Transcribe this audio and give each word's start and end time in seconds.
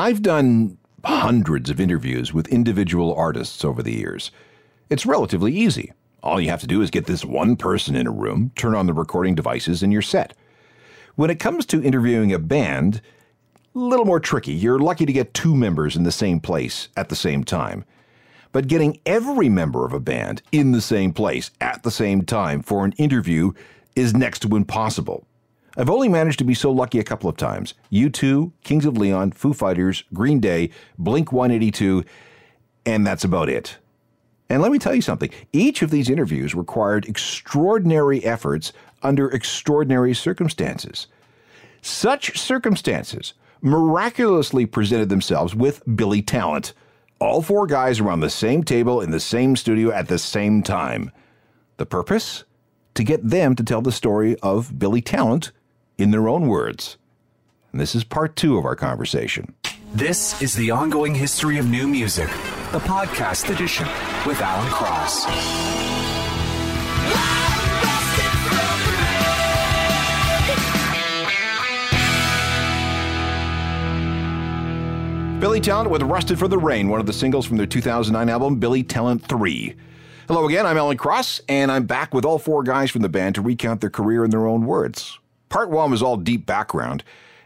I've 0.00 0.22
done 0.22 0.78
hundreds 1.04 1.68
of 1.68 1.78
interviews 1.78 2.32
with 2.32 2.48
individual 2.48 3.14
artists 3.14 3.66
over 3.66 3.82
the 3.82 3.92
years. 3.92 4.30
It's 4.88 5.04
relatively 5.04 5.54
easy. 5.54 5.92
All 6.22 6.40
you 6.40 6.48
have 6.48 6.62
to 6.62 6.66
do 6.66 6.80
is 6.80 6.88
get 6.88 7.04
this 7.04 7.22
one 7.22 7.54
person 7.54 7.94
in 7.94 8.06
a 8.06 8.10
room, 8.10 8.50
turn 8.56 8.74
on 8.74 8.86
the 8.86 8.94
recording 8.94 9.34
devices, 9.34 9.82
and 9.82 9.92
you're 9.92 10.00
set. 10.00 10.34
When 11.16 11.28
it 11.28 11.38
comes 11.38 11.66
to 11.66 11.84
interviewing 11.84 12.32
a 12.32 12.38
band, 12.38 13.02
a 13.74 13.78
little 13.78 14.06
more 14.06 14.20
tricky. 14.20 14.54
You're 14.54 14.78
lucky 14.78 15.04
to 15.04 15.12
get 15.12 15.34
two 15.34 15.54
members 15.54 15.96
in 15.96 16.04
the 16.04 16.12
same 16.12 16.40
place 16.40 16.88
at 16.96 17.10
the 17.10 17.14
same 17.14 17.44
time. 17.44 17.84
But 18.52 18.68
getting 18.68 19.00
every 19.04 19.50
member 19.50 19.84
of 19.84 19.92
a 19.92 20.00
band 20.00 20.40
in 20.50 20.72
the 20.72 20.80
same 20.80 21.12
place 21.12 21.50
at 21.60 21.82
the 21.82 21.90
same 21.90 22.22
time 22.22 22.62
for 22.62 22.86
an 22.86 22.92
interview 22.92 23.52
is 23.94 24.14
next 24.14 24.38
to 24.40 24.56
impossible. 24.56 25.26
I've 25.76 25.90
only 25.90 26.08
managed 26.08 26.38
to 26.40 26.44
be 26.44 26.54
so 26.54 26.72
lucky 26.72 26.98
a 26.98 27.04
couple 27.04 27.30
of 27.30 27.36
times. 27.36 27.74
U2, 27.92 28.52
Kings 28.64 28.84
of 28.84 28.98
Leon, 28.98 29.32
Foo 29.32 29.52
Fighters, 29.52 30.04
Green 30.12 30.40
Day, 30.40 30.70
Blink 30.98 31.32
182, 31.32 32.04
and 32.86 33.06
that's 33.06 33.24
about 33.24 33.48
it. 33.48 33.78
And 34.48 34.60
let 34.60 34.72
me 34.72 34.80
tell 34.80 34.94
you 34.94 35.02
something 35.02 35.30
each 35.52 35.80
of 35.80 35.90
these 35.90 36.10
interviews 36.10 36.56
required 36.56 37.06
extraordinary 37.06 38.24
efforts 38.24 38.72
under 39.02 39.30
extraordinary 39.30 40.12
circumstances. 40.12 41.06
Such 41.82 42.38
circumstances 42.38 43.34
miraculously 43.62 44.66
presented 44.66 45.08
themselves 45.08 45.54
with 45.54 45.82
Billy 45.96 46.20
Talent. 46.20 46.72
All 47.20 47.42
four 47.42 47.66
guys 47.66 48.00
around 48.00 48.20
the 48.20 48.30
same 48.30 48.64
table 48.64 49.00
in 49.00 49.12
the 49.12 49.20
same 49.20 49.54
studio 49.54 49.92
at 49.92 50.08
the 50.08 50.18
same 50.18 50.62
time. 50.62 51.12
The 51.76 51.86
purpose? 51.86 52.44
To 52.94 53.04
get 53.04 53.26
them 53.26 53.54
to 53.54 53.62
tell 53.62 53.82
the 53.82 53.92
story 53.92 54.36
of 54.40 54.78
Billy 54.78 55.00
Talent 55.00 55.52
in 56.00 56.10
their 56.10 56.28
own 56.28 56.48
words. 56.48 56.96
And 57.72 57.80
this 57.80 57.94
is 57.94 58.04
part 58.04 58.34
two 58.36 58.58
of 58.58 58.64
our 58.64 58.74
conversation. 58.74 59.54
This 59.94 60.40
is 60.40 60.54
the 60.54 60.70
ongoing 60.70 61.14
history 61.14 61.58
of 61.58 61.68
new 61.68 61.86
music, 61.86 62.28
the 62.72 62.78
podcast 62.80 63.52
edition 63.54 63.86
with 64.26 64.40
Alan 64.40 64.70
Cross. 64.70 65.26
Billy 75.40 75.60
Talent 75.60 75.90
with 75.90 76.02
Rusted 76.02 76.38
from 76.38 76.50
the 76.50 76.58
Rain, 76.58 76.88
one 76.88 77.00
of 77.00 77.06
the 77.06 77.14
singles 77.14 77.46
from 77.46 77.56
their 77.56 77.66
2009 77.66 78.28
album, 78.28 78.56
Billy 78.56 78.82
Talent 78.82 79.24
3. 79.24 79.74
Hello 80.28 80.46
again, 80.46 80.66
I'm 80.66 80.76
Alan 80.76 80.98
Cross, 80.98 81.40
and 81.48 81.72
I'm 81.72 81.86
back 81.86 82.12
with 82.12 82.24
all 82.24 82.38
four 82.38 82.62
guys 82.62 82.90
from 82.90 83.02
the 83.02 83.08
band 83.08 83.36
to 83.36 83.40
recount 83.40 83.80
their 83.80 83.90
career 83.90 84.22
in 84.22 84.30
their 84.30 84.46
own 84.46 84.66
words. 84.66 85.19
Part 85.50 85.68
one 85.68 85.90
was 85.90 86.00
all 86.02 86.16
deep 86.16 86.46
background, 86.46 87.02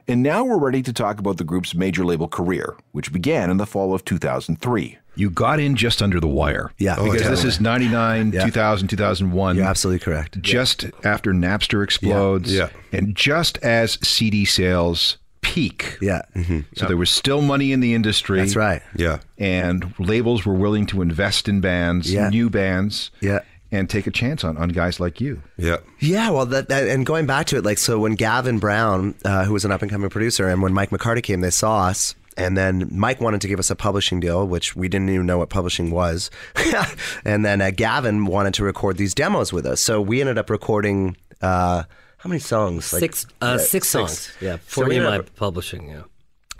and 0.06 0.22
now 0.22 0.44
we're 0.44 0.58
ready 0.58 0.82
to 0.82 0.92
talk 0.92 1.18
about 1.18 1.38
the 1.38 1.44
group's 1.44 1.74
major 1.74 2.04
label 2.04 2.28
career, 2.28 2.76
which 2.92 3.12
began 3.12 3.50
in 3.50 3.56
the 3.56 3.66
fall 3.66 3.94
of 3.94 4.04
2003. 4.04 4.98
You 5.16 5.30
got 5.30 5.58
in 5.58 5.74
just 5.74 6.02
under 6.02 6.20
the 6.20 6.26
wire. 6.28 6.70
Yeah. 6.76 6.96
Because 7.02 7.22
Oh, 7.22 7.30
this 7.30 7.44
is 7.44 7.60
99, 7.60 8.32
Yeah. 8.32 8.44
2000, 8.44 8.88
2001. 8.88 9.56
You're 9.56 9.64
absolutely 9.64 10.00
correct. 10.00 10.40
Just 10.42 10.86
after 11.04 11.32
Napster 11.32 11.82
explodes. 11.82 12.52
Yeah. 12.54 12.68
And 12.92 13.14
just 13.16 13.56
as 13.58 13.92
CD 14.06 14.44
sales 14.44 15.16
peak. 15.40 15.96
Yeah. 16.02 16.22
hmm 16.34 16.60
So 16.76 16.86
there 16.86 16.96
was 16.96 17.10
still 17.10 17.42
money 17.42 17.70
in 17.72 17.78
the 17.80 17.94
industry. 17.94 18.40
That's 18.40 18.56
right. 18.56 18.82
Yeah. 18.96 19.20
And 19.38 19.94
labels 20.00 20.44
were 20.44 20.54
willing 20.54 20.84
to 20.86 21.00
invest 21.00 21.48
in 21.48 21.60
bands, 21.60 22.12
Yeah. 22.12 22.28
new 22.28 22.50
bands. 22.50 23.10
Yeah. 23.20 23.40
And 23.74 23.90
take 23.90 24.06
a 24.06 24.10
chance 24.12 24.44
on, 24.44 24.56
on 24.56 24.68
guys 24.68 25.00
like 25.00 25.20
you. 25.20 25.42
Yeah. 25.56 25.78
Yeah, 25.98 26.30
well, 26.30 26.46
that, 26.46 26.68
that 26.68 26.86
and 26.88 27.04
going 27.04 27.26
back 27.26 27.46
to 27.46 27.56
it, 27.56 27.64
like 27.64 27.78
so, 27.78 27.98
when 27.98 28.14
Gavin 28.14 28.58
Brown, 28.60 29.14
uh, 29.24 29.44
who 29.44 29.52
was 29.52 29.64
an 29.64 29.72
up 29.72 29.82
and 29.82 29.90
coming 29.90 30.08
producer, 30.10 30.48
and 30.48 30.62
when 30.62 30.72
Mike 30.72 30.90
McCarty 30.90 31.22
came, 31.22 31.40
they 31.40 31.50
saw 31.50 31.86
us, 31.86 32.14
and 32.36 32.56
then 32.56 32.88
Mike 32.92 33.20
wanted 33.20 33.40
to 33.40 33.48
give 33.48 33.58
us 33.58 33.70
a 33.70 33.76
publishing 33.76 34.20
deal, 34.20 34.46
which 34.46 34.76
we 34.76 34.88
didn't 34.88 35.08
even 35.08 35.26
know 35.26 35.38
what 35.38 35.50
publishing 35.50 35.90
was, 35.90 36.30
and 37.24 37.44
then 37.44 37.60
uh, 37.60 37.70
Gavin 37.74 38.26
wanted 38.26 38.54
to 38.54 38.64
record 38.64 38.96
these 38.96 39.12
demos 39.14 39.52
with 39.52 39.66
us, 39.66 39.80
so 39.80 40.00
we 40.00 40.20
ended 40.20 40.38
up 40.38 40.50
recording 40.50 41.16
uh, 41.42 41.82
how 42.18 42.28
many 42.28 42.40
songs? 42.40 42.92
Like- 42.92 43.00
six, 43.00 43.26
uh, 43.42 43.56
yeah, 43.58 43.64
six 43.66 43.88
songs. 43.88 44.32
Yeah, 44.40 44.56
for 44.64 44.84
we 44.86 44.94
EMI 44.96 45.06
ended 45.06 45.20
up- 45.20 45.34
Publishing. 45.36 45.88
Yeah. 45.88 46.02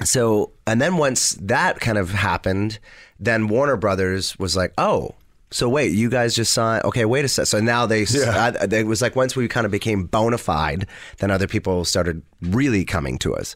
So, 0.05 0.51
and 0.67 0.81
then 0.81 0.97
once 0.97 1.39
that 1.41 1.79
kind 1.81 1.97
of 1.97 2.11
happened, 2.11 2.81
then 3.21 3.47
Warner 3.47 3.77
Brothers 3.77 4.37
was 4.39 4.57
like, 4.57 4.73
oh, 4.77 5.15
so 5.55 5.69
wait, 5.69 5.93
you 5.93 6.11
guys 6.11 6.35
just 6.35 6.53
signed? 6.53 6.83
Okay, 6.85 7.05
wait 7.05 7.25
a 7.25 7.29
sec. 7.29 7.47
So 7.47 7.61
now 7.61 7.87
they, 7.87 8.03
uh, 8.05 8.67
it 8.73 8.87
was 8.89 9.01
like 9.01 9.15
once 9.15 9.37
we 9.37 9.47
kind 9.47 9.65
of 9.65 9.71
became 9.71 10.05
bona 10.05 10.37
fide, 10.39 10.89
then 11.19 11.31
other 11.31 11.47
people 11.47 11.85
started 11.85 12.23
really 12.43 12.85
coming 12.85 13.19
to 13.21 13.37
us. 13.37 13.55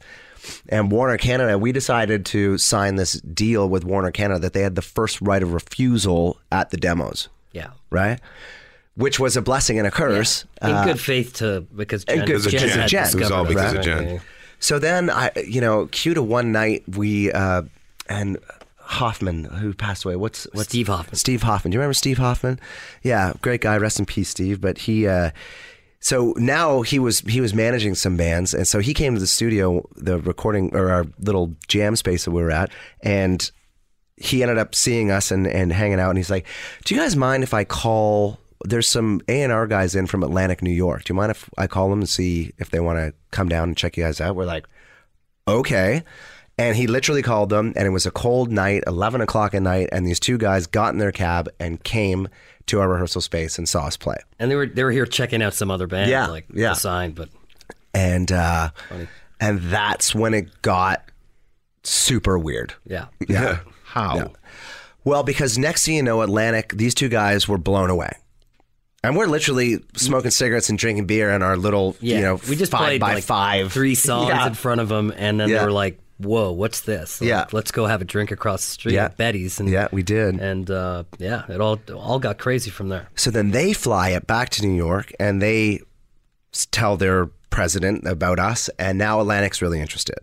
And 0.69 0.92
Warner 0.92 1.19
Canada, 1.19 1.59
we 1.59 1.72
decided 1.72 2.25
to 2.26 2.56
sign 2.56 2.94
this 2.94 3.14
deal 3.22 3.69
with 3.69 3.84
Warner 3.84 4.12
Canada 4.12 4.38
that 4.41 4.53
they 4.53 4.62
had 4.62 4.76
the 4.76 4.82
first 4.82 5.20
right 5.20 5.42
of 5.42 5.53
refusal 5.53 6.38
at 6.53 6.70
the 6.70 6.76
demos, 6.76 7.28
Yeah. 7.53 7.70
right? 7.91 8.20
Which 8.94 9.19
was 9.19 9.36
a 9.36 9.42
blessing 9.42 9.78
and 9.78 9.86
a 9.86 9.91
curse. 9.91 10.44
In 10.62 10.70
Uh, 10.70 10.84
good 10.84 11.00
faith 11.00 11.32
to 11.34 11.66
because 11.75 12.04
Jen, 12.04 12.25
good- 12.25 12.41
Jen, 12.42 12.53
because 12.53 12.75
of 12.76 12.80
had 12.82 12.88
Jen. 12.88 13.03
discovered 13.04 13.20
It 13.20 13.25
was 13.25 13.30
all 13.32 13.42
us, 13.42 13.48
because 13.48 13.72
of? 13.75 13.82
Jen. 13.82 14.03
Yeah, 14.06 14.12
yeah. 14.15 14.19
So 14.60 14.78
then 14.78 15.10
I, 15.10 15.30
you 15.44 15.60
know, 15.60 15.86
cue 15.86 16.15
to 16.15 16.22
one 16.22 16.53
night 16.53 16.84
we 16.97 17.30
uh, 17.32 17.62
and 18.09 18.38
Hoffman 18.88 19.44
who 19.44 19.75
passed 19.75 20.06
away. 20.06 20.16
What's 20.16 20.47
what's 20.53 20.71
Steve 20.71 20.88
Hoffman. 20.88 21.16
Steve 21.16 21.43
Hoffman. 21.43 21.71
Do 21.71 21.76
you 21.76 21.81
remember 21.81 21.93
Steve 21.93 22.16
Hoffman? 22.16 22.59
Yeah, 23.03 23.34
great 23.43 23.60
guy. 23.60 23.76
Rest 23.76 23.99
in 23.99 24.06
peace, 24.06 24.31
Steve. 24.31 24.60
But 24.60 24.78
he. 24.78 25.06
Uh, 25.06 25.31
so 26.00 26.32
now 26.37 26.81
he 26.81 26.98
was 26.98 27.21
he 27.21 27.43
was 27.43 27.53
managing 27.53 27.94
some 27.94 28.16
bands, 28.16 28.54
and 28.54 28.66
so 28.66 28.78
he 28.78 28.94
came 28.94 29.12
to 29.12 29.21
the 29.21 29.27
studio, 29.27 29.87
the 29.97 30.19
recording 30.19 30.75
or 30.75 30.91
our 30.91 31.06
little 31.19 31.54
jam 31.66 31.97
space 31.97 32.25
that 32.25 32.31
we 32.31 32.41
were 32.41 32.50
at, 32.50 32.71
and 33.03 33.50
he 34.16 34.43
ended 34.43 34.59
up 34.59 34.75
seeing 34.75 35.10
us 35.10 35.31
and, 35.31 35.47
and 35.47 35.71
hanging 35.71 36.00
out, 36.00 36.09
and 36.09 36.19
he's 36.19 36.31
like, 36.31 36.47
"Do 36.84 36.94
you 36.94 37.00
guys 37.00 37.15
mind 37.15 37.43
if 37.43 37.53
I 37.53 37.65
call?" 37.65 38.38
There's 38.65 38.88
some 38.88 39.21
A 39.28 39.43
and 39.43 39.53
R 39.53 39.66
guys 39.66 39.94
in 39.94 40.06
from 40.06 40.22
Atlantic, 40.22 40.62
New 40.62 40.71
York. 40.71 41.04
Do 41.04 41.12
you 41.12 41.16
mind 41.16 41.31
if 41.31 41.50
I 41.59 41.66
call 41.66 41.91
them 41.91 42.00
and 42.00 42.09
see 42.09 42.53
if 42.59 42.71
they 42.71 42.81
want 42.81 42.98
to 42.98 43.12
come 43.31 43.48
down 43.48 43.69
and 43.69 43.77
check 43.77 43.97
you 43.97 44.03
guys 44.03 44.21
out? 44.21 44.34
We're 44.34 44.47
like, 44.47 44.66
okay. 45.47 46.03
And 46.59 46.77
he 46.77 46.89
literally 46.89 47.23
called 47.23 47.51
them, 47.51 47.73
and 47.77 47.87
it 47.87 47.91
was 47.91 48.05
a 48.05 48.11
cold 48.11 48.51
night, 48.51 48.83
11 48.89 49.21
o'clock 49.21 49.55
at 49.55 49.63
night, 49.63 49.89
and 49.93 50.05
these 50.05 50.19
two 50.19 50.37
guys 50.39 50.67
got 50.67 50.93
in 50.93 50.99
their 50.99 51.13
cab 51.13 51.49
and 51.61 51.83
came 51.85 52.29
to 52.67 52.81
our 52.81 52.89
rehearsal 52.89 53.21
space 53.21 53.59
and 53.59 53.69
saw 53.69 53.87
us 53.87 53.97
play. 53.97 54.17
And 54.41 54.51
they 54.51 54.57
were 54.57 54.67
they 54.67 54.83
were 54.85 54.91
here 54.91 55.07
checking 55.07 55.41
out 55.41 55.55
some 55.55 55.71
other 55.71 55.87
band, 55.87 56.11
Yeah, 56.11 56.27
like 56.27 56.47
yeah. 56.53 56.71
the 56.71 56.75
sign, 56.75 57.13
but 57.13 57.29
And 57.95 58.31
uh, 58.33 58.71
and 59.41 59.61
that's 59.61 60.15
when 60.17 60.35
it 60.35 60.61
got 60.63 61.05
super 61.85 62.39
weird. 62.39 62.75
yeah. 62.85 63.07
Yeah. 63.29 63.61
How? 63.85 64.17
Yeah. 64.17 64.29
Well, 65.05 65.23
because 65.23 65.57
next 65.57 65.87
thing 65.87 65.95
you 65.95 66.03
know, 66.03 66.21
Atlantic, 66.23 66.73
these 66.75 66.95
two 66.95 67.09
guys 67.09 67.49
were 67.49 67.57
blown 67.57 67.89
away. 67.89 68.11
And 69.03 69.16
we're 69.16 69.27
literally 69.28 69.78
smoking 69.97 70.31
cigarettes 70.33 70.69
and 70.69 70.78
drinking 70.78 71.07
beer 71.07 71.31
in 71.31 71.41
our 71.43 71.57
little, 71.57 71.97
Yeah, 72.01 72.16
you 72.16 72.22
know, 72.22 72.41
we 72.49 72.57
just 72.57 72.72
five 72.72 72.81
played 72.81 73.01
by 73.01 73.15
like 73.15 73.25
five 73.25 73.72
three 73.72 73.95
songs 73.95 74.28
Yeah. 74.34 74.49
in 74.49 74.54
front 74.54 74.81
of 74.81 74.89
them, 74.89 75.13
and 75.16 75.39
then 75.41 75.49
Yeah. 75.49 75.61
they 75.61 75.65
were 75.65 75.72
like, 75.72 75.99
"Whoa, 76.18 76.53
what's 76.53 76.80
this? 76.80 77.20
Like, 77.20 77.28
Yeah. 77.28 77.47
let's 77.53 77.70
go 77.70 77.86
have 77.86 78.00
a 78.03 78.04
drink 78.04 78.30
across 78.30 78.65
the 78.66 78.72
street 78.72 78.94
Yeah. 78.94 79.06
at 79.06 79.16
Betty's." 79.16 79.59
And 79.60 79.68
Yeah, 79.68 79.88
we 79.92 80.03
did. 80.03 80.41
and 80.41 80.70
uh, 80.70 81.04
yeah, 81.18 81.42
it 81.48 81.60
all 81.60 81.80
all 81.94 82.18
got 82.18 82.38
crazy 82.38 82.70
from 82.70 82.88
there. 82.88 83.09
So 83.15 83.30
then 83.30 83.50
they 83.53 83.72
fly 83.72 84.10
it 84.10 84.26
back 84.26 84.50
to 84.50 84.62
New 84.66 84.74
York 84.76 85.12
and 85.20 85.41
they 85.41 85.80
tell 86.70 86.97
their 86.97 87.26
president 87.50 88.06
about 88.06 88.38
us, 88.38 88.68
and 88.78 88.98
now 88.98 89.20
Atlantic's 89.20 89.62
really 89.62 89.80
interested. 89.80 90.18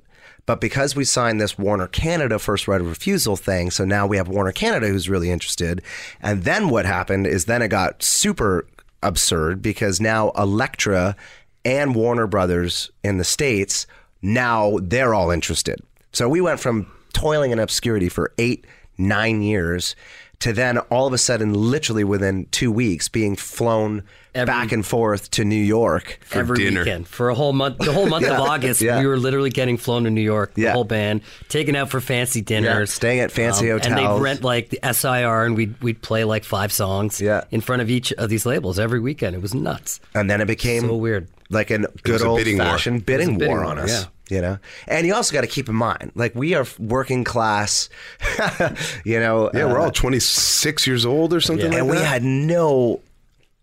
But 0.46 0.62
because 0.62 0.96
we 0.96 1.06
signed 1.06 1.42
this 1.42 1.58
Warner 1.58 1.88
Canada 1.88 2.38
first 2.38 2.68
right 2.68 2.80
of 2.80 2.88
refusal 2.88 3.36
thing, 3.36 3.72
so 3.72 3.84
now 3.84 4.06
we 4.06 4.18
have 4.18 4.28
Warner 4.28 4.52
Canada 4.52 4.88
who's 4.88 5.10
really 5.10 5.32
interested. 5.32 5.82
And 6.22 6.44
then 6.44 6.70
what 6.70 6.86
happened 6.86 7.26
is 7.26 7.46
then 7.46 7.64
it 7.64 7.70
got 7.70 8.04
super 8.04 8.68
absurd 9.02 9.62
because 9.64 10.00
now 10.00 10.30
Elektra 10.38 11.16
and 11.64 11.96
Warner 11.96 12.28
Brothers 12.28 12.92
in 13.04 13.18
the 13.18 13.24
States, 13.24 13.88
now 14.22 14.78
they're 14.82 15.14
all 15.14 15.32
interested. 15.32 15.80
So 16.12 16.28
we 16.30 16.42
went 16.42 16.60
from 16.60 16.88
toiling 17.14 17.52
in 17.52 17.60
obscurity 17.60 18.10
for 18.10 18.32
eight, 18.38 18.66
nine 18.98 19.42
years 19.42 19.96
to 20.40 20.52
then 20.52 20.78
all 20.78 21.08
of 21.08 21.14
a 21.14 21.18
sudden, 21.18 21.54
literally 21.54 22.04
within 22.04 22.46
two 22.52 22.70
weeks, 22.70 23.08
being 23.08 23.38
flown 23.38 24.04
Every- 24.34 24.46
back 24.46 24.74
and 24.74 24.86
forth 24.86 25.32
to 25.32 25.46
New 25.46 25.56
York. 25.56 26.20
every 26.34 26.58
dinner. 26.58 26.82
weekend 26.82 27.08
for 27.08 27.30
a 27.30 27.36
whole 27.36 27.54
month. 27.54 27.78
The 27.78 27.94
whole 27.94 28.08
month 28.08 28.26
of 28.28 28.38
August, 28.40 28.82
yeah. 28.82 29.00
we 29.00 29.08
were 29.08 29.16
literally 29.18 29.50
getting 29.50 29.78
flown 29.78 30.04
to 30.04 30.10
New 30.10 30.20
York. 30.22 30.54
The 30.56 30.64
Yeah. 30.64 30.74
whole 30.74 30.84
band 30.84 31.22
taken 31.48 31.74
out 31.78 31.90
for 31.90 32.02
fancy 32.02 32.42
dinners, 32.42 32.90
Um, 32.92 32.94
staying 32.94 33.20
at 33.22 33.32
fancy 33.32 33.70
And 33.70 33.80
hotels. 33.82 33.98
And 33.98 34.18
they'd 34.18 34.22
rent 34.22 34.44
like 34.44 34.70
the 34.72 34.80
SIR, 34.84 35.46
and 35.46 35.56
we'd 35.56 35.82
we'd 35.82 36.02
play 36.02 36.26
like 36.26 36.44
five 36.44 36.74
songs. 36.74 37.22
Yeah. 37.22 37.46
in 37.50 37.62
front 37.62 37.82
of 37.82 37.90
each 37.90 38.12
of 38.14 38.30
these 38.30 38.46
labels 38.46 38.78
every 38.78 39.00
weekend. 39.00 39.38
It 39.38 39.42
was 39.42 39.54
nuts. 39.56 40.02
And 40.14 40.30
then 40.30 40.42
it 40.42 40.48
became 40.48 40.82
So 40.82 40.96
weird. 40.98 41.30
Like 41.50 41.72
a 41.72 41.80
good 42.04 42.22
old 42.22 42.38
bidding 42.40 42.58
war. 42.58 42.66
fashioned 42.66 43.06
bidding, 43.06 43.38
bidding 43.38 43.50
war 43.54 43.62
war, 43.62 43.70
on 43.72 43.80
us. 43.80 43.90
yeah. 43.92 44.04
You 44.28 44.42
know, 44.42 44.58
and 44.88 45.06
you 45.06 45.14
also 45.14 45.32
got 45.34 45.42
to 45.42 45.48
keep 45.48 45.70
in 45.70 45.76
mind, 45.76 46.12
like 46.16 46.34
we 46.34 46.56
are 46.56 46.66
working 46.80 47.24
class. 47.24 47.90
you 49.06 49.20
know, 49.20 49.52
Yeah, 49.54 49.66
we're 49.66 49.80
uh, 49.80 49.84
all 49.86 49.92
26 49.92 50.88
years 50.88 51.06
old 51.06 51.32
or 51.34 51.42
something 51.42 51.70
like 51.70 51.78
and 51.80 51.90
we 51.90 51.98
had 51.98 52.24
no 52.24 53.02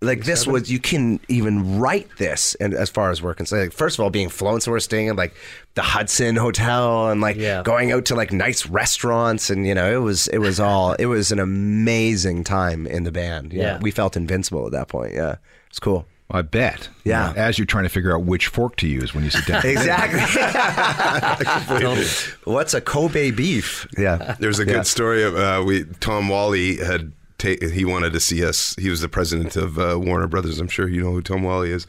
like 0.00 0.25
this 0.25 0.46
was 0.49 0.70
you 0.70 0.81
can 0.81 1.20
even 1.29 1.79
write 1.79 2.08
this 2.19 2.56
and 2.56 2.75
as 2.75 2.90
far 2.90 3.11
as 3.12 3.23
we're 3.23 3.34
concerned 3.34 3.62
like, 3.62 3.73
first 3.73 3.96
of 3.99 4.02
all 4.02 4.11
being 4.11 4.29
flown 4.29 4.61
somewhere 4.61 4.81
staying 4.81 5.06
in 5.06 5.14
like 5.14 5.32
the 5.75 5.82
hudson 5.82 6.34
hotel 6.34 7.08
and 7.11 7.20
like 7.20 7.37
Yeah. 7.37 7.62
going 7.62 7.93
out 7.93 8.05
to 8.06 8.17
like 8.17 8.32
nice 8.32 8.67
restaurants 8.67 9.49
and 9.49 9.64
you 9.64 9.75
know 9.75 9.93
it 9.93 10.02
was 10.02 10.26
it 10.29 10.38
was 10.38 10.58
all 10.58 10.94
it 10.94 11.06
was 11.06 11.31
an 11.31 11.38
amazing 11.38 12.43
time 12.44 12.87
in 12.88 13.05
the 13.05 13.12
band 13.12 13.52
yeah, 13.52 13.62
Yeah. 13.62 13.79
we 13.81 13.90
felt 13.93 14.17
invincible 14.17 14.67
at 14.67 14.73
that 14.73 14.88
point 14.88 15.14
yeah 15.14 15.37
it's 15.70 15.79
cool 15.79 16.05
I 16.32 16.43
bet. 16.43 16.88
Yeah. 17.05 17.29
You 17.31 17.34
know, 17.37 17.40
as 17.43 17.58
you're 17.58 17.67
trying 17.67 17.84
to 17.84 17.90
figure 17.90 18.14
out 18.17 18.25
which 18.25 18.46
fork 18.49 18.76
to 18.76 18.88
use 18.88 19.14
when 19.14 19.23
you 19.25 19.31
sit 19.31 19.46
down. 19.46 19.62
exactly 19.67 20.20
Totally. 21.79 22.06
what's 22.44 22.75
a 22.75 22.81
kobe 22.81 23.31
beef 23.31 23.87
yeah 23.99 24.37
There's 24.40 24.58
a 24.58 24.64
good 24.64 24.87
story 24.87 25.23
of 25.23 25.37
uh, 25.37 25.62
we 25.67 25.84
Tom 26.00 26.29
Whalley 26.29 26.76
had 26.79 27.12
ta- 27.38 27.56
he 27.73 27.84
wanted 27.84 28.12
to 28.14 28.20
see 28.20 28.44
us. 28.44 28.75
He 28.76 28.88
was 28.90 29.00
the 29.00 29.08
president 29.08 29.56
of 29.56 29.79
uh, 29.79 29.99
Warner 30.00 30.26
Brothers. 30.29 30.58
I'm 30.61 30.69
sure 30.69 30.88
you 30.88 31.02
know 31.02 31.12
who 31.12 31.23
Tom 31.23 31.43
Whalley 31.43 31.70
is. 31.70 31.87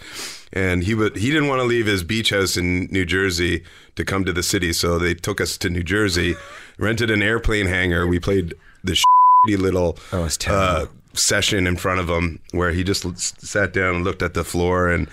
And 0.51 0.83
he 0.83 0.93
would 0.93 1.15
he 1.15 1.31
didn't 1.31 1.47
want 1.47 1.59
to 1.61 1.65
leave 1.65 1.85
his 1.87 2.03
beach 2.03 2.29
house 2.31 2.57
in 2.57 2.85
New 2.91 3.05
Jersey 3.05 3.63
to 3.95 4.03
come 4.05 4.23
to 4.25 4.33
the 4.33 4.43
city, 4.43 4.73
so 4.73 4.99
they 4.99 5.13
took 5.13 5.39
us 5.41 5.57
to 5.59 5.69
New 5.69 5.83
Jersey, 5.83 6.35
rented 6.77 7.09
an 7.09 7.21
airplane 7.23 7.65
hangar. 7.67 8.05
We 8.07 8.19
played 8.19 8.53
the 8.83 8.93
shitty 8.93 9.57
little 9.57 9.97
Oh, 10.11 10.25
it's 10.25 10.37
terrible. 10.37 10.63
uh, 10.63 10.85
session 11.13 11.67
in 11.67 11.77
front 11.77 11.99
of 11.99 12.09
him 12.09 12.39
where 12.51 12.71
he 12.71 12.83
just 12.83 13.05
l- 13.05 13.13
sat 13.15 13.73
down 13.73 13.95
and 13.95 14.03
looked 14.03 14.21
at 14.21 14.33
the 14.33 14.43
floor 14.43 14.89
and 14.89 15.07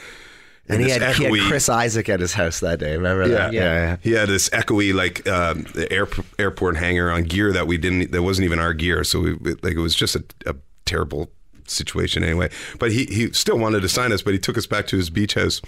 and 0.68 0.80
he 0.80 0.86
this 0.88 0.98
had, 0.98 1.16
he 1.16 1.24
had 1.24 1.48
Chris 1.48 1.68
Isaak 1.68 2.08
at 2.08 2.20
his 2.20 2.32
house 2.32 2.60
that 2.60 2.78
day. 2.78 2.96
Remember 2.96 3.26
that? 3.26 3.52
yeah. 3.52 3.96
He 4.02 4.12
had 4.12 4.28
this 4.28 4.48
echoey 4.50 4.94
like 4.94 5.26
um, 5.28 5.66
air, 5.90 6.06
airport 6.38 6.76
hangar 6.76 7.10
on 7.10 7.24
gear 7.24 7.52
that 7.52 7.66
we 7.66 7.76
didn't. 7.76 8.12
That 8.12 8.22
wasn't 8.22 8.44
even 8.44 8.60
our 8.60 8.72
gear. 8.72 9.02
So 9.02 9.20
we 9.20 9.32
like 9.62 9.74
it 9.74 9.80
was 9.80 9.96
just 9.96 10.14
a, 10.14 10.24
a 10.46 10.54
terrible 10.84 11.30
situation 11.66 12.22
anyway. 12.22 12.50
But 12.78 12.92
he 12.92 13.06
he 13.06 13.32
still 13.32 13.58
wanted 13.58 13.80
to 13.80 13.88
sign 13.88 14.12
us, 14.12 14.22
but 14.22 14.32
he 14.32 14.38
took 14.38 14.56
us 14.56 14.66
back 14.66 14.86
to 14.88 14.96
his 14.96 15.10
beach 15.10 15.34
house. 15.34 15.60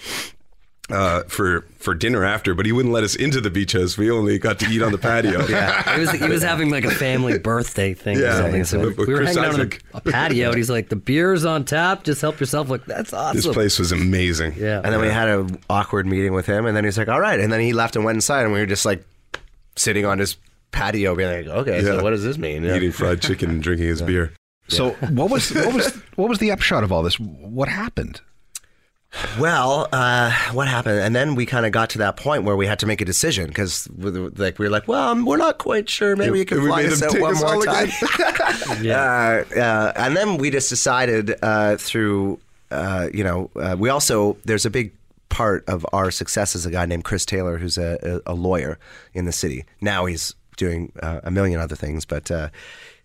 Uh, 0.92 1.22
for 1.24 1.62
for 1.78 1.94
dinner 1.94 2.22
after, 2.22 2.54
but 2.54 2.66
he 2.66 2.72
wouldn't 2.72 2.92
let 2.92 3.02
us 3.02 3.14
into 3.16 3.40
the 3.40 3.48
beach 3.48 3.72
house. 3.72 3.96
We 3.96 4.10
only 4.10 4.38
got 4.38 4.58
to 4.58 4.66
eat 4.66 4.82
on 4.82 4.92
the 4.92 4.98
patio. 4.98 5.40
He 5.94 6.00
was 6.00 6.10
he 6.12 6.28
was 6.28 6.42
having 6.42 6.68
like 6.68 6.84
a 6.84 6.90
family 6.90 7.38
birthday 7.38 7.94
thing 7.94 8.18
or 8.18 8.20
Yeah, 8.22 8.36
something. 8.42 8.64
So 8.64 8.84
but- 8.90 8.96
but 8.96 9.06
we 9.08 9.14
were 9.14 9.20
Chris 9.20 9.34
hanging 9.36 9.48
out 9.48 9.54
on 9.54 9.60
Isaak- 9.68 9.82
a, 9.94 9.96
a 9.96 10.00
patio, 10.02 10.48
and 10.48 10.56
he's 10.58 10.68
like, 10.68 10.90
"The 10.90 10.96
beer's 10.96 11.46
on 11.46 11.64
tap. 11.64 12.04
Just 12.04 12.20
help 12.20 12.38
yourself." 12.40 12.68
Like 12.68 12.84
that's 12.84 13.14
awesome. 13.14 13.36
This 13.36 13.46
place 13.46 13.78
was 13.78 13.90
amazing. 13.90 14.52
Yeah. 14.58 14.82
And 14.84 14.92
then 14.92 15.00
we 15.00 15.08
had 15.08 15.28
an 15.28 15.58
awkward 15.70 16.06
meeting 16.06 16.34
with 16.34 16.44
him, 16.44 16.66
and 16.66 16.76
then 16.76 16.84
he's 16.84 16.98
like, 16.98 17.08
"All 17.08 17.20
right," 17.20 17.40
and 17.40 17.50
then 17.50 17.60
he 17.60 17.72
left 17.72 17.96
and 17.96 18.04
went 18.04 18.16
inside, 18.16 18.42
and 18.44 18.52
we 18.52 18.60
were 18.60 18.66
just 18.66 18.84
like 18.84 19.02
sitting 19.76 20.04
on 20.04 20.18
his 20.18 20.36
patio, 20.72 21.14
being 21.16 21.46
like, 21.46 21.46
"Okay, 21.46 21.82
so 21.82 22.02
what 22.02 22.10
does 22.10 22.22
this 22.22 22.36
mean?" 22.36 22.64
Yeah. 22.64 22.76
Eating 22.76 22.92
fried 22.92 23.22
chicken 23.22 23.48
and 23.48 23.62
drinking 23.62 23.86
his 23.86 24.02
beer. 24.02 24.34
So 24.68 24.90
what 25.10 25.30
was 25.30 25.50
what 25.54 25.72
was 25.74 25.94
what 26.16 26.28
was 26.28 26.38
the 26.38 26.50
upshot 26.50 26.84
of 26.84 26.92
all 26.92 27.02
this? 27.02 27.18
What 27.18 27.68
happened? 27.70 28.20
Well, 29.38 29.88
uh, 29.92 30.32
what 30.52 30.68
happened? 30.68 31.00
And 31.00 31.14
then 31.14 31.34
we 31.34 31.46
kind 31.46 31.66
of 31.66 31.72
got 31.72 31.90
to 31.90 31.98
that 31.98 32.16
point 32.16 32.44
where 32.44 32.56
we 32.56 32.66
had 32.66 32.78
to 32.80 32.86
make 32.86 33.00
a 33.00 33.04
decision 33.04 33.46
because, 33.46 33.88
like, 33.98 34.58
we 34.58 34.66
were 34.66 34.70
like, 34.70 34.88
"Well, 34.88 35.24
we're 35.24 35.36
not 35.36 35.58
quite 35.58 35.88
sure. 35.88 36.16
Maybe 36.16 36.38
you 36.38 36.44
can 36.44 36.58
And 36.58 36.64
we 36.64 36.70
fly 36.70 36.82
made 36.82 36.92
us 36.92 37.00
them 37.00 37.08
out 37.08 37.12
take 37.12 37.22
one 37.22 37.34
us 37.34 37.42
more 37.42 37.64
time." 37.64 37.90
again. 38.78 38.90
uh, 39.56 39.60
uh, 39.60 39.92
and 39.96 40.16
then 40.16 40.38
we 40.38 40.50
just 40.50 40.68
decided 40.70 41.34
uh, 41.42 41.76
through, 41.76 42.38
uh, 42.70 43.08
you 43.12 43.24
know, 43.24 43.50
uh, 43.56 43.76
we 43.78 43.88
also 43.88 44.36
there's 44.44 44.64
a 44.64 44.70
big 44.70 44.92
part 45.28 45.66
of 45.68 45.86
our 45.92 46.10
success 46.10 46.54
is 46.54 46.66
a 46.66 46.70
guy 46.70 46.84
named 46.86 47.04
Chris 47.04 47.24
Taylor, 47.24 47.58
who's 47.58 47.78
a, 47.78 48.20
a, 48.26 48.32
a 48.32 48.34
lawyer 48.34 48.78
in 49.14 49.24
the 49.24 49.32
city. 49.32 49.64
Now 49.80 50.04
he's 50.04 50.34
doing 50.56 50.92
uh, 51.02 51.20
a 51.24 51.30
million 51.30 51.60
other 51.60 51.76
things, 51.76 52.04
but 52.04 52.30
uh, 52.30 52.48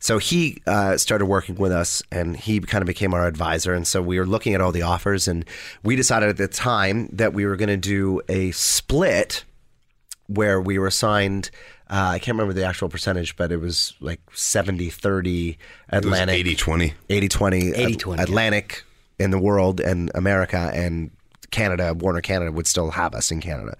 so 0.07 0.19
he 0.19 0.61
uh, 0.65 0.95
started 0.95 1.25
working 1.25 1.55
with 1.55 1.73
us, 1.73 2.01
and 2.13 2.37
he 2.37 2.61
kind 2.61 2.81
of 2.81 2.85
became 2.85 3.13
our 3.13 3.27
advisor. 3.27 3.73
And 3.73 3.85
so 3.85 4.01
we 4.01 4.17
were 4.17 4.25
looking 4.25 4.53
at 4.53 4.61
all 4.61 4.71
the 4.71 4.83
offers, 4.83 5.27
and 5.27 5.43
we 5.83 5.97
decided 5.97 6.29
at 6.29 6.37
the 6.37 6.47
time 6.47 7.09
that 7.11 7.33
we 7.33 7.45
were 7.45 7.57
going 7.57 7.67
to 7.67 7.75
do 7.75 8.21
a 8.29 8.51
split 8.51 9.43
where 10.27 10.61
we 10.61 10.79
were 10.79 10.87
assigned. 10.87 11.51
Uh, 11.89 12.11
I 12.13 12.19
can't 12.19 12.37
remember 12.37 12.53
the 12.53 12.63
actual 12.63 12.87
percentage, 12.87 13.35
but 13.35 13.51
it 13.51 13.57
was 13.57 13.95
like 13.99 14.21
70 14.31 14.89
30 14.91 15.57
Atlantic. 15.89 16.35
80 16.35 16.55
20. 16.55 16.93
80 17.09 17.27
20 17.27 17.61
80-20, 17.73 18.15
yeah. 18.15 18.23
Atlantic 18.23 18.85
in 19.19 19.31
the 19.31 19.39
world 19.39 19.81
and 19.81 20.09
America 20.15 20.71
and 20.73 21.11
Canada, 21.51 21.93
Warner 21.93 22.21
Canada 22.21 22.53
would 22.53 22.67
still 22.67 22.91
have 22.91 23.13
us 23.13 23.29
in 23.29 23.41
Canada. 23.41 23.75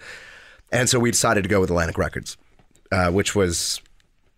And 0.74 0.89
so 0.89 1.00
we 1.00 1.09
decided 1.09 1.44
to 1.44 1.50
go 1.50 1.62
with 1.62 1.69
Atlantic 1.69 1.97
Records, 1.97 2.35
uh, 2.91 3.12
which 3.12 3.33
was, 3.33 3.81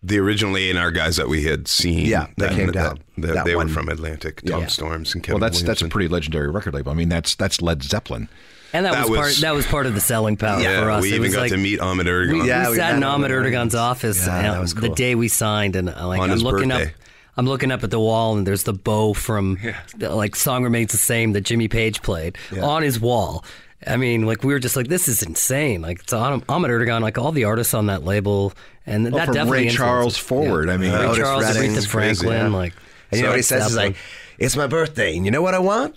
The 0.01 0.17
original 0.19 0.55
A 0.57 0.69
and 0.69 0.79
R 0.79 0.91
guys 0.91 1.17
that 1.17 1.27
we 1.27 1.43
had 1.43 1.67
seen. 1.67 2.05
Yeah, 2.05 2.27
that 2.37 2.51
came 2.53 2.71
down. 2.71 2.99
that- 3.17 3.33
That 3.33 3.45
they 3.45 3.55
one. 3.55 3.67
were 3.67 3.73
from 3.73 3.89
Atlantic. 3.89 4.41
Tom 4.45 4.69
Storms 4.69 5.13
and 5.13 5.21
Kevin. 5.23 5.41
Well, 5.41 5.49
Kevin 5.49 5.65
that's 5.65 5.81
that's 5.81 5.81
a 5.81 5.89
pretty 5.89 6.07
legendary 6.07 6.49
record 6.49 6.73
label. 6.73 6.91
I 6.91 6.95
mean, 6.95 7.09
that's 7.09 7.35
that's 7.35 7.61
Led 7.61 7.83
Zeppelin. 7.83 8.29
and 8.71 8.85
that, 8.85 8.93
that 8.93 9.09
was, 9.09 9.19
part. 9.19 9.33
That 9.41 9.53
was 9.55 9.65
part 9.67 9.85
of 9.87 9.95
the 9.95 9.99
selling 9.99 10.37
power 10.37 10.61
Yeah, 10.61 10.81
for 10.83 10.91
us. 10.91 11.01
we 11.01 11.11
It 11.11 11.15
even 11.15 11.31
got 11.33 11.39
like, 11.41 11.51
to 11.51 11.57
meet 11.57 11.79
Ahmet 11.81 12.05
Ertegun. 12.07 12.43
We, 12.43 12.47
Yeah, 12.47 12.65
we 12.67 12.71
we 12.71 12.77
sat 12.77 12.93
in 12.93 13.01
met 13.01 13.07
Ahmet 13.09 13.31
Ahmet 13.31 13.45
Ertegun's 13.53 13.75
office 13.75 14.25
Yeah, 14.25 14.41
that 14.53 14.61
was 14.61 14.73
the 14.73 14.89
day 14.89 15.15
we 15.15 15.27
signed, 15.27 15.75
and 15.75 15.89
uh, 15.89 16.07
like 16.07 16.21
I'm 16.21 16.29
looking 16.39 16.69
birthday. 16.69 16.85
up. 16.85 16.91
I'm 17.35 17.45
looking 17.45 17.71
up 17.71 17.83
at 17.83 17.91
the 17.91 17.99
wall, 17.99 18.37
and 18.37 18.45
there's 18.47 18.63
the 18.63 18.73
bow 18.73 19.13
from 19.13 19.57
the, 19.97 20.13
like 20.15 20.35
"Song 20.35 20.63
Remains 20.63 20.91
the 20.93 20.97
Same" 20.97 21.33
that 21.33 21.41
Jimmy 21.41 21.67
Page 21.67 22.01
played 22.01 22.37
on 22.61 22.83
his 22.83 22.99
wall. 23.01 23.43
I 23.87 23.97
mean, 23.97 24.25
like 24.25 24.43
we 24.43 24.53
were 24.53 24.59
just 24.59 24.75
like, 24.75 24.87
this 24.87 25.07
is 25.07 25.23
insane. 25.23 25.81
Like 25.81 26.01
it's 26.01 26.13
Ahmet 26.13 26.43
Ertegun, 26.47 27.01
like 27.01 27.17
all 27.17 27.31
the 27.31 27.45
artists 27.45 27.73
on 27.73 27.85
that 27.87 28.03
label, 28.03 28.53
and 28.85 29.05
that 29.05 29.13
Well, 29.13 29.25
from 29.25 29.33
definitely 29.33 29.65
Ray 29.65 29.69
Charles 29.69 30.17
forward, 30.17 30.69
I 30.69 30.77
mean, 30.77 30.91
Ray 30.91 31.05
Otis 31.05 31.17
Charles, 31.17 31.43
Redding 31.43 31.71
Aretha 31.71 31.77
is 31.77 31.87
crazy, 31.87 32.25
Franklin, 32.25 32.51
yeah. 32.51 32.57
like 32.57 32.73
and 33.11 33.19
you 33.19 33.23
know 33.23 33.31
what 33.31 33.37
he 33.37 33.43
says? 33.43 33.63
He's 33.67 33.75
like, 33.75 33.95
it's 34.37 34.55
my 34.55 34.67
birthday. 34.67 35.15
And 35.15 35.25
you 35.25 35.31
know 35.31 35.41
what 35.41 35.53
I 35.53 35.59
want? 35.59 35.95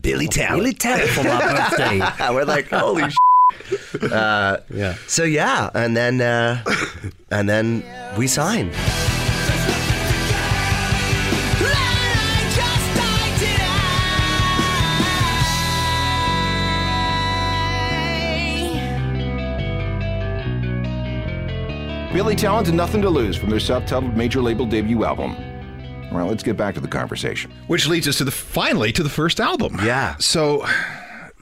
Billy 0.00 0.26
Talent. 0.26 0.58
Billy 0.60 0.72
Talent 0.74 1.08
for 1.10 1.22
my 1.24 1.40
birthday. 1.40 2.00
We're 2.32 2.44
like, 2.44 2.68
holy 2.68 3.10
sh- 3.10 3.16
uh, 4.10 4.58
Yeah. 4.70 4.96
So 5.06 5.24
yeah, 5.24 5.70
and 5.74 5.96
then 5.96 6.20
uh, 6.20 6.62
and 7.30 7.48
then 7.48 7.84
we 8.16 8.26
signed. 8.26 8.72
Billy 22.14 22.36
Talent 22.36 22.68
and 22.68 22.76
Nothing 22.76 23.02
to 23.02 23.10
Lose 23.10 23.36
from 23.36 23.50
their 23.50 23.58
self-titled 23.58 24.16
major 24.16 24.40
label 24.40 24.66
debut 24.66 25.04
album. 25.04 25.34
Well, 26.12 26.26
let's 26.26 26.44
get 26.44 26.56
back 26.56 26.74
to 26.74 26.80
the 26.80 26.86
conversation. 26.86 27.50
Which 27.66 27.88
leads 27.88 28.06
us 28.06 28.18
to 28.18 28.24
the 28.24 28.30
finally 28.30 28.92
to 28.92 29.02
the 29.02 29.08
first 29.08 29.40
album. 29.40 29.78
Yeah. 29.82 30.14
So 30.18 30.64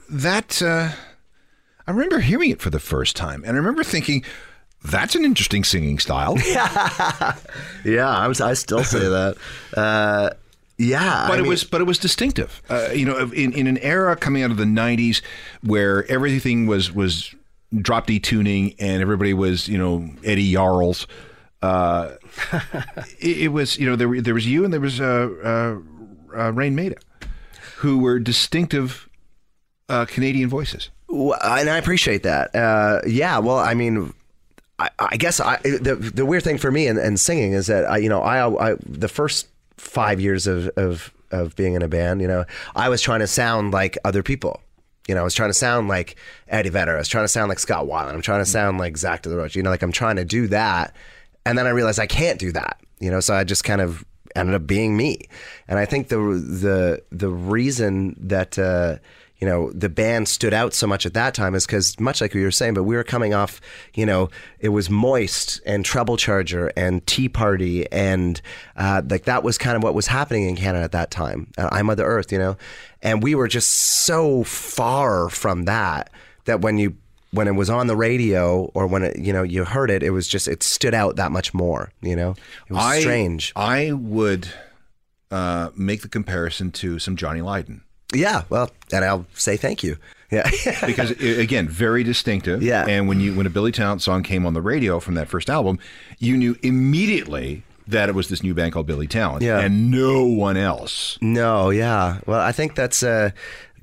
that 0.09 0.63
uh, 0.63 0.89
I 1.85 1.91
remember 1.91 2.19
hearing 2.19 2.49
it 2.49 2.59
for 2.59 2.71
the 2.71 2.79
first 2.79 3.15
time, 3.15 3.43
and 3.45 3.53
I 3.55 3.59
remember 3.59 3.83
thinking, 3.83 4.25
"That's 4.83 5.13
an 5.13 5.25
interesting 5.25 5.63
singing 5.63 5.99
style." 5.99 6.37
Yeah, 7.85 8.09
I'm, 8.09 8.33
I 8.41 8.53
still 8.55 8.83
say 8.83 8.99
that. 9.07 9.35
Uh, 9.77 10.31
yeah, 10.79 11.27
but 11.27 11.35
I 11.35 11.37
it 11.37 11.41
mean- 11.43 11.49
was 11.49 11.63
but 11.63 11.81
it 11.81 11.83
was 11.83 11.99
distinctive. 11.99 12.63
Uh, 12.67 12.89
you 12.95 13.05
know, 13.05 13.29
in, 13.31 13.53
in 13.53 13.67
an 13.67 13.77
era 13.77 14.15
coming 14.15 14.41
out 14.41 14.49
of 14.49 14.57
the 14.57 14.63
'90s 14.65 15.21
where 15.61 16.09
everything 16.11 16.65
was 16.65 16.91
was 16.91 17.35
drop 17.81 18.07
D 18.07 18.19
tuning 18.19 18.75
and 18.79 19.01
everybody 19.01 19.33
was 19.33 19.67
you 19.67 19.77
know 19.77 20.09
Eddie 20.23 20.51
Yarls. 20.51 21.05
Uh, 21.61 22.15
it, 23.19 23.37
it 23.43 23.47
was 23.49 23.77
you 23.77 23.89
know 23.89 23.95
there 23.95 24.21
there 24.21 24.33
was 24.33 24.45
you 24.45 24.63
and 24.63 24.73
there 24.73 24.81
was 24.81 24.99
uh, 24.99 25.29
uh, 25.43 26.37
uh, 26.37 26.51
Raine 26.51 26.75
Maida, 26.75 26.97
who 27.77 27.99
were 27.99 28.19
distinctive 28.19 29.09
uh, 29.89 30.05
Canadian 30.05 30.49
voices. 30.49 30.89
Well, 31.07 31.37
and 31.43 31.69
I 31.69 31.77
appreciate 31.77 32.23
that. 32.23 32.55
Uh, 32.55 33.01
yeah, 33.05 33.37
well, 33.37 33.59
I 33.59 33.75
mean, 33.75 34.13
I, 34.79 34.89
I 34.99 35.17
guess 35.17 35.39
I, 35.39 35.57
the 35.57 35.95
the 35.95 36.25
weird 36.25 36.43
thing 36.43 36.57
for 36.57 36.71
me 36.71 36.87
in, 36.87 36.97
in 36.97 37.17
singing 37.17 37.53
is 37.53 37.67
that 37.67 37.85
I, 37.85 37.97
you 37.97 38.09
know, 38.09 38.21
I, 38.21 38.71
I 38.71 38.75
the 38.85 39.07
first 39.07 39.47
five 39.77 40.19
years 40.19 40.47
of, 40.47 40.67
of 40.69 41.13
of 41.31 41.55
being 41.55 41.73
in 41.73 41.81
a 41.81 41.87
band, 41.87 42.21
you 42.21 42.27
know, 42.27 42.45
I 42.75 42.89
was 42.89 43.01
trying 43.01 43.19
to 43.19 43.27
sound 43.27 43.73
like 43.73 43.97
other 44.03 44.23
people. 44.23 44.61
You 45.07 45.15
know, 45.15 45.21
I 45.21 45.23
was 45.23 45.33
trying 45.33 45.49
to 45.49 45.53
sound 45.53 45.87
like 45.87 46.15
Eddie 46.47 46.69
Vedder. 46.69 46.95
I 46.95 46.99
was 46.99 47.07
trying 47.07 47.25
to 47.25 47.29
sound 47.29 47.49
like 47.49 47.59
Scott 47.59 47.85
Weiland. 47.85 48.13
I'm 48.13 48.21
trying 48.21 48.41
to 48.41 48.49
sound 48.49 48.77
like 48.77 48.97
Zack 48.97 49.23
De 49.23 49.29
La 49.29 49.35
Rocha. 49.35 49.57
You 49.57 49.63
know, 49.63 49.69
like 49.69 49.81
I'm 49.81 49.91
trying 49.91 50.15
to 50.15 50.25
do 50.25 50.47
that, 50.47 50.95
and 51.45 51.57
then 51.57 51.67
I 51.67 51.71
realized 51.71 51.99
I 51.99 52.07
can't 52.07 52.39
do 52.39 52.51
that. 52.53 52.79
You 52.99 53.11
know, 53.11 53.19
so 53.19 53.33
I 53.33 53.43
just 53.43 53.63
kind 53.63 53.81
of 53.81 54.05
ended 54.35 54.55
up 54.55 54.65
being 54.65 54.95
me. 54.95 55.19
And 55.67 55.77
I 55.77 55.85
think 55.85 56.07
the 56.07 56.17
the 56.17 57.03
the 57.11 57.29
reason 57.29 58.15
that 58.19 58.57
uh, 58.57 58.97
you 59.43 59.49
know 59.49 59.71
the 59.73 59.89
band 59.89 60.29
stood 60.29 60.53
out 60.53 60.73
so 60.73 60.87
much 60.87 61.05
at 61.05 61.15
that 61.15 61.33
time 61.33 61.53
is 61.53 61.65
because 61.65 61.99
much 61.99 62.21
like 62.21 62.33
you 62.33 62.43
were 62.43 62.49
saying, 62.49 62.75
but 62.75 62.83
we 62.83 62.95
were 62.95 63.03
coming 63.03 63.33
off, 63.33 63.59
you 63.93 64.05
know, 64.05 64.29
it 64.59 64.69
was 64.69 64.89
Moist 64.89 65.59
and 65.65 65.83
Treble 65.83 66.15
Charger 66.15 66.71
and 66.77 67.05
Tea 67.05 67.27
Party 67.27 67.85
and 67.91 68.41
uh, 68.77 69.01
like 69.09 69.25
that 69.25 69.43
was 69.43 69.57
kind 69.57 69.75
of 69.75 69.83
what 69.83 69.93
was 69.93 70.07
happening 70.07 70.47
in 70.47 70.55
Canada 70.55 70.85
at 70.85 70.93
that 70.93 71.11
time. 71.11 71.51
Uh, 71.57 71.67
I'm 71.73 71.87
Mother 71.87 72.05
Earth, 72.05 72.31
you 72.31 72.37
know, 72.37 72.55
and 73.01 73.21
we 73.21 73.35
were 73.35 73.49
just 73.49 73.69
so 73.69 74.45
far 74.45 75.27
from 75.27 75.63
that 75.63 76.09
that 76.45 76.61
when 76.61 76.77
you 76.77 76.95
when 77.31 77.49
it 77.49 77.55
was 77.55 77.69
on 77.69 77.87
the 77.87 77.97
radio 77.97 78.71
or 78.73 78.87
when 78.87 79.03
it, 79.03 79.19
you 79.19 79.33
know 79.33 79.43
you 79.43 79.65
heard 79.65 79.91
it, 79.91 80.03
it 80.03 80.11
was 80.11 80.25
just 80.25 80.47
it 80.47 80.63
stood 80.63 80.93
out 80.93 81.17
that 81.17 81.33
much 81.33 81.53
more. 81.53 81.91
You 82.01 82.15
know, 82.15 82.31
it 82.69 82.73
was 82.73 82.81
I, 82.81 83.01
strange. 83.01 83.51
I 83.57 83.91
would 83.91 84.47
uh, 85.31 85.71
make 85.75 86.01
the 86.01 86.07
comparison 86.07 86.71
to 86.71 86.97
some 86.97 87.17
Johnny 87.17 87.41
Lydon 87.41 87.83
Yeah, 88.13 88.43
well, 88.49 88.69
and 88.91 89.03
I'll 89.03 89.25
say 89.33 89.57
thank 89.57 89.83
you. 89.83 89.97
Yeah, 90.31 90.49
because 90.85 91.11
again, 91.11 91.67
very 91.67 92.03
distinctive. 92.03 92.63
Yeah. 92.63 92.85
And 92.87 93.07
when 93.07 93.19
you 93.19 93.35
when 93.35 93.45
a 93.45 93.49
Billy 93.51 93.71
Talent 93.71 94.01
song 94.01 94.23
came 94.23 94.45
on 94.45 94.53
the 94.53 94.61
radio 94.61 94.99
from 94.99 95.13
that 95.15 95.27
first 95.27 95.49
album, 95.49 95.77
you 96.19 96.35
knew 96.37 96.55
immediately 96.63 97.63
that 97.87 98.07
it 98.09 98.15
was 98.15 98.29
this 98.29 98.41
new 98.43 98.53
band 98.53 98.71
called 98.73 98.87
Billy 98.87 99.07
Talent, 99.07 99.43
Yeah. 99.43 99.59
and 99.59 99.91
no 99.91 100.23
one 100.25 100.57
else. 100.57 101.17
no, 101.21 101.69
yeah. 101.69 102.19
Well, 102.25 102.39
I 102.39 102.51
think 102.51 102.75
that's 102.75 103.03
uh, 103.03 103.31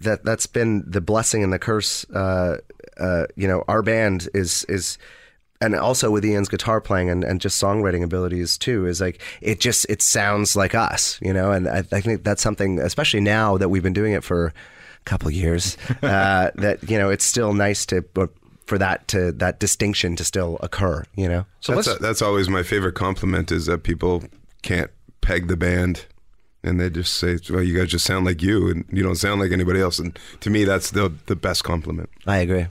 that 0.00 0.24
that's 0.24 0.46
been 0.46 0.84
the 0.90 1.00
blessing 1.00 1.44
and 1.44 1.52
the 1.52 1.58
curse. 1.58 2.04
Uh, 2.10 2.58
uh, 2.98 3.26
you 3.36 3.46
know, 3.46 3.62
our 3.68 3.82
band 3.82 4.28
is 4.34 4.64
is. 4.64 4.98
And 5.60 5.74
also 5.74 6.10
with 6.10 6.24
Ian's 6.24 6.48
guitar 6.48 6.80
playing 6.80 7.10
and, 7.10 7.22
and 7.22 7.40
just 7.40 7.62
songwriting 7.62 8.02
abilities 8.02 8.56
too 8.56 8.86
is 8.86 9.00
like 9.00 9.20
it 9.42 9.60
just 9.60 9.86
it 9.90 10.00
sounds 10.00 10.56
like 10.56 10.74
us, 10.74 11.18
you 11.20 11.32
know. 11.32 11.52
And 11.52 11.68
I, 11.68 11.84
I 11.92 12.00
think 12.00 12.24
that's 12.24 12.42
something, 12.42 12.78
especially 12.78 13.20
now 13.20 13.58
that 13.58 13.68
we've 13.68 13.82
been 13.82 13.92
doing 13.92 14.12
it 14.12 14.24
for 14.24 14.46
a 14.46 14.52
couple 15.04 15.28
of 15.28 15.34
years, 15.34 15.76
uh, 16.02 16.50
that 16.54 16.88
you 16.88 16.96
know 16.96 17.10
it's 17.10 17.24
still 17.24 17.52
nice 17.52 17.84
to 17.86 18.02
for 18.64 18.78
that 18.78 19.06
to 19.08 19.32
that 19.32 19.60
distinction 19.60 20.16
to 20.16 20.24
still 20.24 20.58
occur, 20.62 21.04
you 21.14 21.28
know. 21.28 21.44
So 21.60 21.74
that's, 21.74 21.88
let's 21.88 22.00
that's 22.00 22.22
always 22.22 22.48
my 22.48 22.62
favorite 22.62 22.94
compliment 22.94 23.52
is 23.52 23.66
that 23.66 23.82
people 23.82 24.24
can't 24.62 24.90
peg 25.20 25.48
the 25.48 25.56
band 25.56 26.06
and 26.62 26.80
they 26.80 26.90
just 26.90 27.14
say, 27.14 27.38
well, 27.50 27.62
you 27.62 27.76
guys 27.76 27.88
just 27.88 28.04
sound 28.04 28.26
like 28.26 28.42
you 28.42 28.70
and 28.70 28.84
you 28.92 29.02
don't 29.02 29.16
sound 29.16 29.40
like 29.40 29.52
anybody 29.52 29.80
else. 29.80 29.98
And 29.98 30.18
to 30.40 30.50
me, 30.50 30.64
that's 30.64 30.90
the, 30.90 31.12
the 31.26 31.36
best 31.36 31.64
compliment. 31.64 32.10
I 32.26 32.38
agree. 32.38 32.66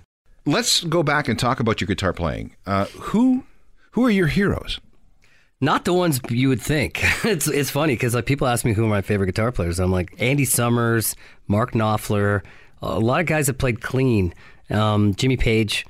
Let's 0.51 0.83
go 0.83 1.03
back 1.03 1.27
and 1.27 1.37
talk 1.37 1.59
about 1.59 1.81
your 1.81 1.87
guitar 1.87 2.13
playing. 2.13 2.55
Uh, 2.65 2.85
who 2.85 3.43
who 3.91 4.05
are 4.05 4.11
your 4.11 4.27
heroes? 4.27 4.79
Not 5.61 5.83
the 5.83 5.93
ones 5.93 6.21
you 6.29 6.49
would 6.49 6.61
think. 6.61 6.99
it's 7.25 7.47
it's 7.47 7.69
funny 7.69 7.93
because 7.93 8.15
like 8.15 8.25
people 8.25 8.47
ask 8.47 8.65
me 8.65 8.73
who 8.73 8.85
are 8.85 8.89
my 8.89 9.01
favorite 9.01 9.27
guitar 9.27 9.51
players. 9.51 9.79
I'm 9.79 9.91
like 9.91 10.13
Andy 10.19 10.45
Summers, 10.45 11.15
Mark 11.47 11.73
Knopfler, 11.73 12.43
a 12.81 12.99
lot 12.99 13.19
of 13.19 13.25
guys 13.25 13.47
that 13.47 13.57
played 13.57 13.81
clean. 13.81 14.33
Um, 14.69 15.15
Jimmy 15.15 15.35
Page, 15.35 15.85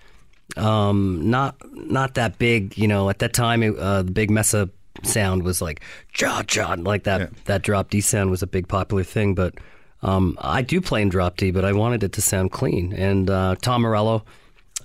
um, 0.57 1.29
not 1.29 1.55
not 1.73 2.15
that 2.15 2.39
big. 2.39 2.77
You 2.77 2.87
know, 2.87 3.09
at 3.09 3.19
that 3.19 3.33
time, 3.33 3.61
it, 3.61 3.77
uh, 3.77 4.03
the 4.03 4.11
big 4.11 4.31
Mesa 4.31 4.69
sound 5.03 5.43
was 5.43 5.61
like 5.61 5.81
cha 6.13 6.43
cha, 6.43 6.75
like 6.79 7.03
that. 7.03 7.31
That 7.45 7.61
drop 7.61 7.89
D 7.89 8.01
sound 8.01 8.31
was 8.31 8.41
a 8.41 8.47
big 8.47 8.67
popular 8.67 9.03
thing. 9.03 9.35
But 9.35 9.55
um, 10.01 10.37
I 10.41 10.61
do 10.61 10.81
play 10.81 11.01
in 11.01 11.09
drop 11.09 11.37
D, 11.37 11.51
but 11.51 11.65
I 11.65 11.73
wanted 11.73 12.03
it 12.03 12.13
to 12.13 12.21
sound 12.21 12.51
clean. 12.51 12.93
And 12.93 13.29
uh, 13.29 13.55
Tom 13.61 13.81
Morello, 13.81 14.23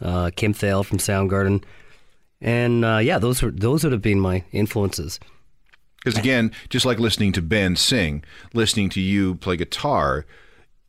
uh, 0.00 0.30
Kim 0.34 0.54
Thayil 0.54 0.84
from 0.84 0.98
Soundgarden. 0.98 1.62
And 2.40 2.84
uh, 2.84 2.98
yeah, 2.98 3.18
those 3.18 3.42
were 3.42 3.50
those 3.50 3.84
would 3.84 3.92
have 3.92 4.02
been 4.02 4.20
my 4.20 4.44
influences. 4.52 5.18
Because 6.04 6.18
again, 6.18 6.52
just 6.68 6.84
like 6.84 6.98
listening 6.98 7.32
to 7.32 7.42
Ben 7.42 7.76
sing, 7.76 8.22
listening 8.52 8.90
to 8.90 9.00
you 9.00 9.36
play 9.36 9.56
guitar, 9.56 10.26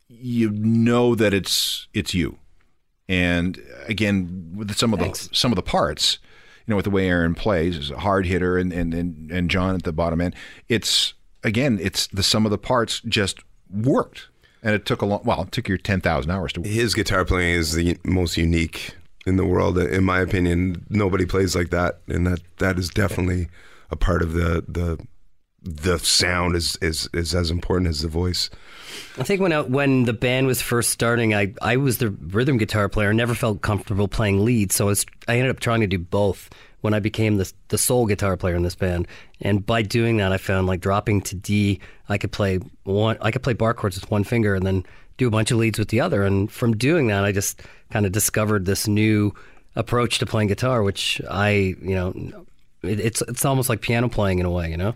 you 0.09 0.49
know 0.51 1.15
that 1.15 1.33
it's 1.33 1.87
it's 1.93 2.13
you. 2.13 2.37
And 3.07 3.61
again, 3.87 4.51
with 4.55 4.75
some 4.75 4.93
of 4.93 4.99
the 4.99 5.29
some 5.31 5.51
of 5.51 5.55
the 5.55 5.61
parts, 5.63 6.19
you 6.65 6.71
know, 6.71 6.75
with 6.75 6.85
the 6.85 6.91
way 6.91 7.07
Aaron 7.07 7.35
plays, 7.35 7.77
is 7.77 7.91
a 7.91 7.99
hard 7.99 8.25
hitter, 8.25 8.57
and 8.57 8.73
and 8.73 8.93
and, 8.93 9.31
and 9.31 9.49
John 9.49 9.75
at 9.75 9.83
the 9.83 9.93
bottom 9.93 10.19
end. 10.19 10.35
It's 10.67 11.13
again, 11.43 11.79
it's 11.81 12.07
the 12.07 12.23
sum 12.23 12.45
of 12.45 12.51
the 12.51 12.57
parts 12.57 13.01
just 13.01 13.39
worked, 13.69 14.27
and 14.65 14.73
it 14.73 14.85
took 14.85 15.01
a 15.01 15.05
long. 15.05 15.21
Well, 15.23 15.43
it 15.43 15.51
took 15.51 15.69
your 15.69 15.77
ten 15.77 16.01
thousand 16.01 16.31
hours 16.31 16.51
to. 16.53 16.61
His 16.63 16.93
guitar 16.93 17.23
playing 17.23 17.53
is 17.53 17.73
the 17.73 17.97
most 18.03 18.35
unique 18.35 18.95
in 19.25 19.37
the 19.37 19.45
world, 19.45 19.77
in 19.77 20.03
my 20.03 20.19
opinion. 20.19 20.85
Nobody 20.89 21.25
plays 21.25 21.55
like 21.55 21.69
that, 21.69 21.99
and 22.07 22.27
that 22.27 22.41
that 22.57 22.77
is 22.77 22.89
definitely 22.89 23.47
a 23.91 23.95
part 23.95 24.21
of 24.21 24.33
the 24.33 24.65
the 24.67 24.97
the 25.61 25.99
sound 25.99 26.55
is 26.55 26.77
is 26.81 27.07
is 27.13 27.35
as 27.35 27.51
important 27.51 27.89
as 27.89 28.01
the 28.01 28.07
voice. 28.07 28.49
I 29.17 29.23
think 29.23 29.39
when 29.39 29.53
I, 29.53 29.61
when 29.61 30.03
the 30.03 30.13
band 30.13 30.47
was 30.47 30.61
first 30.61 30.89
starting, 30.89 31.33
I, 31.33 31.53
I 31.61 31.77
was 31.77 31.99
the 31.99 32.09
rhythm 32.09 32.57
guitar 32.57 32.89
player. 32.89 33.13
Never 33.13 33.35
felt 33.35 33.61
comfortable 33.61 34.07
playing 34.07 34.43
lead, 34.43 34.71
so 34.71 34.85
I, 34.85 34.87
was, 34.87 35.05
I 35.27 35.37
ended 35.37 35.51
up 35.51 35.59
trying 35.59 35.81
to 35.81 35.87
do 35.87 35.99
both. 35.99 36.49
When 36.81 36.93
I 36.93 36.99
became 36.99 37.37
the 37.37 37.51
the 37.69 37.77
sole 37.77 38.05
guitar 38.05 38.37
player 38.37 38.55
in 38.55 38.63
this 38.63 38.75
band, 38.75 39.07
and 39.41 39.65
by 39.65 39.81
doing 39.81 40.17
that, 40.17 40.31
I 40.31 40.37
found 40.37 40.67
like 40.67 40.81
dropping 40.81 41.21
to 41.21 41.35
D, 41.35 41.79
I 42.09 42.17
could 42.17 42.31
play 42.31 42.59
one, 42.83 43.17
I 43.21 43.31
could 43.31 43.43
play 43.43 43.53
bar 43.53 43.73
chords 43.73 43.99
with 43.99 44.09
one 44.11 44.23
finger, 44.23 44.55
and 44.55 44.65
then 44.65 44.85
do 45.17 45.27
a 45.27 45.31
bunch 45.31 45.51
of 45.51 45.57
leads 45.57 45.79
with 45.79 45.89
the 45.89 46.01
other. 46.01 46.23
And 46.23 46.51
from 46.51 46.75
doing 46.77 47.07
that, 47.07 47.23
I 47.23 47.31
just 47.31 47.61
kind 47.91 48.05
of 48.05 48.11
discovered 48.11 48.65
this 48.65 48.87
new 48.87 49.33
approach 49.75 50.19
to 50.19 50.25
playing 50.25 50.49
guitar, 50.49 50.83
which 50.83 51.21
I, 51.29 51.75
you 51.81 51.95
know, 51.95 52.45
it, 52.83 52.99
it's 52.99 53.21
it's 53.23 53.45
almost 53.45 53.69
like 53.69 53.81
piano 53.81 54.09
playing 54.09 54.39
in 54.39 54.45
a 54.45 54.51
way, 54.51 54.69
you 54.69 54.77
know. 54.77 54.95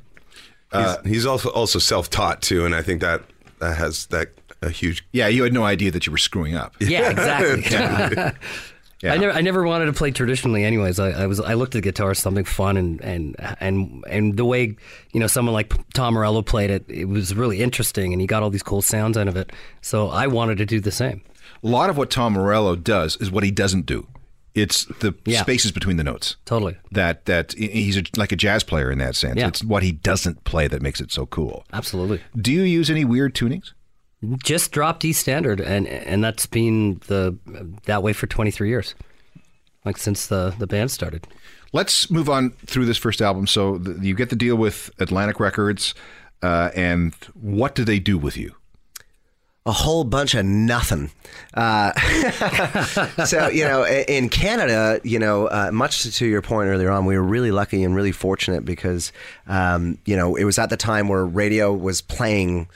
He's, 0.72 0.82
uh, 0.82 1.02
he's 1.04 1.26
also 1.26 1.50
also 1.50 1.80
self 1.80 2.10
taught 2.10 2.42
too, 2.42 2.66
and 2.66 2.76
I 2.76 2.82
think 2.82 3.02
that 3.02 3.24
that 3.60 3.78
has 3.78 4.06
that 4.08 4.30
a 4.62 4.70
huge. 4.70 5.06
Yeah, 5.12 5.28
you 5.28 5.44
had 5.44 5.54
no 5.54 5.64
idea 5.64 5.92
that 5.92 6.06
you 6.06 6.12
were 6.12 6.18
screwing 6.18 6.56
up. 6.56 6.76
Yeah, 6.80 7.10
exactly. 7.10 8.40
Yeah. 9.02 9.14
I 9.14 9.18
never, 9.18 9.32
I 9.32 9.42
never 9.42 9.64
wanted 9.64 9.86
to 9.86 9.94
play 9.94 10.12
traditionally. 10.12 10.66
Anyways, 10.66 11.00
I, 11.00 11.12
I 11.12 11.28
was, 11.28 11.40
I 11.40 11.54
looked 11.54 11.74
at 11.76 11.84
guitar 11.84 12.12
as 12.12 12.20
something 12.20 12.44
fun, 12.44 12.76
and 12.76 13.00
and 13.02 13.36
and 13.62 14.04
and 14.10 14.36
the 14.36 14.44
way 14.44 14.76
you 15.14 15.20
know 15.22 15.28
someone 15.28 15.54
like 15.54 15.74
Tom 15.94 16.16
Morello 16.16 16.42
played 16.42 16.70
it, 16.70 16.84
it 16.90 17.06
was 17.06 17.34
really 17.34 17.62
interesting, 17.62 18.12
and 18.14 18.20
he 18.20 18.28
got 18.28 18.44
all 18.44 18.50
these 18.50 18.64
cool 18.64 18.82
sounds 18.82 19.18
out 19.18 19.28
of 19.30 19.38
it. 19.38 19.52
So 19.82 20.10
I 20.10 20.28
wanted 20.28 20.58
to 20.58 20.66
do 20.66 20.80
the 20.82 20.92
same. 20.92 21.22
A 21.64 21.68
lot 21.68 21.90
of 21.90 21.98
what 21.98 22.10
Tom 22.10 22.34
Morello 22.34 22.76
does 22.76 23.16
is 23.18 23.32
what 23.32 23.44
he 23.44 23.52
doesn't 23.52 23.86
do. 23.86 24.06
It's 24.56 24.86
the 25.00 25.14
Yeah. 25.26 25.42
spaces 25.44 25.72
between 25.72 25.96
the 25.98 26.04
notes. 26.04 26.36
Totally, 26.44 26.76
that 26.92 27.26
that 27.26 27.54
he's 27.54 27.96
a, 27.98 28.04
like 28.18 28.34
a 28.34 28.36
jazz 28.36 28.64
player 28.64 28.92
in 28.92 28.98
that 29.00 29.16
sense. 29.16 29.38
Yeah. 29.40 29.48
It's 29.48 29.64
what 29.64 29.84
he 29.84 29.94
doesn't 29.94 30.44
play 30.44 30.68
that 30.68 30.82
makes 30.82 31.00
it 31.00 31.12
so 31.12 31.26
cool. 31.26 31.66
absolutely. 31.72 32.20
Do 32.36 32.52
you 32.52 32.64
use 32.64 32.90
any 32.90 33.06
weird 33.06 33.34
tunings? 33.34 33.72
Just 34.44 34.72
drop 34.72 35.00
D 35.00 35.14
standard, 35.14 35.62
and 35.62 35.88
and 35.88 36.24
that's 36.24 36.46
been 36.46 37.02
the 37.08 37.38
that 37.86 38.04
way 38.04 38.12
for 38.12 38.28
23 38.28 38.68
years, 38.68 38.94
like 39.86 39.98
since 39.98 40.28
the 40.28 40.54
the 40.58 40.68
band 40.68 40.92
started. 40.92 41.26
Let's 41.72 42.10
move 42.12 42.30
on 42.30 42.52
through 42.66 42.86
this 42.86 42.98
first 42.98 43.22
album. 43.22 43.48
So 43.48 43.78
the, 43.78 44.06
you 44.06 44.16
get 44.16 44.30
the 44.30 44.36
deal 44.36 44.56
with 44.56 44.92
Atlantic 45.00 45.40
Records, 45.40 45.94
uh, 46.42 46.72
and 46.76 47.14
what 47.34 47.76
do 47.76 47.86
they 47.86 48.00
do 48.00 48.18
with 48.18 48.36
you? 48.36 48.56
a 49.66 49.72
whole 49.72 50.04
bunch 50.04 50.34
of 50.34 50.46
nothing. 50.46 51.12
Uh, 51.54 51.94
so 53.26 53.48
you 53.50 53.64
know, 53.64 53.86
in 53.86 54.30
Canada, 54.30 55.00
you 55.04 55.20
know, 55.20 55.48
uh, 55.48 55.70
much 55.72 56.16
to 56.18 56.26
your 56.26 56.42
point 56.42 56.68
earlier 56.70 56.90
on, 56.90 57.06
we 57.06 57.16
were 57.16 57.24
really 57.24 57.52
lucky 57.52 57.84
and 57.84 57.96
really 57.96 58.12
fortunate 58.12 58.66
because 58.66 59.12
um, 59.48 59.98
you 60.06 60.18
know 60.18 60.36
it 60.36 60.44
was 60.44 60.58
at 60.58 60.70
the 60.70 60.78
time 60.78 61.08
where 61.08 61.26
radio 61.26 61.72
was 61.72 62.02
playing 62.02 62.68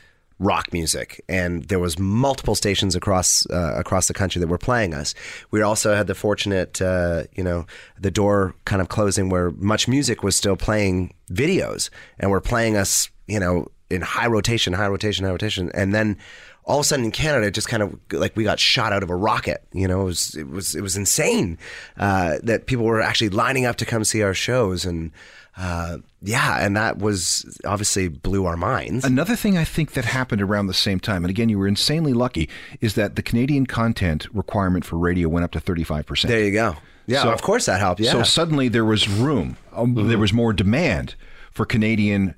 rock 0.43 0.71
music. 0.73 1.23
And 1.27 1.63
there 1.65 1.79
was 1.79 1.97
multiple 1.97 2.55
stations 2.55 2.95
across 2.95 3.45
uh, 3.49 3.73
across 3.75 4.07
the 4.07 4.13
country 4.13 4.39
that 4.39 4.47
were 4.47 4.57
playing 4.57 4.93
us. 4.93 5.15
We 5.51 5.61
also 5.61 5.95
had 5.95 6.07
the 6.07 6.15
fortunate 6.15 6.81
uh, 6.81 7.23
you 7.33 7.43
know 7.43 7.65
the 7.99 8.11
door 8.11 8.55
kind 8.65 8.81
of 8.81 8.89
closing 8.89 9.29
where 9.29 9.51
MuchMusic 9.51 10.23
was 10.23 10.35
still 10.35 10.55
playing 10.55 11.13
videos 11.31 11.89
and 12.19 12.31
were 12.31 12.41
playing 12.41 12.77
us 12.77 13.09
you 13.27 13.39
know 13.39 13.67
in 13.89 14.01
high 14.01 14.27
rotation 14.27 14.73
high 14.73 14.87
rotation 14.87 15.25
high 15.25 15.31
rotation. 15.31 15.71
And 15.73 15.93
then 15.93 16.17
all 16.65 16.79
of 16.79 16.85
a 16.85 16.87
sudden 16.87 17.05
in 17.05 17.11
Canada, 17.11 17.47
it 17.47 17.53
just 17.53 17.67
kind 17.67 17.83
of 17.83 17.99
like 18.11 18.35
we 18.35 18.43
got 18.43 18.59
shot 18.59 18.93
out 18.93 19.03
of 19.03 19.09
a 19.09 19.15
rocket. 19.15 19.63
You 19.73 19.87
know, 19.87 20.01
it 20.01 20.05
was 20.05 20.35
it 20.35 20.47
was 20.49 20.75
it 20.75 20.81
was 20.81 20.95
insane 20.95 21.57
uh, 21.97 22.37
that 22.43 22.67
people 22.67 22.85
were 22.85 23.01
actually 23.01 23.29
lining 23.29 23.65
up 23.65 23.75
to 23.77 23.85
come 23.85 24.03
see 24.03 24.23
our 24.23 24.33
shows, 24.33 24.85
and 24.85 25.11
uh, 25.57 25.97
yeah, 26.23 26.65
and 26.65 26.75
that 26.77 26.97
was 26.99 27.59
obviously 27.65 28.07
blew 28.07 28.45
our 28.45 28.55
minds. 28.57 29.03
Another 29.03 29.35
thing 29.35 29.57
I 29.57 29.63
think 29.65 29.91
that 29.93 30.05
happened 30.05 30.41
around 30.41 30.67
the 30.67 30.73
same 30.73 30.99
time, 30.99 31.23
and 31.23 31.29
again, 31.29 31.49
you 31.49 31.59
were 31.59 31.67
insanely 31.67 32.13
lucky, 32.13 32.49
is 32.81 32.95
that 32.95 33.15
the 33.15 33.21
Canadian 33.21 33.65
content 33.65 34.27
requirement 34.33 34.85
for 34.85 34.97
radio 34.97 35.27
went 35.27 35.43
up 35.43 35.51
to 35.51 35.59
35%. 35.59 36.27
There 36.27 36.39
you 36.39 36.51
go. 36.51 36.77
Yeah, 37.05 37.23
So- 37.23 37.31
of 37.33 37.41
course 37.41 37.65
that 37.65 37.79
helped. 37.81 37.99
Yeah, 37.99 38.13
So 38.13 38.23
suddenly 38.23 38.69
there 38.69 38.85
was 38.85 39.09
room, 39.09 39.57
um, 39.73 39.93
there 40.07 40.17
was 40.17 40.31
more 40.31 40.53
demand 40.53 41.15
for 41.51 41.65
Canadian 41.65 42.35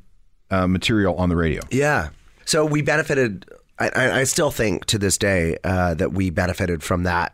uh, 0.49 0.67
material 0.67 1.15
on 1.15 1.29
the 1.29 1.35
radio. 1.35 1.61
Yeah. 1.71 2.09
So 2.45 2.65
we 2.65 2.81
benefited. 2.81 3.45
I, 3.79 3.89
I 3.89 4.19
I 4.19 4.23
still 4.23 4.51
think 4.51 4.85
to 4.85 4.97
this 4.97 5.17
day 5.17 5.57
uh, 5.63 5.93
that 5.95 6.13
we 6.13 6.29
benefited 6.29 6.81
from 6.83 7.03
that 7.03 7.33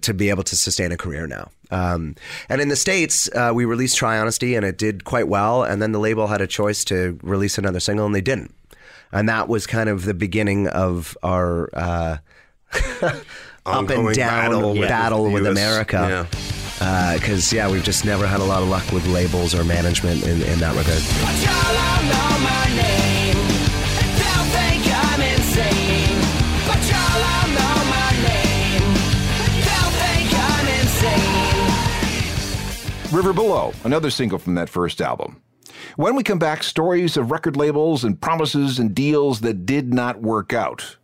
to 0.00 0.14
be 0.14 0.30
able 0.30 0.42
to 0.44 0.56
sustain 0.56 0.92
a 0.92 0.96
career 0.96 1.26
now. 1.26 1.50
Um, 1.70 2.16
and 2.48 2.60
in 2.60 2.68
the 2.68 2.76
states, 2.76 3.28
uh, 3.34 3.52
we 3.54 3.64
released 3.64 3.96
Try 3.96 4.18
Honesty, 4.18 4.54
and 4.54 4.64
it 4.64 4.78
did 4.78 5.04
quite 5.04 5.28
well. 5.28 5.62
And 5.62 5.82
then 5.82 5.92
the 5.92 5.98
label 5.98 6.26
had 6.26 6.40
a 6.40 6.46
choice 6.46 6.84
to 6.84 7.18
release 7.22 7.58
another 7.58 7.80
single, 7.80 8.06
and 8.06 8.14
they 8.14 8.20
didn't. 8.20 8.54
And 9.12 9.28
that 9.28 9.48
was 9.48 9.66
kind 9.66 9.88
of 9.88 10.04
the 10.04 10.14
beginning 10.14 10.68
of 10.68 11.16
our 11.22 11.68
uh, 11.74 12.16
up 13.66 13.90
and 13.90 14.14
down 14.14 14.14
battle 14.14 14.74
battle, 14.74 15.24
with 15.24 15.34
with, 15.34 15.44
the 15.44 15.50
US. 15.50 15.58
America. 15.58 16.28
Because 17.14 17.52
yeah. 17.52 17.70
we've 17.70 17.84
just 17.84 18.04
never 18.04 18.26
had 18.26 18.40
a 18.40 18.44
lot 18.44 18.62
of 18.62 18.68
luck 18.68 18.90
with 18.92 19.06
labels 19.06 19.54
or 19.54 19.62
management 19.64 20.24
in, 20.24 20.42
in 20.42 20.58
that 20.60 20.74
regard. 20.74 22.31
River 33.22 33.34
Below, 33.34 33.72
another 33.84 34.10
single 34.10 34.40
from 34.40 34.56
that 34.56 34.68
first 34.68 35.00
album. 35.00 35.40
When 35.94 36.16
we 36.16 36.24
come 36.24 36.40
back, 36.40 36.64
stories 36.64 37.16
of 37.16 37.30
record 37.30 37.56
labels 37.56 38.02
and 38.02 38.20
promises 38.20 38.80
and 38.80 38.92
deals 38.92 39.42
that 39.42 39.64
did 39.64 39.94
not 39.94 40.20
work 40.20 40.52
out, 40.52 40.96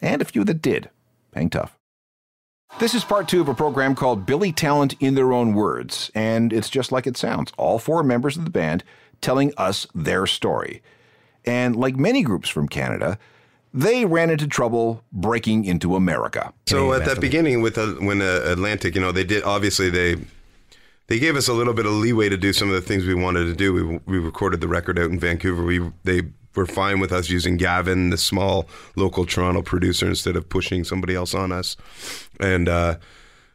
and 0.00 0.22
a 0.22 0.24
few 0.24 0.44
that 0.44 0.62
did. 0.62 0.88
Hang 1.34 1.50
tough. 1.50 1.76
This 2.78 2.94
is 2.94 3.02
part 3.02 3.26
two 3.26 3.40
of 3.40 3.48
a 3.48 3.54
program 3.54 3.96
called 3.96 4.24
Billy 4.24 4.52
Talent 4.52 4.94
in 5.00 5.16
Their 5.16 5.32
Own 5.32 5.52
Words, 5.52 6.12
and 6.14 6.52
it's 6.52 6.70
just 6.70 6.92
like 6.92 7.08
it 7.08 7.16
sounds. 7.16 7.52
All 7.58 7.80
four 7.80 8.04
members 8.04 8.36
of 8.36 8.44
the 8.44 8.52
band 8.52 8.84
telling 9.20 9.52
us 9.56 9.84
their 9.96 10.28
story. 10.28 10.80
And 11.44 11.74
like 11.74 11.96
many 11.96 12.22
groups 12.22 12.48
from 12.48 12.68
Canada, 12.68 13.18
they 13.72 14.04
ran 14.04 14.30
into 14.30 14.46
trouble 14.46 15.02
breaking 15.10 15.64
into 15.64 15.96
America. 15.96 16.54
So 16.68 16.92
at 16.92 17.04
that 17.06 17.20
beginning 17.20 17.62
with 17.62 17.76
uh, 17.76 17.94
when 17.94 18.22
uh, 18.22 18.42
Atlantic, 18.44 18.94
you 18.94 19.00
know, 19.00 19.10
they 19.10 19.24
did 19.24 19.42
obviously 19.42 19.90
they 19.90 20.18
they 21.06 21.18
gave 21.18 21.36
us 21.36 21.48
a 21.48 21.52
little 21.52 21.74
bit 21.74 21.86
of 21.86 21.92
leeway 21.92 22.28
to 22.28 22.36
do 22.36 22.52
some 22.52 22.68
of 22.68 22.74
the 22.74 22.80
things 22.80 23.04
we 23.04 23.14
wanted 23.14 23.44
to 23.44 23.54
do. 23.54 23.72
We 23.72 24.00
we 24.06 24.18
recorded 24.18 24.60
the 24.60 24.68
record 24.68 24.98
out 24.98 25.10
in 25.10 25.18
Vancouver. 25.18 25.62
We 25.62 25.80
they 26.04 26.22
were 26.54 26.66
fine 26.66 27.00
with 27.00 27.12
us 27.12 27.28
using 27.28 27.56
Gavin, 27.56 28.10
the 28.10 28.16
small 28.16 28.68
local 28.96 29.26
Toronto 29.26 29.62
producer, 29.62 30.06
instead 30.06 30.36
of 30.36 30.48
pushing 30.48 30.84
somebody 30.84 31.14
else 31.14 31.34
on 31.34 31.52
us. 31.52 31.76
And 32.40 32.68
uh, 32.68 32.96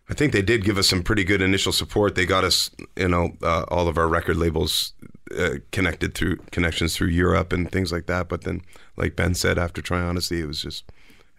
I 0.10 0.13
think 0.13 0.34
they 0.34 0.41
did 0.41 0.63
give 0.63 0.77
us 0.77 0.88
some 0.88 1.03
pretty 1.03 1.24
good 1.24 1.41
initial 1.41 1.72
support. 1.72 2.15
They 2.15 2.25
got 2.25 2.44
us, 2.44 2.70
you 2.96 3.08
know, 3.08 3.36
uh, 3.41 3.65
all 3.70 3.88
of 3.88 3.98
our 3.98 4.08
record 4.08 4.38
labels 4.38 4.94
uh, 5.38 5.56
connected 5.72 6.13
through 6.13 6.38
connections 6.51 6.96
through 6.96 7.10
Europe 7.10 7.53
and 7.53 7.72
things 7.72 7.91
like 7.91 8.08
that. 8.08 8.27
But 8.27 8.41
then, 8.41 8.62
like 8.98 9.15
Ben 9.15 9.34
said, 9.34 9.58
after 9.58 9.82
Try 9.82 10.01
Honesty, 10.01 10.41
it 10.41 10.48
was 10.48 10.62
just 10.62 10.84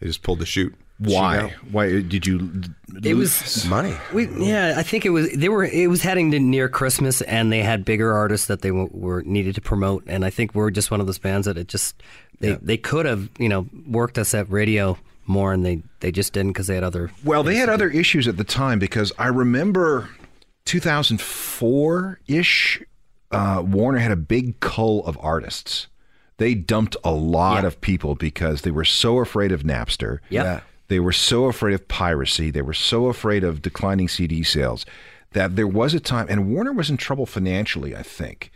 they 0.00 0.06
just 0.06 0.22
pulled 0.22 0.38
the 0.38 0.46
chute. 0.46 0.74
Why? 1.00 1.54
Why 1.70 2.02
did 2.02 2.26
you? 2.26 2.62
It 3.02 3.14
was 3.14 3.64
Money. 3.66 3.94
We, 4.12 4.28
yeah, 4.38 4.74
I 4.76 4.82
think 4.82 5.06
it 5.06 5.10
was. 5.10 5.30
They 5.32 5.48
were. 5.48 5.64
It 5.64 5.88
was 5.88 6.02
heading 6.02 6.30
to 6.32 6.38
near 6.38 6.68
Christmas, 6.68 7.22
and 7.22 7.50
they 7.50 7.62
had 7.62 7.84
bigger 7.84 8.12
artists 8.12 8.46
that 8.48 8.60
they 8.60 8.70
were 8.70 9.22
needed 9.22 9.54
to 9.54 9.60
promote. 9.62 10.04
And 10.06 10.24
I 10.24 10.30
think 10.30 10.54
we're 10.54 10.70
just 10.70 10.90
one 10.90 11.00
of 11.00 11.06
those 11.06 11.18
bands 11.18 11.46
that 11.46 11.56
it 11.56 11.68
just 11.68 12.02
they 12.40 12.52
they 12.60 12.76
could 12.76 13.06
have 13.06 13.30
you 13.38 13.48
know 13.48 13.66
worked 13.86 14.18
us 14.18 14.34
at 14.34 14.50
radio 14.50 14.98
more, 15.26 15.52
and 15.54 15.64
they 15.64 15.82
they 16.00 16.12
just 16.12 16.32
didn't 16.34 16.52
because 16.52 16.66
they 16.66 16.74
had 16.74 16.84
other. 16.84 17.10
Well, 17.24 17.42
they 17.42 17.54
had 17.56 17.68
other 17.70 17.88
issues 17.88 18.28
at 18.28 18.36
the 18.36 18.44
time 18.44 18.78
because 18.78 19.10
I 19.18 19.28
remember 19.28 20.10
2004 20.66 22.20
ish. 22.26 22.82
Uh, 23.30 23.62
Warner 23.64 23.98
had 23.98 24.10
a 24.10 24.16
big 24.16 24.58
cull 24.60 25.04
of 25.06 25.16
artists. 25.20 25.86
They 26.38 26.54
dumped 26.54 26.96
a 27.04 27.12
lot 27.12 27.62
Yeah. 27.62 27.68
of 27.68 27.80
people 27.80 28.14
because 28.16 28.62
they 28.62 28.70
were 28.70 28.84
so 28.84 29.18
afraid 29.20 29.52
of 29.52 29.62
Napster. 29.62 30.18
Yep. 30.30 30.44
Yeah. 30.44 30.60
They 30.90 31.00
were 31.00 31.12
so 31.12 31.44
afraid 31.46 31.72
of 31.72 31.88
piracy. 31.88 32.50
They 32.50 32.62
were 32.62 32.74
so 32.74 33.06
afraid 33.06 33.44
of 33.44 33.62
declining 33.62 34.08
CD 34.08 34.42
sales 34.42 34.84
that 35.32 35.54
there 35.56 35.66
was 35.68 35.94
a 35.94 36.00
time, 36.00 36.26
and 36.28 36.52
Warner 36.52 36.72
was 36.72 36.90
in 36.90 36.96
trouble 36.98 37.24
financially, 37.26 37.94
I 37.96 38.02
think, 38.02 38.50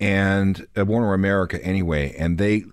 and 0.00 0.66
uh, 0.76 0.84
Warner 0.86 1.12
America 1.14 1.62
anyway. 1.64 2.14
And 2.18 2.38
they 2.38 2.64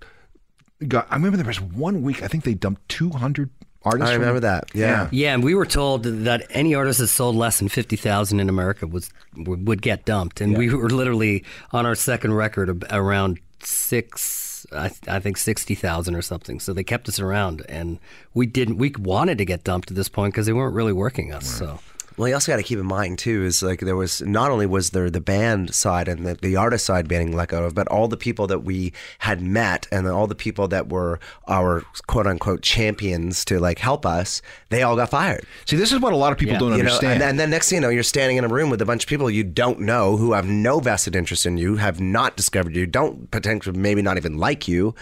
got, 0.87 1.05
I 1.11 1.15
remember 1.15 1.37
there 1.37 1.45
was 1.45 1.59
one 1.61 2.01
week, 2.01 2.23
I 2.23 2.27
think 2.27 2.45
they 2.45 2.53
dumped 2.53 2.87
200 2.87 3.49
artists. 3.83 4.09
I 4.09 4.13
from- 4.13 4.21
remember 4.21 4.39
that. 4.39 4.69
Yeah. 4.73 5.09
Yeah, 5.11 5.33
and 5.33 5.43
we 5.43 5.53
were 5.55 5.65
told 5.65 6.03
that 6.03 6.47
any 6.49 6.73
artist 6.73 6.99
that 6.99 7.07
sold 7.07 7.35
less 7.35 7.59
than 7.59 7.67
fifty 7.67 7.97
thousand 7.97 8.39
in 8.39 8.47
America 8.47 8.87
was 8.87 9.09
would 9.35 9.81
get 9.81 10.05
dumped, 10.05 10.39
and 10.39 10.57
we 10.57 10.73
were 10.73 10.89
literally 10.89 11.43
on 11.71 11.85
our 11.85 11.95
second 11.95 12.33
record 12.33 12.85
around 12.91 13.39
six, 13.59 14.52
I, 14.73 14.91
I 15.07 15.19
think 15.19 15.37
sixty 15.37 15.75
thousand 15.75 16.15
or 16.15 16.21
something. 16.21 16.59
So 16.59 16.73
they 16.73 16.83
kept 16.83 17.07
us 17.07 17.19
around, 17.19 17.63
and 17.69 17.99
we 18.33 18.45
didn't. 18.45 18.77
We 18.77 18.93
wanted 18.97 19.37
to 19.37 19.45
get 19.45 19.63
dumped 19.63 19.91
at 19.91 19.95
this 19.95 20.09
point 20.09 20.33
because 20.33 20.45
they 20.45 20.53
weren't 20.53 20.75
really 20.75 20.93
working 20.93 21.33
us. 21.33 21.47
So 21.47 21.79
Well, 22.17 22.27
you 22.27 22.33
also 22.35 22.51
got 22.51 22.57
to 22.57 22.63
keep 22.63 22.77
in 22.79 22.85
mind 22.85 23.17
too 23.19 23.43
is 23.43 23.63
like 23.63 23.79
there 23.79 23.95
was 23.95 24.21
not 24.21 24.51
only 24.51 24.65
was 24.65 24.91
there 24.91 25.09
the 25.09 25.19
band 25.21 25.73
side 25.73 26.07
and 26.07 26.25
the, 26.25 26.35
the 26.35 26.55
artist 26.55 26.85
side 26.85 27.07
being 27.07 27.35
let 27.35 27.49
go 27.49 27.63
of, 27.63 27.73
but 27.73 27.87
all 27.87 28.07
the 28.07 28.17
people 28.17 28.45
that 28.47 28.59
we 28.59 28.93
had 29.19 29.41
met 29.41 29.87
and 29.91 30.07
all 30.07 30.27
the 30.27 30.35
people 30.35 30.67
that 30.67 30.89
were 30.89 31.19
our 31.47 31.83
quote 32.07 32.27
unquote 32.27 32.61
champions 32.61 33.43
to 33.45 33.59
like 33.59 33.79
help 33.79 34.05
us, 34.05 34.41
they 34.69 34.83
all 34.83 34.95
got 34.95 35.09
fired. 35.09 35.45
See, 35.65 35.75
this 35.75 35.91
is 35.91 35.99
what 35.99 36.13
a 36.13 36.15
lot 36.17 36.31
of 36.31 36.37
people 36.37 36.53
Yeah. 36.53 36.59
don't 36.59 36.71
You 36.77 36.83
know, 36.83 36.89
understand. 36.91 37.13
and, 37.13 37.23
and 37.23 37.39
then 37.39 37.49
next 37.49 37.69
thing 37.69 37.77
you 37.77 37.81
know, 37.81 37.89
you're 37.89 38.03
standing 38.03 38.37
in 38.37 38.43
a 38.43 38.47
room 38.49 38.69
with 38.69 38.81
a 38.81 38.85
bunch 38.85 39.03
of 39.03 39.09
people 39.09 39.29
you 39.29 39.43
don't 39.43 39.79
know 39.79 40.15
who 40.17 40.33
have 40.33 40.45
no 40.47 40.79
vested 40.79 41.15
interest 41.15 41.45
in 41.45 41.57
you, 41.57 41.77
have 41.77 41.99
not 41.99 42.37
discovered 42.37 42.75
you, 42.75 42.85
don't 42.85 43.31
potentially 43.31 43.77
maybe 43.77 44.01
not 44.01 44.17
even 44.17 44.37
like 44.37 44.67
you, 44.67 44.93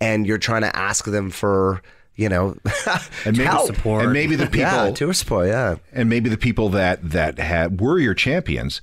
and 0.00 0.26
you're 0.26 0.38
trying 0.38 0.62
to 0.62 0.74
ask 0.76 1.04
them 1.06 1.30
for 1.30 1.82
you 2.20 2.28
know 2.28 2.56
and 3.24 3.36
maybe, 3.38 3.44
help. 3.44 3.66
support. 3.66 4.04
and 4.04 4.12
maybe 4.12 4.36
the 4.36 4.46
people 4.58 4.60
yeah, 4.86 4.90
tour 4.90 5.12
support, 5.12 5.48
yeah. 5.48 5.76
and 5.92 6.08
maybe 6.08 6.28
the 6.28 6.36
people 6.36 6.68
that 6.70 6.98
that 7.10 7.38
had 7.38 7.80
were 7.80 7.98
your 7.98 8.14
champions 8.14 8.80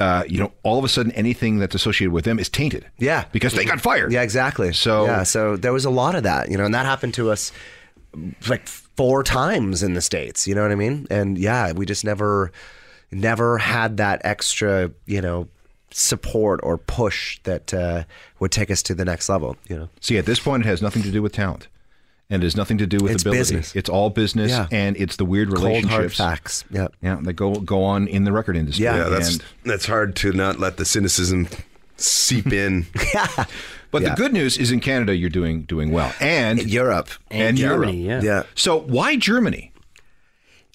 uh, 0.00 0.24
you 0.28 0.38
know 0.38 0.50
all 0.64 0.78
of 0.78 0.84
a 0.84 0.88
sudden 0.88 1.12
anything 1.12 1.58
that's 1.60 1.74
associated 1.74 2.12
with 2.12 2.24
them 2.24 2.38
is 2.38 2.48
tainted 2.48 2.84
Yeah. 2.98 3.24
because 3.30 3.52
they 3.52 3.64
got 3.64 3.80
fired 3.80 4.10
Yeah, 4.12 4.22
exactly. 4.22 4.72
So- 4.72 5.04
yeah, 5.04 5.22
so 5.22 5.56
there 5.56 5.72
was 5.72 5.84
a 5.84 5.90
lot 5.90 6.14
of 6.16 6.22
that, 6.24 6.50
you 6.50 6.56
know, 6.58 6.64
and 6.64 6.74
that 6.74 6.86
happened 6.86 7.14
to 7.14 7.30
us 7.30 7.52
like 8.48 8.66
four 8.66 9.22
times 9.22 9.82
in 9.82 9.94
the 9.94 10.00
states. 10.00 10.46
You 10.48 10.54
know 10.56 10.62
what 10.62 10.72
I 10.72 10.74
mean? 10.76 11.06
And 11.10 11.38
yeah, 11.38 11.72
we 11.72 11.86
just 11.86 12.04
never, 12.04 12.50
never 13.12 13.58
had 13.58 13.98
that 13.98 14.20
extra, 14.24 14.90
you 15.06 15.20
know, 15.20 15.46
support 15.92 16.58
or 16.62 16.78
push 16.78 17.38
that 17.44 17.72
uh, 17.72 18.04
would 18.40 18.50
take 18.50 18.70
us 18.70 18.82
to 18.84 18.94
the 18.94 19.04
next 19.04 19.28
level. 19.28 19.56
You 19.68 19.76
know, 19.78 19.88
see 20.00 20.18
at 20.18 20.26
this 20.26 20.40
point 20.40 20.64
it 20.64 20.68
has 20.68 20.82
nothing 20.82 21.02
to 21.02 21.10
do 21.10 21.22
with 21.22 21.32
talent 21.32 21.68
and 22.32 22.42
it 22.42 22.46
has 22.46 22.56
nothing 22.56 22.78
to 22.78 22.86
do 22.86 22.98
with 22.98 23.12
It's 23.12 23.22
ability 23.22 23.38
business. 23.40 23.76
it's 23.76 23.88
all 23.88 24.10
business 24.10 24.50
Yeah. 24.50 24.66
and 24.72 24.96
it's 24.96 25.16
the 25.16 25.24
weird 25.24 25.48
cold 25.50 25.60
hard 25.62 25.82
relationships 25.84 26.16
facts. 26.16 26.64
Yeah. 26.70 26.88
yeah 27.02 27.18
that 27.22 27.34
go 27.34 27.54
go 27.54 27.84
on 27.84 28.08
in 28.08 28.24
the 28.24 28.32
record 28.32 28.56
industry 28.56 28.84
Yeah. 28.84 28.96
Yeah, 28.96 29.08
that's 29.10 29.32
And- 29.34 29.44
that's 29.64 29.86
hard 29.86 30.16
to 30.16 30.32
not 30.32 30.58
let 30.58 30.76
the 30.78 30.84
cynicism 30.84 31.48
seep 31.96 32.52
in. 32.52 32.86
but 33.92 34.02
Yeah. 34.02 34.08
the 34.10 34.14
good 34.16 34.32
news 34.32 34.56
is 34.58 34.72
in 34.72 34.80
Canada 34.80 35.14
you're 35.14 35.30
doing 35.30 35.62
doing 35.62 35.92
well 35.92 36.12
and 36.20 36.62
Europe. 36.68 37.10
and, 37.30 37.56
Germany, 37.56 38.02
Europe. 38.02 38.24
yeah. 38.24 38.34
Yeah. 38.38 38.42
so 38.54 38.78
why 38.80 39.16
Germany 39.16 39.68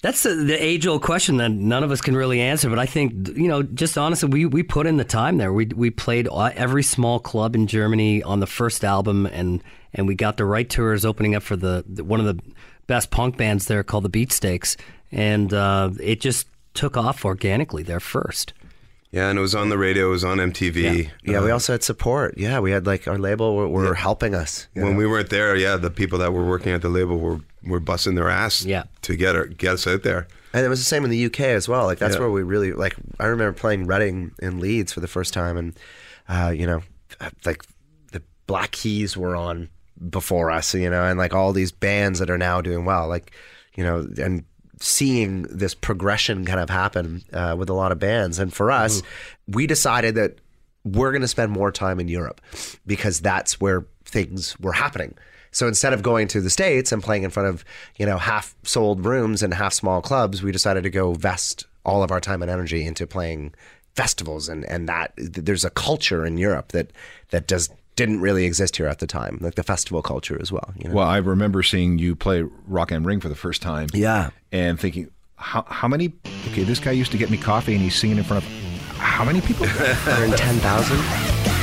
That's 0.00 0.22
the, 0.22 0.34
the 0.36 0.54
age 0.54 0.86
old 0.86 1.02
question 1.02 1.38
that 1.38 1.50
none 1.50 1.82
of 1.82 1.90
us 1.90 2.00
can 2.00 2.14
really 2.16 2.40
answer. 2.40 2.70
But 2.70 2.78
I 2.78 2.86
think, 2.86 3.36
you 3.36 3.48
know, 3.48 3.64
just 3.64 3.98
honestly, 3.98 4.28
we, 4.28 4.46
we 4.46 4.62
put 4.62 4.86
in 4.86 4.96
the 4.96 5.04
time 5.04 5.38
there. 5.38 5.52
We, 5.52 5.66
we 5.74 5.90
played 5.90 6.28
uh, 6.30 6.52
every 6.54 6.84
small 6.84 7.18
club 7.18 7.56
in 7.56 7.66
Germany 7.66 8.22
on 8.22 8.38
the 8.38 8.46
first 8.46 8.84
album, 8.84 9.26
and, 9.26 9.60
and 9.94 10.06
we 10.06 10.14
got 10.14 10.36
the 10.36 10.44
right 10.44 10.68
tours 10.68 11.04
opening 11.04 11.34
up 11.34 11.42
for 11.42 11.56
the, 11.56 11.84
the 11.88 12.04
one 12.04 12.20
of 12.20 12.26
the 12.26 12.42
best 12.86 13.10
punk 13.10 13.36
bands 13.36 13.66
there 13.66 13.82
called 13.82 14.04
the 14.04 14.08
Beatsteaks. 14.10 14.76
And 15.10 15.52
uh, 15.54 15.90
it 16.00 16.20
just 16.20 16.46
took 16.74 16.96
off 16.96 17.24
organically 17.24 17.82
there 17.82 18.00
first. 18.00 18.52
Yeah, 19.10 19.30
and 19.30 19.38
it 19.38 19.42
was 19.42 19.54
on 19.54 19.70
the 19.70 19.78
radio. 19.78 20.08
It 20.08 20.10
was 20.10 20.24
on 20.24 20.36
MTV. 20.36 21.10
Yeah, 21.24 21.38
Uh, 21.38 21.44
we 21.44 21.50
also 21.50 21.72
had 21.72 21.82
support. 21.82 22.36
Yeah, 22.36 22.60
we 22.60 22.70
had 22.72 22.86
like 22.86 23.08
our 23.08 23.16
label 23.18 23.56
were, 23.56 23.66
were 23.68 23.94
helping 23.94 24.34
us. 24.34 24.68
when 24.74 24.92
know? 24.92 24.96
we 24.98 25.06
weren't 25.06 25.30
there, 25.30 25.56
yeah, 25.56 25.76
the 25.76 25.90
people 25.90 26.18
that 26.18 26.32
were 26.34 26.44
working 26.46 26.72
at 26.72 26.82
the 26.82 26.90
label 26.90 27.18
were 27.18 27.40
were 27.64 27.80
busting 27.80 28.14
their 28.14 28.28
ass 28.28 28.64
Yeah. 28.64 28.84
to 29.02 29.16
get 29.16 29.34
her, 29.34 29.46
get 29.46 29.74
us 29.74 29.86
out 29.86 30.02
there. 30.02 30.28
And 30.54 30.64
it 30.64 30.68
was 30.68 30.78
the 30.78 30.84
same 30.84 31.04
in 31.04 31.10
the 31.10 31.24
UK 31.26 31.40
as 31.40 31.68
well. 31.68 31.86
Like 31.86 31.98
that's 31.98 32.14
Yeah. 32.14 32.20
where 32.20 32.30
we 32.30 32.42
really 32.42 32.72
like. 32.72 32.94
I 33.18 33.24
remember 33.26 33.58
playing 33.58 33.86
Reading 33.86 34.32
in 34.40 34.60
Leeds 34.60 34.92
for 34.92 35.00
the 35.00 35.08
first 35.08 35.32
time, 35.32 35.56
and 35.56 35.78
uh, 36.28 36.52
you 36.54 36.66
know, 36.66 36.82
like 37.46 37.64
the 38.12 38.22
Black 38.46 38.72
Keys 38.72 39.16
were 39.16 39.34
on 39.34 39.70
before 40.10 40.50
us, 40.50 40.74
you 40.74 40.90
know, 40.90 41.04
and 41.04 41.18
like 41.18 41.34
all 41.34 41.52
these 41.52 41.72
bands 41.72 42.18
that 42.18 42.30
are 42.30 42.38
now 42.38 42.60
doing 42.60 42.84
well, 42.84 43.08
like 43.08 43.32
you 43.74 43.84
know, 43.84 44.08
and 44.20 44.44
seeing 44.80 45.42
this 45.42 45.74
progression 45.74 46.44
kind 46.44 46.60
of 46.60 46.70
happen 46.70 47.22
uh, 47.32 47.54
with 47.58 47.68
a 47.68 47.74
lot 47.74 47.92
of 47.92 47.98
bands. 47.98 48.38
And 48.38 48.52
for 48.52 48.70
us, 48.70 49.02
we 49.46 49.66
decided 49.66 50.14
that 50.16 50.38
we're 50.84 51.10
going 51.10 51.22
to 51.22 51.28
spend 51.28 51.52
more 51.52 51.72
time 51.72 52.00
in 52.00 52.08
Europe 52.08 52.40
because 52.86 53.20
that's 53.20 53.60
where 53.60 53.86
things 54.04 54.58
were 54.60 54.72
happening. 54.72 55.14
So 55.50 55.66
instead 55.66 55.92
of 55.92 56.02
going 56.02 56.28
to 56.28 56.40
the 56.40 56.50
States 56.50 56.92
and 56.92 57.02
playing 57.02 57.22
in 57.22 57.30
front 57.30 57.48
of, 57.48 57.64
you 57.96 58.06
know, 58.06 58.18
half 58.18 58.54
sold 58.62 59.04
rooms 59.04 59.42
and 59.42 59.52
half 59.52 59.72
small 59.72 60.00
clubs, 60.00 60.42
we 60.42 60.52
decided 60.52 60.82
to 60.82 60.90
go 60.90 61.14
vest 61.14 61.66
all 61.84 62.02
of 62.02 62.10
our 62.10 62.20
time 62.20 62.42
and 62.42 62.50
energy 62.50 62.84
into 62.84 63.06
playing 63.06 63.54
festivals 63.94 64.48
and, 64.48 64.64
and 64.66 64.88
that 64.88 65.12
there's 65.16 65.64
a 65.64 65.70
culture 65.70 66.24
in 66.24 66.38
Europe 66.38 66.68
that 66.68 66.92
that 67.30 67.48
does 67.48 67.68
didn't 67.98 68.20
really 68.20 68.44
exist 68.44 68.76
here 68.76 68.86
at 68.86 69.00
the 69.00 69.06
time, 69.06 69.38
like 69.40 69.56
the 69.56 69.62
festival 69.62 70.00
culture 70.02 70.38
as 70.40 70.50
well. 70.52 70.72
You 70.76 70.88
know? 70.88 70.94
well 70.94 71.08
I 71.08 71.16
remember 71.18 71.62
seeing 71.62 71.98
you 71.98 72.14
play 72.16 72.42
Rock 72.66 72.92
am 72.92 73.04
Ring 73.06 73.20
for 73.20 73.28
the 73.28 73.34
first 73.34 73.60
time 73.60 73.88
Yeah. 73.92 74.30
and 74.52 74.78
thinking 74.80 75.10
how, 75.36 75.64
how 75.68 75.86
many? 75.88 76.12
Okay, 76.50 76.64
this 76.64 76.80
guy 76.80 76.90
used 76.92 77.12
to 77.12 77.18
get 77.18 77.28
me 77.30 77.36
coffee, 77.36 77.72
and 77.74 77.82
he's 77.82 77.94
singing 77.94 78.18
in 78.18 78.24
front 78.24 78.42
of 78.44 78.50
how 78.98 79.24
many 79.24 79.40
people? 79.40 79.66
110,000. 79.68 81.57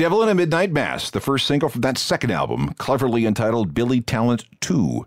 Devil 0.00 0.22
in 0.22 0.30
a 0.30 0.34
Midnight 0.34 0.72
Mass, 0.72 1.10
the 1.10 1.20
first 1.20 1.46
single 1.46 1.68
from 1.68 1.82
that 1.82 1.98
second 1.98 2.30
album, 2.30 2.72
cleverly 2.78 3.26
entitled 3.26 3.74
Billy 3.74 4.00
Talent 4.00 4.46
2. 4.62 5.04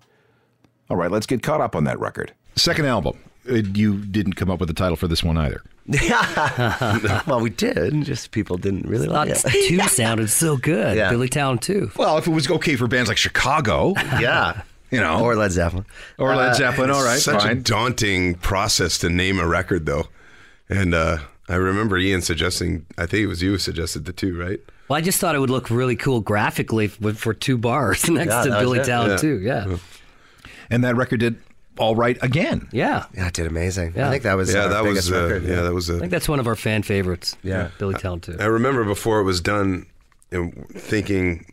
All 0.88 0.96
right, 0.98 1.10
let's 1.10 1.26
get 1.26 1.42
caught 1.42 1.62
up 1.62 1.76
on 1.76 1.86
that 1.86 2.00
record. 2.00 2.32
Second 2.56 2.86
album. 2.86 3.18
Uh, 3.50 3.56
You 3.56 3.98
didn't 3.98 4.34
come 4.34 4.52
up 4.52 4.60
with 4.60 4.70
a 4.70 4.74
title 4.76 4.96
for 4.96 5.08
this 5.08 5.24
one 5.24 5.36
either. 5.36 5.64
well, 7.26 7.40
we 7.42 7.50
did. 7.50 8.04
Just 8.04 8.30
people 8.30 8.56
didn't 8.56 8.84
really 8.88 9.08
like 9.08 9.30
Lots 9.30 9.46
it. 9.46 9.68
two 9.68 9.80
sounded 9.88 10.30
so 10.30 10.58
good. 10.58 10.96
Yeah. 10.96 11.10
Billy 11.10 11.28
Talent 11.28 11.64
too. 11.64 11.90
Well, 11.98 12.20
if 12.20 12.28
it 12.28 12.32
was 12.32 12.48
okay 12.52 12.76
for 12.76 12.86
bands 12.88 13.10
like 13.10 13.18
Chicago, 13.18 13.94
yeah. 13.98 14.62
you 14.92 15.00
know, 15.00 15.24
Or 15.24 15.36
Led 15.36 15.54
Zeppelin. 15.54 15.88
or 16.20 16.36
Led 16.36 16.54
Zeppelin, 16.56 16.92
all 16.92 17.04
right, 17.04 17.18
Such 17.20 17.44
a 17.46 17.56
daunting 17.56 18.36
process 18.36 19.00
to 19.00 19.10
name 19.10 19.40
a 19.40 19.48
record, 19.48 19.88
though. 19.88 20.06
And 20.70 20.94
uh, 20.94 21.18
I 21.50 21.56
remember 21.56 21.98
Ian 21.98 22.22
suggesting. 22.22 22.86
I 22.96 23.08
think 23.08 23.24
it 23.24 23.28
was 23.28 23.42
you 23.42 23.54
who 23.54 23.58
suggested 23.58 24.06
the 24.06 24.14
two, 24.14 24.38
right? 24.40 24.60
Well, 24.88 24.98
I 24.98 25.02
just 25.02 25.20
thought 25.20 25.36
it 25.36 25.40
would 25.40 25.50
look 25.50 25.70
really 25.70 25.96
cool 25.96 26.20
graphically 26.22 26.88
for, 26.88 27.14
for 27.14 27.34
two 27.34 27.58
bars 27.58 28.10
next 28.10 28.32
Yeah, 28.32 28.44
to 28.44 28.50
Billy 28.60 28.80
it. 28.80 28.86
Talent 28.86 29.12
Yeah. 29.12 29.18
too. 29.18 29.40
Yeah. 29.42 29.78
and 30.70 30.84
that 30.84 30.96
record 30.96 31.20
did 31.22 31.38
all 31.78 31.96
right 31.96 32.18
again. 32.22 32.68
Yeah. 32.72 33.06
Yeah, 33.16 33.28
it 33.28 33.34
did 33.34 33.48
amazing. 33.48 33.94
Yeah. 33.96 34.08
I 34.08 34.12
think 34.12 34.24
that 34.24 34.36
was 34.36 34.54
yeah, 34.54 34.64
our 34.64 34.70
that 34.70 34.84
biggest 34.84 35.10
was. 35.10 35.18
Uh, 35.20 35.24
record. 35.26 35.44
yeah, 35.50 35.62
that 35.62 35.74
was 35.74 35.90
a, 35.90 35.96
I 35.96 36.00
think 36.00 36.12
that's 36.12 36.30
one 36.30 36.40
of 36.40 36.48
our 36.48 36.56
fan 36.56 36.84
favorites. 36.84 37.36
Yeah. 37.44 37.70
Billy 37.80 37.96
Talent 37.96 38.24
too. 38.24 38.36
I 38.40 38.46
remember 38.46 38.84
before 38.84 39.20
it 39.20 39.24
was 39.24 39.42
done, 39.42 39.86
and 40.32 40.68
thinking, 40.70 41.46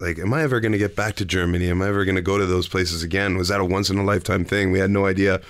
like, 0.00 0.18
am 0.18 0.34
I 0.34 0.42
ever 0.42 0.58
going 0.60 0.72
to 0.72 0.78
get 0.78 0.96
back 0.96 1.14
to 1.16 1.24
Germany? 1.24 1.70
Am 1.70 1.80
I 1.82 1.88
ever 1.88 2.04
going 2.04 2.16
to 2.16 2.22
go 2.22 2.36
to 2.36 2.44
those 2.46 2.66
places 2.68 3.02
again? 3.02 3.36
Was 3.38 3.48
that 3.48 3.60
a 3.60 3.64
once 3.64 3.88
in 3.90 3.96
a 3.98 4.04
lifetime 4.04 4.44
thing? 4.44 4.72
We 4.72 4.78
had 4.78 4.90
no 4.90 5.06
idea. 5.06 5.40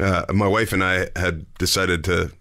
Uh, 0.00 0.24
my 0.32 0.48
wife 0.48 0.72
and 0.72 0.82
I 0.82 1.08
had 1.14 1.44
decided 1.58 2.02
to 2.04 2.32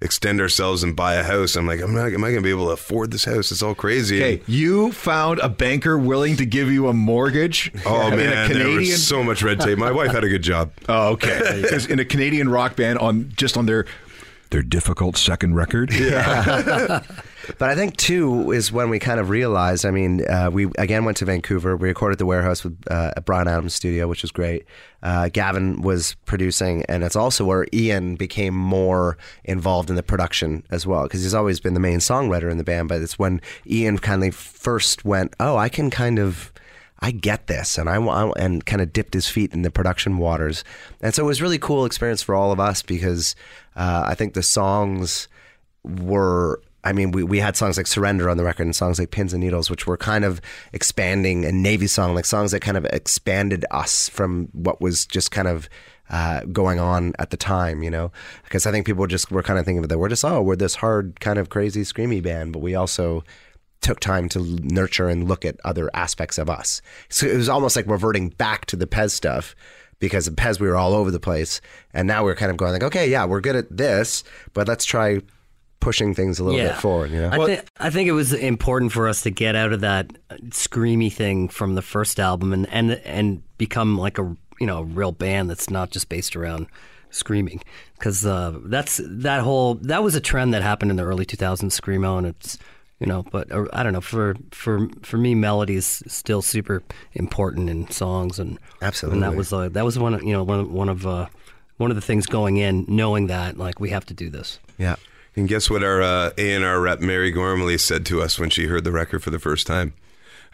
extend 0.00 0.40
ourselves 0.40 0.82
and 0.82 0.94
buy 0.94 1.14
a 1.14 1.22
house. 1.24 1.56
I'm 1.56 1.66
like, 1.66 1.80
I'm 1.80 1.92
not. 1.94 2.12
Am 2.12 2.22
I 2.24 2.28
going 2.28 2.36
to 2.36 2.40
be 2.42 2.50
able 2.50 2.66
to 2.66 2.72
afford 2.72 3.10
this 3.10 3.24
house? 3.24 3.50
It's 3.50 3.62
all 3.62 3.74
crazy. 3.74 4.22
Okay, 4.22 4.42
you 4.46 4.92
found 4.92 5.40
a 5.40 5.48
banker 5.48 5.98
willing 5.98 6.36
to 6.36 6.46
give 6.46 6.70
you 6.70 6.88
a 6.88 6.92
mortgage. 6.92 7.72
Oh 7.86 8.08
in 8.08 8.12
a 8.12 8.16
man, 8.16 8.48
there 8.48 8.48
Canadian. 8.48 8.76
was 8.78 9.06
so 9.06 9.22
much 9.24 9.42
red 9.42 9.60
tape. 9.60 9.78
My 9.78 9.90
wife 9.90 10.10
had 10.10 10.22
a 10.24 10.28
good 10.28 10.42
job. 10.42 10.72
oh, 10.88 11.10
okay. 11.12 11.60
Because 11.62 11.86
in 11.86 11.98
a 11.98 12.04
Canadian 12.04 12.48
rock 12.48 12.76
band, 12.76 12.98
on 12.98 13.32
just 13.36 13.56
on 13.56 13.66
their 13.66 13.86
their 14.50 14.62
difficult 14.62 15.16
second 15.16 15.54
record. 15.54 15.90
But 17.56 17.70
I 17.70 17.74
think 17.74 17.96
too 17.96 18.52
is 18.52 18.70
when 18.70 18.90
we 18.90 18.98
kind 18.98 19.18
of 19.18 19.30
realized. 19.30 19.86
I 19.86 19.90
mean, 19.90 20.28
uh, 20.28 20.50
we 20.52 20.66
again 20.76 21.04
went 21.04 21.16
to 21.18 21.24
Vancouver. 21.24 21.76
We 21.76 21.88
recorded 21.88 22.18
the 22.18 22.26
warehouse 22.26 22.62
with 22.64 22.78
uh, 22.90 23.12
at 23.16 23.24
Bryan 23.24 23.48
Adams' 23.48 23.74
studio, 23.74 24.06
which 24.06 24.22
was 24.22 24.30
great. 24.30 24.66
Uh, 25.02 25.28
Gavin 25.28 25.80
was 25.80 26.16
producing, 26.26 26.84
and 26.86 27.02
it's 27.02 27.16
also 27.16 27.44
where 27.44 27.66
Ian 27.72 28.16
became 28.16 28.54
more 28.54 29.16
involved 29.44 29.88
in 29.88 29.96
the 29.96 30.02
production 30.02 30.64
as 30.70 30.86
well, 30.86 31.04
because 31.04 31.22
he's 31.22 31.34
always 31.34 31.60
been 31.60 31.74
the 31.74 31.80
main 31.80 32.00
songwriter 32.00 32.50
in 32.50 32.58
the 32.58 32.64
band. 32.64 32.88
But 32.88 33.00
it's 33.00 33.18
when 33.18 33.40
Ian 33.66 33.98
kind 33.98 34.24
of 34.24 34.34
first 34.34 35.04
went, 35.04 35.34
"Oh, 35.40 35.56
I 35.56 35.68
can 35.68 35.90
kind 35.90 36.18
of." 36.18 36.52
I 37.00 37.12
get 37.12 37.46
this, 37.46 37.78
and 37.78 37.88
I 37.88 37.96
want, 38.00 38.36
and 38.38 38.66
kind 38.66 38.82
of 38.82 38.92
dipped 38.92 39.14
his 39.14 39.28
feet 39.28 39.52
in 39.54 39.62
the 39.62 39.70
production 39.70 40.18
waters, 40.18 40.64
and 41.00 41.14
so 41.14 41.22
it 41.22 41.26
was 41.26 41.40
really 41.40 41.60
cool 41.60 41.84
experience 41.84 42.22
for 42.22 42.34
all 42.34 42.50
of 42.50 42.58
us 42.58 42.82
because 42.82 43.36
uh, 43.76 44.02
I 44.04 44.16
think 44.16 44.34
the 44.34 44.42
songs 44.42 45.28
were 45.84 46.60
I 46.88 46.92
mean, 46.94 47.10
we, 47.10 47.22
we 47.22 47.38
had 47.38 47.54
songs 47.54 47.76
like 47.76 47.86
Surrender 47.86 48.30
on 48.30 48.38
the 48.38 48.44
record 48.44 48.62
and 48.62 48.74
songs 48.74 48.98
like 48.98 49.10
Pins 49.10 49.34
and 49.34 49.42
Needles, 49.42 49.68
which 49.68 49.86
were 49.86 49.98
kind 49.98 50.24
of 50.24 50.40
expanding 50.72 51.44
and 51.44 51.62
Navy 51.62 51.86
song, 51.86 52.14
like 52.14 52.24
songs 52.24 52.52
that 52.52 52.60
kind 52.60 52.78
of 52.78 52.86
expanded 52.86 53.66
us 53.70 54.08
from 54.08 54.48
what 54.52 54.80
was 54.80 55.04
just 55.04 55.30
kind 55.30 55.48
of 55.48 55.68
uh, 56.08 56.40
going 56.44 56.78
on 56.80 57.12
at 57.18 57.28
the 57.28 57.36
time, 57.36 57.82
you 57.82 57.90
know? 57.90 58.10
Because 58.44 58.64
I 58.66 58.72
think 58.72 58.86
people 58.86 59.06
just 59.06 59.30
were 59.30 59.42
kind 59.42 59.58
of 59.58 59.66
thinking 59.66 59.82
that 59.82 59.98
we're 59.98 60.08
just, 60.08 60.24
oh, 60.24 60.40
we're 60.40 60.56
this 60.56 60.76
hard, 60.76 61.20
kind 61.20 61.38
of 61.38 61.50
crazy, 61.50 61.82
screamy 61.82 62.22
band, 62.22 62.54
but 62.54 62.60
we 62.60 62.74
also 62.74 63.22
took 63.82 64.00
time 64.00 64.26
to 64.30 64.40
nurture 64.62 65.10
and 65.10 65.28
look 65.28 65.44
at 65.44 65.60
other 65.66 65.90
aspects 65.92 66.38
of 66.38 66.48
us. 66.48 66.80
So 67.10 67.26
it 67.26 67.36
was 67.36 67.50
almost 67.50 67.76
like 67.76 67.86
reverting 67.86 68.30
back 68.30 68.64
to 68.64 68.76
the 68.76 68.86
Pezz 68.86 69.10
stuff 69.10 69.54
because 69.98 70.26
in 70.26 70.36
Pezz 70.36 70.58
we 70.58 70.68
were 70.68 70.76
all 70.76 70.94
over 70.94 71.10
the 71.10 71.20
place, 71.20 71.60
and 71.92 72.08
now 72.08 72.24
we're 72.24 72.34
kind 72.34 72.50
of 72.50 72.56
going 72.56 72.72
like, 72.72 72.84
okay, 72.84 73.10
yeah, 73.10 73.26
we're 73.26 73.42
good 73.42 73.56
at 73.56 73.76
this, 73.76 74.24
but 74.54 74.66
let's 74.66 74.86
try 74.86 75.20
pushing 75.80 76.14
things 76.14 76.38
a 76.38 76.44
little 76.44 76.58
bit 76.60 76.76
forward. 76.76 77.10
You 77.10 77.22
know, 77.22 77.30
I, 77.30 77.46
thi- 77.46 77.62
I 77.78 77.90
think 77.90 78.08
it 78.08 78.12
was 78.12 78.32
important 78.32 78.92
for 78.92 79.08
us 79.08 79.22
to 79.22 79.30
get 79.30 79.54
out 79.54 79.72
of 79.72 79.80
that 79.80 80.12
screamy 80.48 81.12
thing 81.12 81.48
from 81.48 81.74
the 81.74 81.82
first 81.82 82.18
album 82.20 82.52
and, 82.52 82.66
and 82.68 82.92
and 83.04 83.42
become 83.58 83.96
like 83.98 84.18
a 84.18 84.36
you 84.60 84.66
know 84.66 84.78
a 84.78 84.84
real 84.84 85.12
band 85.12 85.48
that's 85.50 85.70
not 85.70 85.90
just 85.90 86.08
based 86.08 86.36
around 86.36 86.66
screaming 87.10 87.62
because 87.98 88.26
uh, 88.26 88.58
that's 88.64 89.00
that 89.04 89.40
whole 89.40 89.74
that 89.76 90.02
was 90.02 90.14
a 90.14 90.20
trend 90.20 90.52
that 90.52 90.62
happened 90.62 90.90
in 90.90 90.96
the 90.96 91.02
early 91.02 91.24
2000s 91.24 91.58
screamo 91.80 92.18
and 92.18 92.26
it's 92.26 92.58
you 93.00 93.06
know 93.06 93.22
but 93.32 93.50
uh, 93.50 93.64
I 93.72 93.82
don't 93.82 93.94
know 93.94 94.00
for 94.00 94.36
for 94.50 94.88
for 95.02 95.16
me 95.16 95.34
melody 95.34 95.76
is 95.76 96.02
still 96.06 96.42
super 96.42 96.82
important 97.14 97.70
in 97.70 97.88
songs 97.90 98.38
and 98.38 98.58
Absolutely. 98.82 99.16
and 99.16 99.22
that 99.22 99.36
was 99.36 99.52
uh, 99.52 99.68
that 99.70 99.84
was 99.84 99.98
one 99.98 100.14
of 100.14 100.22
you 100.22 100.32
know 100.32 100.42
one 100.42 100.60
of, 100.60 100.70
one 100.70 100.88
of 100.88 101.06
uh, 101.06 101.26
one 101.78 101.90
of 101.90 101.94
the 101.94 102.02
things 102.02 102.26
going 102.26 102.58
in 102.58 102.84
knowing 102.88 103.28
that 103.28 103.56
like 103.56 103.80
we 103.80 103.90
have 103.90 104.04
to 104.06 104.14
do 104.14 104.28
this 104.28 104.58
yeah. 104.76 104.96
And 105.36 105.48
guess 105.48 105.70
what 105.70 105.84
our 105.84 106.02
uh, 106.02 106.30
A&R 106.36 106.80
rep 106.80 107.00
Mary 107.00 107.30
Gormley 107.30 107.78
said 107.78 108.04
to 108.06 108.20
us 108.20 108.38
when 108.38 108.50
she 108.50 108.66
heard 108.66 108.84
the 108.84 108.92
record 108.92 109.22
for 109.22 109.30
the 109.30 109.38
first 109.38 109.66
time? 109.66 109.94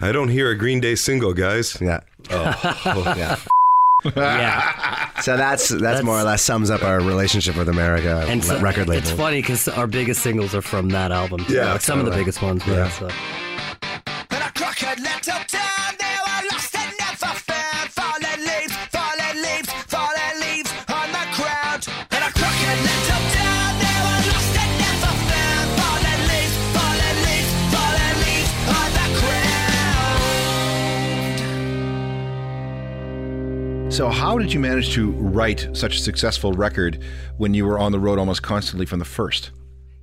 I 0.00 0.12
don't 0.12 0.28
hear 0.28 0.50
a 0.50 0.56
Green 0.56 0.80
Day 0.80 0.94
single, 0.94 1.32
guys. 1.32 1.78
Yeah. 1.80 2.00
Oh, 2.30 3.14
yeah. 3.16 3.38
yeah 4.16 5.20
So 5.20 5.37
that's, 5.37 5.68
that's 5.68 6.02
more 6.02 6.18
or 6.18 6.24
less 6.24 6.42
sums 6.42 6.68
up 6.68 6.82
our 6.82 7.00
relationship 7.00 7.56
with 7.56 7.68
America 7.68 8.24
and 8.28 8.44
so, 8.44 8.60
record 8.60 8.88
label. 8.88 8.98
It's 9.02 9.10
funny 9.10 9.40
because 9.40 9.68
our 9.68 9.87
biggest 9.87 10.22
singles 10.22 10.54
are 10.54 10.62
from 10.62 10.90
that 10.90 11.12
album. 11.12 11.44
too. 11.44 11.54
Yeah, 11.54 11.72
like 11.72 11.80
some 11.80 12.00
of 12.00 12.04
the 12.04 12.12
biggest 12.12 12.42
ones. 12.42 12.66
Yeah. 12.66 12.88
So. 12.90 13.08
So, 33.94 34.09
how 34.09 34.38
did 34.38 34.52
you 34.52 34.59
manage 34.59 34.92
to 34.94 35.12
write 35.12 35.68
such 35.72 35.94
a 35.94 35.98
successful 36.00 36.52
record 36.52 37.00
when 37.37 37.54
you 37.54 37.64
were 37.64 37.78
on 37.78 37.92
the 37.92 38.00
road 38.00 38.18
almost 38.18 38.42
constantly 38.42 38.87
from 38.87 38.98
the 38.98 39.04
first? 39.04 39.52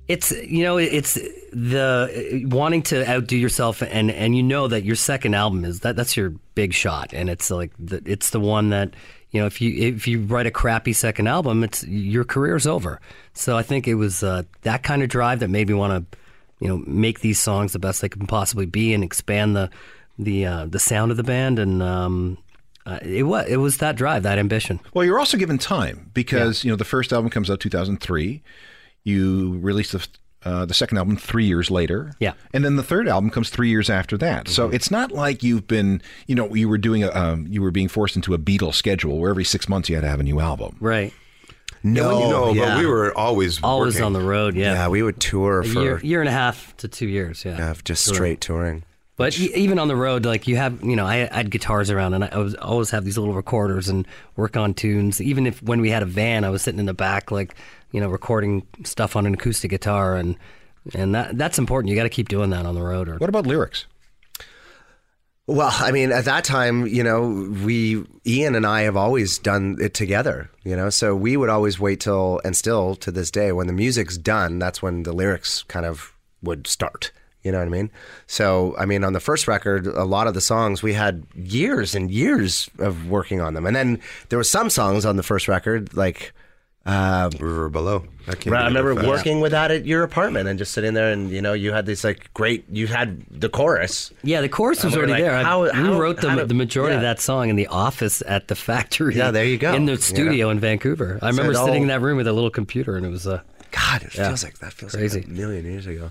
It's 0.08 0.30
you 0.30 0.64
know 0.64 0.78
it's 0.78 1.18
the 1.52 2.42
wanting 2.46 2.84
to 2.84 3.06
outdo 3.06 3.36
yourself 3.36 3.82
and 3.82 4.10
and 4.10 4.34
you 4.34 4.42
know 4.42 4.66
that 4.66 4.84
your 4.84 4.96
second 4.96 5.34
album 5.34 5.66
is 5.66 5.80
that 5.80 5.94
that's 5.94 6.16
your 6.16 6.30
big 6.54 6.72
shot 6.72 7.12
and 7.12 7.28
it's 7.28 7.50
like 7.50 7.70
the, 7.78 8.00
it's 8.06 8.30
the 8.30 8.40
one 8.40 8.70
that 8.70 8.94
you 9.30 9.38
know 9.38 9.46
if 9.46 9.60
you 9.60 9.88
if 9.88 10.08
you 10.08 10.22
write 10.22 10.46
a 10.46 10.50
crappy 10.50 10.94
second 10.94 11.26
album 11.26 11.62
it's 11.62 11.84
your 11.84 12.24
career's 12.24 12.66
over. 12.66 12.98
So 13.34 13.58
I 13.58 13.62
think 13.62 13.86
it 13.86 13.96
was 13.96 14.22
uh, 14.22 14.44
that 14.62 14.84
kind 14.84 15.02
of 15.02 15.10
drive 15.10 15.40
that 15.40 15.48
made 15.48 15.68
me 15.68 15.74
want 15.74 16.10
to 16.10 16.18
you 16.60 16.68
know 16.68 16.78
make 16.86 17.20
these 17.20 17.38
songs 17.38 17.74
the 17.74 17.78
best 17.78 18.00
they 18.00 18.08
can 18.08 18.26
possibly 18.26 18.64
be 18.64 18.94
and 18.94 19.04
expand 19.04 19.54
the 19.54 19.68
the 20.18 20.46
uh, 20.46 20.64
the 20.64 20.78
sound 20.78 21.10
of 21.10 21.18
the 21.18 21.22
band 21.22 21.58
and 21.58 21.82
um, 21.82 22.38
uh, 22.86 22.98
it 23.02 23.22
was 23.24 23.46
it 23.48 23.56
was 23.58 23.76
that 23.78 23.96
drive 23.96 24.22
that 24.24 24.38
ambition. 24.38 24.80
Well, 24.94 25.04
you're 25.04 25.18
also 25.18 25.36
given 25.36 25.58
time 25.58 26.10
because 26.14 26.64
you 26.64 26.70
know 26.70 26.76
the 26.76 26.84
first 26.84 27.12
album 27.12 27.30
comes 27.30 27.50
out 27.50 27.60
2003. 27.60 28.42
You 29.04 29.58
release 29.60 29.92
the 29.92 30.06
uh, 30.44 30.64
the 30.64 30.74
second 30.74 30.98
album 30.98 31.16
three 31.16 31.44
years 31.44 31.70
later. 31.70 32.12
Yeah. 32.18 32.32
and 32.52 32.64
then 32.64 32.74
the 32.76 32.82
third 32.82 33.06
album 33.08 33.30
comes 33.30 33.48
three 33.48 33.68
years 33.68 33.88
after 33.88 34.16
that. 34.18 34.48
So 34.48 34.68
it's 34.70 34.90
not 34.90 35.12
like 35.12 35.44
you've 35.44 35.68
been, 35.68 36.02
you 36.26 36.34
know, 36.34 36.52
you 36.52 36.68
were 36.68 36.78
doing 36.78 37.04
a, 37.04 37.10
um, 37.12 37.46
you 37.48 37.62
were 37.62 37.70
being 37.70 37.86
forced 37.86 38.16
into 38.16 38.34
a 38.34 38.38
Beatle 38.38 38.74
schedule 38.74 39.18
where 39.20 39.30
every 39.30 39.44
six 39.44 39.68
months 39.68 39.88
you 39.88 39.94
had 39.94 40.00
to 40.02 40.08
have 40.08 40.18
a 40.18 40.24
new 40.24 40.40
album. 40.40 40.76
Right. 40.80 41.12
no, 41.84 42.28
no, 42.28 42.52
yeah. 42.54 42.74
but 42.74 42.78
we 42.80 42.86
were 42.86 43.16
always 43.16 43.62
Always 43.62 43.94
working. 43.94 44.04
on 44.06 44.12
the 44.14 44.20
road. 44.20 44.56
Yeah. 44.56 44.72
yeah, 44.74 44.88
we 44.88 45.02
would 45.04 45.20
tour 45.20 45.60
a 45.60 45.64
for 45.64 45.80
year, 45.80 46.00
year 46.00 46.20
and 46.20 46.28
a 46.28 46.32
half 46.32 46.76
to 46.78 46.88
two 46.88 47.06
years. 47.06 47.44
Yeah. 47.44 47.58
yeah, 47.58 47.74
just 47.84 48.04
straight 48.04 48.40
touring. 48.40 48.82
But 49.16 49.38
e- 49.38 49.52
even 49.54 49.78
on 49.78 49.88
the 49.88 49.96
road, 49.96 50.24
like 50.24 50.48
you 50.48 50.56
have, 50.56 50.82
you 50.82 50.96
know, 50.96 51.06
I, 51.06 51.28
I 51.30 51.36
had 51.36 51.50
guitars 51.50 51.90
around, 51.90 52.14
and 52.14 52.24
I, 52.24 52.28
I 52.32 52.38
was 52.38 52.54
always 52.54 52.90
have 52.90 53.04
these 53.04 53.18
little 53.18 53.34
recorders 53.34 53.88
and 53.88 54.06
work 54.36 54.56
on 54.56 54.74
tunes. 54.74 55.20
Even 55.20 55.46
if 55.46 55.62
when 55.62 55.80
we 55.80 55.90
had 55.90 56.02
a 56.02 56.06
van, 56.06 56.44
I 56.44 56.50
was 56.50 56.62
sitting 56.62 56.80
in 56.80 56.86
the 56.86 56.94
back, 56.94 57.30
like 57.30 57.54
you 57.90 58.00
know, 58.00 58.08
recording 58.08 58.66
stuff 58.84 59.14
on 59.16 59.26
an 59.26 59.34
acoustic 59.34 59.70
guitar, 59.70 60.16
and 60.16 60.36
and 60.94 61.14
that 61.14 61.36
that's 61.36 61.58
important. 61.58 61.90
You 61.90 61.96
got 61.96 62.04
to 62.04 62.08
keep 62.08 62.28
doing 62.28 62.50
that 62.50 62.66
on 62.66 62.74
the 62.74 62.82
road. 62.82 63.08
Or 63.08 63.16
What 63.18 63.28
about 63.28 63.46
lyrics? 63.46 63.86
Well, 65.48 65.70
I 65.72 65.90
mean, 65.90 66.12
at 66.12 66.24
that 66.26 66.44
time, 66.44 66.86
you 66.86 67.02
know, 67.02 67.50
we 67.64 68.04
Ian 68.24 68.54
and 68.54 68.64
I 68.64 68.82
have 68.82 68.96
always 68.96 69.38
done 69.38 69.76
it 69.80 69.92
together, 69.92 70.48
you 70.62 70.76
know. 70.76 70.88
So 70.88 71.16
we 71.16 71.36
would 71.36 71.48
always 71.50 71.80
wait 71.80 72.00
till 72.00 72.40
and 72.44 72.56
still 72.56 72.94
to 72.96 73.10
this 73.10 73.30
day 73.30 73.52
when 73.52 73.66
the 73.66 73.72
music's 73.72 74.16
done, 74.16 74.58
that's 74.58 74.80
when 74.80 75.02
the 75.02 75.12
lyrics 75.12 75.64
kind 75.64 75.84
of 75.84 76.12
would 76.42 76.66
start. 76.66 77.10
You 77.42 77.50
know 77.52 77.58
what 77.58 77.66
I 77.66 77.70
mean? 77.70 77.90
So, 78.26 78.74
I 78.78 78.84
mean, 78.86 79.02
on 79.04 79.12
the 79.14 79.20
first 79.20 79.48
record, 79.48 79.86
a 79.86 80.04
lot 80.04 80.26
of 80.28 80.34
the 80.34 80.40
songs 80.40 80.82
we 80.82 80.92
had 80.92 81.24
years 81.34 81.94
and 81.94 82.10
years 82.10 82.70
of 82.78 83.08
working 83.08 83.40
on 83.40 83.54
them. 83.54 83.66
And 83.66 83.74
then 83.74 84.00
there 84.28 84.38
were 84.38 84.44
some 84.44 84.70
songs 84.70 85.04
on 85.04 85.16
the 85.16 85.22
first 85.24 85.48
record 85.48 85.92
like 85.96 86.32
uh, 86.86 87.30
River 87.40 87.68
Below. 87.68 88.04
That 88.26 88.38
came 88.40 88.52
Right, 88.52 88.62
I 88.62 88.66
remember 88.66 88.94
fast. 88.94 89.06
working 89.08 89.40
with 89.40 89.50
that 89.52 89.70
at 89.72 89.84
your 89.86 90.02
apartment 90.04 90.48
and 90.48 90.56
just 90.58 90.72
sitting 90.72 90.94
there, 90.94 91.10
and 91.12 91.30
you 91.30 91.42
know, 91.42 91.52
you 91.52 91.72
had 91.72 91.86
this 91.86 92.04
like 92.04 92.32
great. 92.34 92.64
You 92.70 92.86
had 92.88 93.24
the 93.30 93.48
chorus. 93.48 94.12
Yeah, 94.22 94.40
the 94.40 94.48
chorus 94.48 94.82
was 94.84 94.96
already 94.96 95.12
like, 95.12 95.22
there. 95.22 95.34
I- 95.34 95.42
how- 95.42 95.62
we 95.64 95.70
how- 95.70 95.98
wrote 96.00 96.20
the, 96.20 96.30
how 96.30 96.36
do- 96.36 96.44
the 96.46 96.54
majority 96.54 96.94
of 96.94 97.02
that 97.02 97.20
song 97.20 97.50
in 97.50 97.56
the 97.56 97.66
office 97.68 98.22
at 98.26 98.46
the 98.48 98.54
factory. 98.54 99.16
Yeah, 99.16 99.32
there 99.32 99.44
you 99.44 99.58
go. 99.58 99.74
In 99.74 99.86
the 99.86 99.92
You 99.92 99.98
studio 99.98 100.50
in 100.50 100.60
Vancouver. 100.60 101.18
I 101.22 101.28
remember 101.28 101.52
it 101.52 101.56
sitting 101.56 101.70
all- 101.74 101.82
in 101.82 101.88
that 101.88 102.00
room 102.00 102.16
with 102.16 102.28
a 102.28 102.32
little 102.32 102.50
computer, 102.50 102.96
and 102.96 103.04
it 103.06 103.10
was 103.10 103.26
uh, 103.26 103.40
God, 103.72 104.02
it 104.02 104.14
Yeah. 104.14 104.28
feels 104.28 104.44
like 104.44 104.58
that 104.58 104.72
feels 104.72 104.92
Crazy. 104.94 105.20
like 105.20 105.28
a 105.28 105.30
million 105.32 105.64
years 105.64 105.86
ago. 105.86 106.10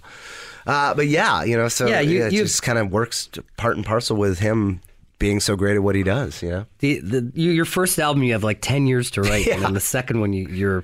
Uh, 0.67 0.93
but 0.93 1.07
yeah, 1.07 1.43
you 1.43 1.55
know, 1.57 1.67
so 1.69 1.87
Yeah, 1.87 2.01
yeah, 2.01 2.27
it 2.27 2.33
you- 2.33 2.43
just 2.43 2.61
kind 2.63 2.77
of 2.77 2.91
works 2.91 3.29
part 3.57 3.77
and 3.77 3.85
parcel 3.85 4.17
with 4.17 4.39
him 4.39 4.81
being 5.19 5.39
so 5.39 5.55
great 5.55 5.75
at 5.75 5.83
what 5.83 5.95
he 5.95 6.03
does. 6.03 6.41
You 6.41 6.49
know, 6.49 6.65
the, 6.79 6.99
the 6.99 7.31
you, 7.33 7.51
your 7.51 7.65
first 7.65 7.97
album. 7.99 8.23
You 8.23 8.33
have 8.33 8.43
like 8.43 8.59
ten 8.61 8.87
years 8.87 9.09
to 9.11 9.21
write, 9.21 9.47
and 9.47 9.61
then 9.63 9.73
the 9.73 9.79
second 9.79 10.19
one, 10.19 10.33
you, 10.33 10.47
you're 10.47 10.83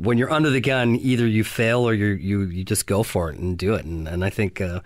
when 0.00 0.18
you're 0.18 0.30
under 0.32 0.50
the 0.50 0.60
gun, 0.60 0.96
either 0.96 1.26
you 1.26 1.44
fail 1.44 1.88
or 1.88 1.94
you 1.94 2.06
you 2.08 2.42
you 2.42 2.64
just 2.64 2.86
go 2.86 3.02
for 3.04 3.30
it 3.30 3.38
and 3.38 3.56
do 3.56 3.74
it. 3.74 3.84
And 3.84 4.08
and 4.08 4.24
I 4.24 4.30
think 4.30 4.60
uh, 4.60 4.80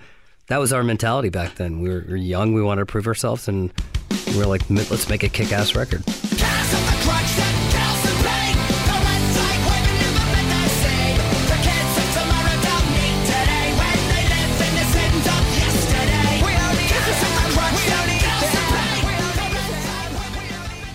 that 0.48 0.59
was 0.59 0.72
our 0.72 0.83
mentality 0.85 1.31
back 1.31 1.55
then. 1.57 1.81
We 1.81 1.88
were, 1.88 2.05
we 2.07 2.11
were 2.12 2.16
young. 2.16 2.52
We 2.52 2.62
wanted 2.62 2.83
to 2.83 2.87
prove 2.87 3.07
ourselves, 3.07 3.48
and 3.48 3.72
we 4.29 4.37
were 4.38 4.46
like, 4.46 4.62
let's 4.68 5.09
make 5.09 5.22
a 5.22 5.29
kick-ass 5.31 5.74
record. 5.74 6.02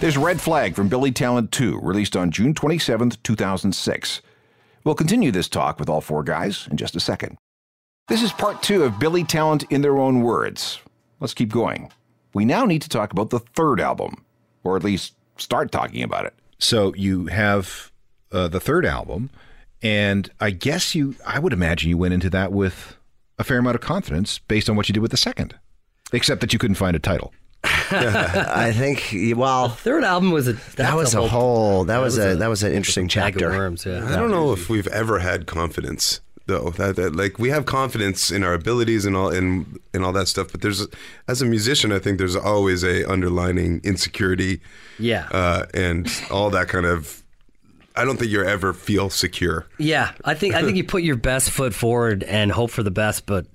There's 0.02 0.18
Red 0.18 0.42
Flag 0.42 0.74
from 0.74 0.90
Billy 0.90 1.12
Talent 1.12 1.52
2, 1.52 1.80
released 1.80 2.18
on 2.18 2.32
June 2.32 2.56
27, 2.56 3.12
2006. 3.22 4.22
We'll 4.84 4.96
continue 4.96 5.30
this 5.30 5.48
talk 5.48 5.80
with 5.80 5.90
all 5.90 6.02
four 6.02 6.24
guys 6.24 6.68
in 6.72 6.78
just 6.78 6.96
a 6.96 7.00
second. 7.00 7.38
This 8.08 8.24
is 8.24 8.32
part 8.32 8.64
two 8.64 8.84
of 8.84 8.98
Billy 8.98 9.24
Talent 9.24 9.64
in 9.70 9.84
their 9.84 10.00
own 10.00 10.24
words. 10.24 10.80
Let's 11.20 11.36
keep 11.36 11.50
going. 11.50 11.92
We 12.34 12.46
now 12.46 12.66
need 12.66 12.82
to 12.82 12.90
talk 12.90 13.12
about 13.12 13.30
the 13.30 13.42
third 13.42 13.80
album, 13.80 14.26
or 14.64 14.76
at 14.76 14.84
least 14.84 15.14
start 15.38 15.72
talking 15.72 16.02
about 16.02 16.26
it. 16.26 16.34
So 16.58 16.96
you 16.96 17.28
have 17.28 17.92
uh, 18.32 18.48
the 18.48 18.60
third 18.60 18.88
album, 18.88 19.30
and 19.84 20.32
I 20.40 20.50
guess 20.50 20.96
you, 20.96 21.14
I 21.28 21.38
would 21.38 21.54
imagine 21.54 21.92
you 21.92 21.98
went 22.00 22.16
into 22.16 22.32
that 22.32 22.52
with 22.52 22.98
a 23.38 23.44
fair 23.44 23.60
amount 23.60 23.76
of 23.76 23.82
confidence 23.82 24.40
based 24.40 24.68
on 24.68 24.76
what 24.76 24.90
you 24.90 24.94
did 24.94 25.02
with 25.02 25.12
the 25.12 25.16
second, 25.18 25.60
except 26.12 26.42
that 26.42 26.54
you 26.54 26.58
couldn't 26.58 26.74
find 26.74 26.96
a 26.96 27.00
title. 27.00 27.32
I 27.92 28.72
think. 28.72 29.14
Well, 29.38 29.70
Third 29.70 30.04
album 30.04 30.32
was 30.32 30.48
a 30.48 30.54
that 30.76 30.96
was 30.96 31.14
a 31.14 31.28
whole. 31.28 31.86
That 31.86 32.00
was 32.00 32.18
a 32.18 32.36
that 32.36 32.48
was 32.48 32.64
an 32.64 32.74
interesting 32.74 33.06
bag 33.08 33.34
chapter. 33.34 33.50
worms. 33.50 33.86
Yeah. 33.86 34.06
I 34.06 34.16
don't 34.16 34.32
know 34.32 34.54
if 34.54 34.70
we've 34.70 34.88
ever 34.88 35.20
had 35.20 35.46
confidence 35.48 36.22
though. 36.48 36.70
That, 36.72 36.96
that 36.96 37.16
like 37.16 37.40
we 37.40 37.50
have 37.50 37.66
confidence 37.66 38.32
in 38.32 38.44
our 38.44 38.54
abilities 38.54 39.06
and 39.06 39.16
all 39.16 39.30
and 39.30 39.80
and 39.94 40.04
all 40.04 40.12
that 40.14 40.28
stuff. 40.28 40.52
But 40.52 40.62
there's 40.62 40.88
as 41.28 41.42
a 41.42 41.46
musician, 41.46 41.92
I 41.92 42.00
think 42.00 42.18
there's 42.18 42.36
always 42.36 42.84
a 42.84 43.10
underlining 43.10 43.82
insecurity. 43.84 44.62
Yeah. 45.00 45.28
Uh, 45.32 45.66
and 45.74 46.08
all 46.30 46.50
that 46.52 46.68
kind 46.68 46.86
of. 46.86 47.21
I 47.96 48.06
don't 48.06 48.18
think 48.18 48.32
you 48.32 48.44
ever 48.44 48.74
feel 48.74 49.10
secure. 49.10 49.66
Yeah, 49.78 50.14
I 50.24 50.34
think 50.34 50.56
I 50.56 50.64
think 50.64 50.78
you 50.78 50.84
put 50.84 51.04
your 51.04 51.18
best 51.18 51.50
foot 51.50 51.74
forward 51.74 52.24
and 52.24 52.52
hope 52.52 52.72
for 52.72 52.84
the 52.84 52.92
best, 52.92 53.26
but 53.26 53.46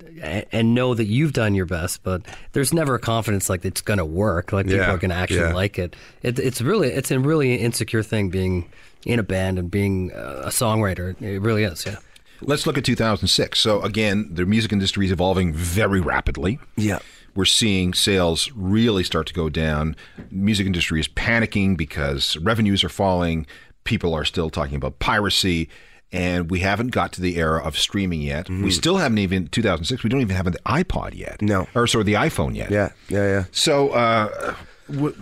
and 0.51 0.75
know 0.75 0.93
that 0.93 1.05
you've 1.05 1.33
done 1.33 1.55
your 1.55 1.65
best. 1.65 2.03
But 2.03 2.21
there's 2.51 2.73
never 2.73 2.95
a 2.95 2.99
confidence 2.99 3.49
like 3.49 3.65
it's 3.65 3.81
going 3.81 3.97
to 3.99 4.05
work, 4.05 4.51
like 4.51 4.65
people 4.67 4.79
Yeah, 4.79 4.91
are 4.93 4.97
going 4.97 5.09
to 5.09 5.15
actually 5.15 5.39
yeah. 5.39 5.53
like 5.53 5.79
it. 5.79 5.95
it. 6.21 6.37
It's 6.39 6.61
really 6.61 6.89
it's 6.89 7.09
a 7.11 7.19
really 7.19 7.55
insecure 7.55 8.03
thing 8.03 8.29
being 8.29 8.69
in 9.05 9.19
a 9.19 9.23
band 9.23 9.57
and 9.57 9.71
being 9.71 10.11
uh, 10.13 10.43
a 10.45 10.49
songwriter. 10.49 11.19
It 11.21 11.39
really 11.39 11.63
is. 11.63 11.85
Yeah. 11.85 11.97
Let's 12.41 12.67
look 12.67 12.77
at 12.77 12.85
2006. 12.85 13.59
So 13.59 13.81
again, 13.81 14.29
the 14.31 14.45
music 14.45 14.71
industry 14.71 15.05
is 15.07 15.11
evolving 15.11 15.53
very 15.53 15.99
rapidly. 15.99 16.59
Yeah. 16.75 16.99
We're 17.33 17.45
seeing 17.45 17.93
sales 17.93 18.51
really 18.55 19.03
start 19.03 19.27
to 19.27 19.33
go 19.33 19.47
down. 19.49 19.95
Music 20.31 20.65
industry 20.65 20.99
is 20.99 21.07
panicking 21.07 21.77
because 21.77 22.35
revenues 22.37 22.83
are 22.83 22.89
falling. 22.89 23.45
People 23.87 24.13
are 24.13 24.25
still 24.25 24.49
talking 24.49 24.75
about 24.75 24.99
piracy, 24.99 25.69
and 26.11 26.51
we 26.51 26.59
haven't 26.59 26.89
got 26.89 27.13
to 27.13 27.21
the 27.21 27.37
era 27.37 27.63
of 27.63 27.77
streaming 27.77 28.21
yet. 28.21 28.49
We 28.49 28.69
still 28.69 28.97
haven't 28.97 29.19
even 29.19 29.47
2006. 29.47 30.03
We 30.03 30.09
don't 30.09 30.19
even 30.19 30.35
have 30.35 30.45
an 30.45 30.55
iPod 30.65 31.15
yet. 31.15 31.41
No. 31.41 31.67
or 31.73 31.87
sorry, 31.87 32.03
the 32.03 32.15
iPhone 32.15 32.53
yet. 32.53 32.69
Yeah, 32.69 32.89
yeah, 33.07 33.23
yeah. 33.27 33.43
So, 33.53 33.89
uh, 33.91 34.53
wh- 34.87 35.17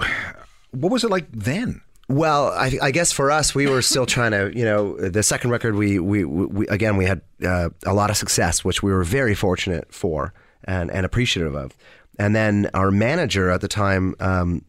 what 0.72 0.92
was 0.92 1.04
it 1.04 1.12
like 1.12 1.28
then? 1.32 1.82
Well, 2.10 2.48
I, 2.50 2.72
I 2.82 2.90
guess 2.92 3.12
for 3.12 3.30
us, 3.30 3.54
we 3.54 3.68
were 3.68 3.82
still 3.84 4.06
trying 4.08 4.32
to, 4.32 4.52
you 4.58 4.66
know, 4.66 4.96
the 4.98 5.22
second 5.24 5.52
record, 5.52 5.76
we, 5.76 6.00
we, 6.00 6.24
we 6.26 6.68
again, 6.68 6.98
we 6.98 7.06
had 7.06 7.22
uh, 7.44 7.70
a 7.86 7.94
lot 7.94 8.10
of 8.10 8.18
success, 8.18 8.64
which 8.66 8.82
we 8.84 8.92
were 8.92 9.04
very 9.04 9.34
fortunate 9.36 9.94
for 9.94 10.34
and, 10.64 10.90
and 10.92 11.06
appreciative 11.06 11.56
of. 11.56 11.76
And 12.18 12.36
then 12.36 12.70
our 12.74 12.90
manager 12.92 13.50
at 13.52 13.62
the 13.62 13.68
time, 13.68 14.16
um, 14.20 14.64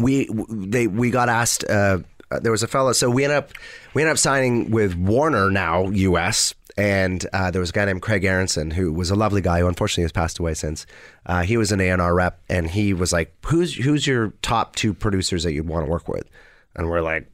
we 0.00 0.28
they 0.48 0.86
we 0.86 1.10
got 1.10 1.28
asked. 1.28 1.64
Uh, 1.64 1.98
there 2.38 2.52
was 2.52 2.62
a 2.62 2.68
fellow, 2.68 2.92
so 2.92 3.10
we 3.10 3.24
ended 3.24 3.38
up 3.38 3.52
we 3.94 4.02
ended 4.02 4.12
up 4.12 4.18
signing 4.18 4.70
with 4.70 4.94
Warner 4.94 5.50
now 5.50 5.88
U.S. 5.88 6.54
And 6.76 7.26
uh, 7.32 7.50
there 7.50 7.60
was 7.60 7.70
a 7.70 7.72
guy 7.72 7.84
named 7.84 8.00
Craig 8.00 8.24
Aaronson 8.24 8.70
who 8.70 8.92
was 8.92 9.10
a 9.10 9.16
lovely 9.16 9.40
guy 9.40 9.60
who 9.60 9.66
unfortunately 9.66 10.04
has 10.04 10.12
passed 10.12 10.38
away 10.38 10.54
since. 10.54 10.86
Uh, 11.26 11.42
he 11.42 11.56
was 11.56 11.72
an 11.72 11.80
A&R 11.80 12.14
rep, 12.14 12.40
and 12.48 12.70
he 12.70 12.94
was 12.94 13.12
like, 13.12 13.34
"Who's 13.46 13.74
who's 13.74 14.06
your 14.06 14.32
top 14.42 14.76
two 14.76 14.94
producers 14.94 15.42
that 15.42 15.52
you'd 15.52 15.68
want 15.68 15.84
to 15.84 15.90
work 15.90 16.08
with?" 16.08 16.28
And 16.76 16.88
we're 16.88 17.02
like, 17.02 17.30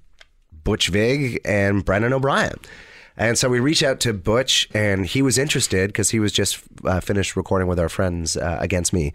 Butch 0.67 0.89
Vig 0.89 1.41
and 1.45 1.85
Brendan 1.85 2.13
O'Brien. 2.13 2.59
And 3.17 3.39
so 3.39 3.49
we 3.49 3.61
reached 3.61 3.85
out 3.85 4.01
to 4.01 4.13
Butch, 4.13 4.69
and 4.75 5.07
he 5.07 5.23
was 5.23 5.39
interested 5.39 5.89
because 5.89 6.11
he 6.11 6.19
was 6.19 6.33
just 6.33 6.61
uh, 6.85 7.01
finished 7.01 7.37
recording 7.37 7.69
with 7.69 7.79
our 7.79 7.89
friends 7.89 8.37
uh, 8.37 8.59
Against 8.61 8.93
Me. 8.93 9.13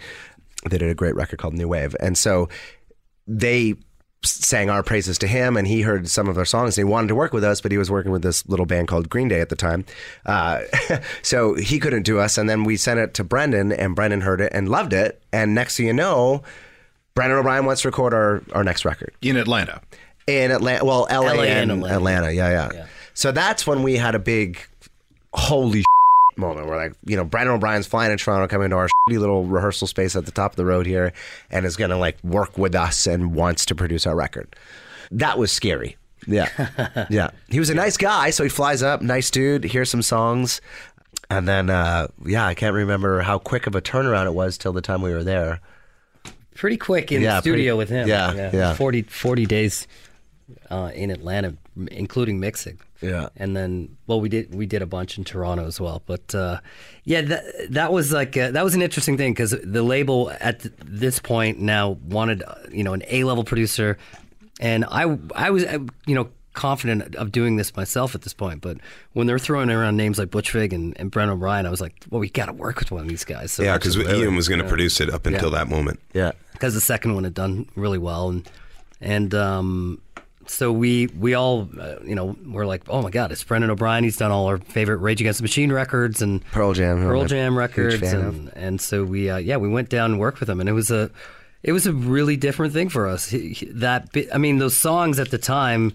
They 0.68 0.78
did 0.78 0.90
a 0.90 0.96
great 0.96 1.14
record 1.14 1.40
called 1.40 1.54
New 1.54 1.68
Wave. 1.68 1.96
And 2.00 2.18
so 2.18 2.50
they 3.28 3.76
sang 4.24 4.70
our 4.70 4.84
praises 4.84 5.18
to 5.20 5.28
him, 5.28 5.58
and 5.58 5.68
he 5.68 5.82
heard 5.82 6.08
some 6.08 6.28
of 6.28 6.38
our 6.38 6.46
songs. 6.46 6.78
And 6.78 6.88
he 6.88 6.92
wanted 6.92 7.08
to 7.08 7.16
work 7.16 7.34
with 7.34 7.44
us, 7.44 7.60
but 7.62 7.72
he 7.72 7.78
was 7.78 7.90
working 7.90 8.12
with 8.12 8.22
this 8.22 8.48
little 8.48 8.66
band 8.66 8.88
called 8.88 9.10
Green 9.10 9.28
Day 9.28 9.42
at 9.42 9.50
the 9.50 9.56
time. 9.56 9.86
Uh, 10.26 10.62
so 11.22 11.56
he 11.56 11.80
couldn't 11.80 12.04
do 12.04 12.20
us. 12.20 12.38
And 12.38 12.50
then 12.50 12.64
we 12.64 12.78
sent 12.78 13.00
it 13.00 13.14
to 13.16 13.24
Brendan, 13.24 13.72
and 13.72 13.96
Brendan 13.96 14.22
heard 14.22 14.42
it 14.42 14.52
and 14.54 14.70
loved 14.70 14.94
it. 14.94 15.22
And 15.34 15.56
next 15.56 15.78
thing 15.78 15.88
you 15.88 15.94
know, 15.94 16.44
Brendan 17.16 17.40
O'Brien 17.40 17.66
wants 17.66 17.82
to 17.82 17.88
record 17.88 18.14
our, 18.14 18.42
our 18.54 18.64
next 18.64 18.86
record 18.86 19.14
In 19.22 19.38
Atlanta. 19.38 19.82
in 20.28 20.52
Atlanta. 20.52 20.86
Well, 20.86 21.08
LA, 21.10 21.18
LA 21.20 21.44
and, 21.44 21.72
and 21.72 21.72
Atlanta. 21.72 21.96
Atlanta. 21.96 22.32
Yeah, 22.32 22.50
yeah, 22.50 22.70
Yeah. 22.74 22.86
So 23.14 23.32
that's 23.32 23.68
when 23.68 23.84
we 23.84 23.98
had 23.98 24.16
a 24.16 24.20
big 24.20 24.60
holy 25.34 25.84
moment. 26.38 26.68
We're 26.68 26.78
like, 26.78 26.94
you 27.06 27.16
know, 27.16 27.24
Brendan 27.24 27.56
O'Brien's 27.56 27.88
flying 27.88 28.16
to 28.16 28.24
Toronto, 28.24 28.48
coming 28.48 28.70
to 28.72 28.76
our 28.76 28.88
shitty 28.88 29.20
little 29.20 29.44
rehearsal 29.46 29.88
space 29.88 30.16
at 30.16 30.26
the 30.26 30.32
top 30.32 30.52
of 30.52 30.56
the 30.56 30.66
road 30.66 30.86
here, 30.86 31.14
and 31.50 31.66
is 31.66 31.76
going 31.78 31.92
to 31.92 31.98
like 31.98 32.24
work 32.24 32.58
with 32.58 32.76
us 32.76 33.08
and 33.08 33.34
wants 33.36 33.66
to 33.68 33.76
produce 33.76 34.06
our 34.08 34.16
record. 34.16 34.56
That 35.12 35.38
was 35.38 35.52
scary. 35.52 35.98
Yeah, 36.28 36.50
yeah. 37.10 37.32
He 37.50 37.60
was 37.60 37.70
a 37.70 37.76
nice 37.76 37.98
guy, 37.98 38.30
so 38.30 38.44
he 38.44 38.50
flies 38.50 38.84
up, 38.84 39.02
nice 39.02 39.32
dude. 39.32 39.64
Hears 39.64 39.90
some 39.90 40.02
songs. 40.04 40.62
And 41.30 41.48
then, 41.48 41.70
uh, 41.70 42.08
yeah, 42.26 42.46
I 42.46 42.54
can't 42.54 42.76
remember 42.76 43.22
how 43.22 43.38
quick 43.40 43.66
of 43.66 43.74
a 43.76 43.82
turnaround 43.82 44.26
it 44.26 44.34
was 44.34 44.58
till 44.58 44.74
the 44.74 44.82
time 44.82 45.02
we 45.02 45.12
were 45.14 45.24
there. 45.24 45.62
Pretty 46.56 46.76
quick 46.78 47.12
in 47.12 47.22
Yeah, 47.22 47.36
the 47.36 47.42
studio 47.42 47.76
pretty- 47.76 47.78
with 47.78 47.90
him. 47.90 48.08
yeah, 48.08 48.52
yeah. 48.54 48.74
40, 48.74 49.04
40 49.04 49.46
days 49.46 49.88
uh, 50.70 50.92
in 50.94 51.12
Atlanta, 51.12 51.56
m- 51.78 51.88
including 51.90 52.40
mixing. 52.40 52.80
Yeah. 53.02 53.30
and 53.36 53.58
then 53.58 53.98
well, 54.06 54.22
we 54.22 54.30
did 54.30 54.54
we 54.54 54.68
did 54.68 54.84
a 54.84 54.86
bunch 54.86 55.18
in 55.18 55.24
Toronto 55.24 55.66
as 55.66 55.82
well. 55.82 56.04
But 56.06 56.36
uh, 56.36 56.60
yeah, 57.04 57.22
that 57.22 57.44
that 57.72 57.92
was 57.92 58.12
like 58.14 58.38
uh 58.38 58.52
that 58.52 58.64
was 58.64 58.76
an 58.76 58.84
interesting 58.84 59.18
thing 59.18 59.34
because 59.34 59.56
the 59.64 59.82
label 59.82 60.32
at 60.40 60.60
th- 60.60 60.74
this 60.86 61.18
point 61.18 61.60
now 61.60 61.98
wanted 62.04 62.44
uh, 62.44 62.54
you 62.72 62.84
know 62.84 62.94
an 62.94 63.02
A 63.10 63.24
level 63.24 63.44
producer, 63.44 63.98
and 64.60 64.86
I 64.86 65.18
I 65.36 65.50
was 65.50 65.64
uh, 65.66 65.80
you 66.06 66.14
know 66.14 66.30
confident 66.54 67.16
of 67.16 67.32
doing 67.32 67.56
this 67.56 67.76
myself 67.76 68.14
at 68.14 68.22
this 68.22 68.34
point. 68.34 68.62
But 68.62 68.78
when 69.14 69.26
they're 69.26 69.40
throwing 69.40 69.72
around 69.72 69.98
names 69.98 70.20
like 70.20 70.30
Butch 70.30 70.52
Vig 70.52 70.72
and, 70.74 70.94
and 71.00 71.10
Brent 71.10 71.32
O'Brien, 71.32 71.66
I 71.66 71.70
was 71.70 71.80
like, 71.82 72.06
well, 72.12 72.20
we 72.20 72.30
got 72.30 72.48
to 72.48 72.54
work 72.54 72.78
with 72.80 72.92
one 72.92 73.02
of 73.04 73.08
these 73.08 73.24
guys. 73.24 73.52
So 73.54 73.64
Yeah, 73.64 73.78
because 73.78 73.98
Ian 73.98 74.36
was 74.36 74.48
going 74.50 74.62
to 74.62 74.68
produce 74.68 75.00
it 75.02 75.10
up 75.10 75.26
until 75.26 75.50
that 75.52 75.70
moment. 75.70 76.02
Yeah. 76.14 76.34
because 76.52 76.74
the 76.76 76.82
second 76.82 77.16
one 77.16 77.24
had 77.24 77.34
done 77.34 77.68
really 77.76 77.98
well, 77.98 78.30
and 78.30 78.48
and 79.00 79.34
um, 79.34 80.02
so 80.52 80.72
we 80.72 81.08
we 81.08 81.34
all 81.34 81.70
uh, 81.80 81.96
you 82.04 82.14
know 82.16 82.36
we're 82.46 82.66
like, 82.66 82.84
oh 82.90 83.02
my 83.02 83.10
god, 83.10 83.32
it's 83.32 83.44
Brendan 83.44 83.70
O'Brien. 83.72 84.04
He's 84.04 84.18
done 84.18 84.32
all 84.32 84.48
our 84.48 84.58
favorite 84.58 84.98
Rage 84.98 85.22
Against 85.22 85.40
the 85.40 85.44
Machine 85.44 85.72
records 85.72 86.22
and 86.22 86.44
Pearl 86.52 86.74
Jam, 86.74 86.98
Pearl 86.98 87.26
Jam 87.26 87.58
records, 87.58 87.96
and 88.04 88.52
and 88.56 88.82
so 88.82 89.04
we 89.04 89.30
uh, 89.30 89.38
yeah 89.38 89.58
we 89.58 89.70
went 89.70 89.90
down 89.90 90.12
and 90.12 90.20
worked 90.20 90.40
with 90.40 90.50
him, 90.50 90.60
and 90.60 90.68
it 90.70 90.74
was 90.74 90.92
a 90.92 91.10
it 91.64 91.72
was 91.72 91.88
a 91.88 91.94
really 91.94 92.38
different 92.38 92.74
thing 92.74 92.90
for 92.90 93.08
us. 93.08 93.30
He, 93.30 93.50
he- 93.54 93.66
that 93.68 94.10
I 94.34 94.38
mean, 94.38 94.58
those 94.60 94.76
songs 94.76 95.20
at 95.20 95.32
the 95.32 95.38
time. 95.38 95.94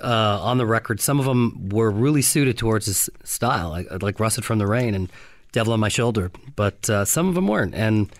Uh, 0.00 0.38
on 0.40 0.56
the 0.56 0.64
record, 0.64 0.98
some 0.98 1.20
of 1.20 1.26
them 1.26 1.68
were 1.68 1.90
really 1.90 2.22
suited 2.22 2.56
towards 2.56 2.86
his 2.86 3.10
style, 3.22 3.68
like, 3.68 4.02
like 4.02 4.18
"Rusted 4.18 4.42
from 4.42 4.58
the 4.58 4.66
Rain" 4.66 4.94
and 4.94 5.12
"Devil 5.52 5.74
on 5.74 5.80
My 5.80 5.90
Shoulder," 5.90 6.30
but 6.56 6.88
uh, 6.88 7.04
some 7.04 7.28
of 7.28 7.34
them 7.34 7.48
weren't. 7.48 7.74
And 7.74 8.10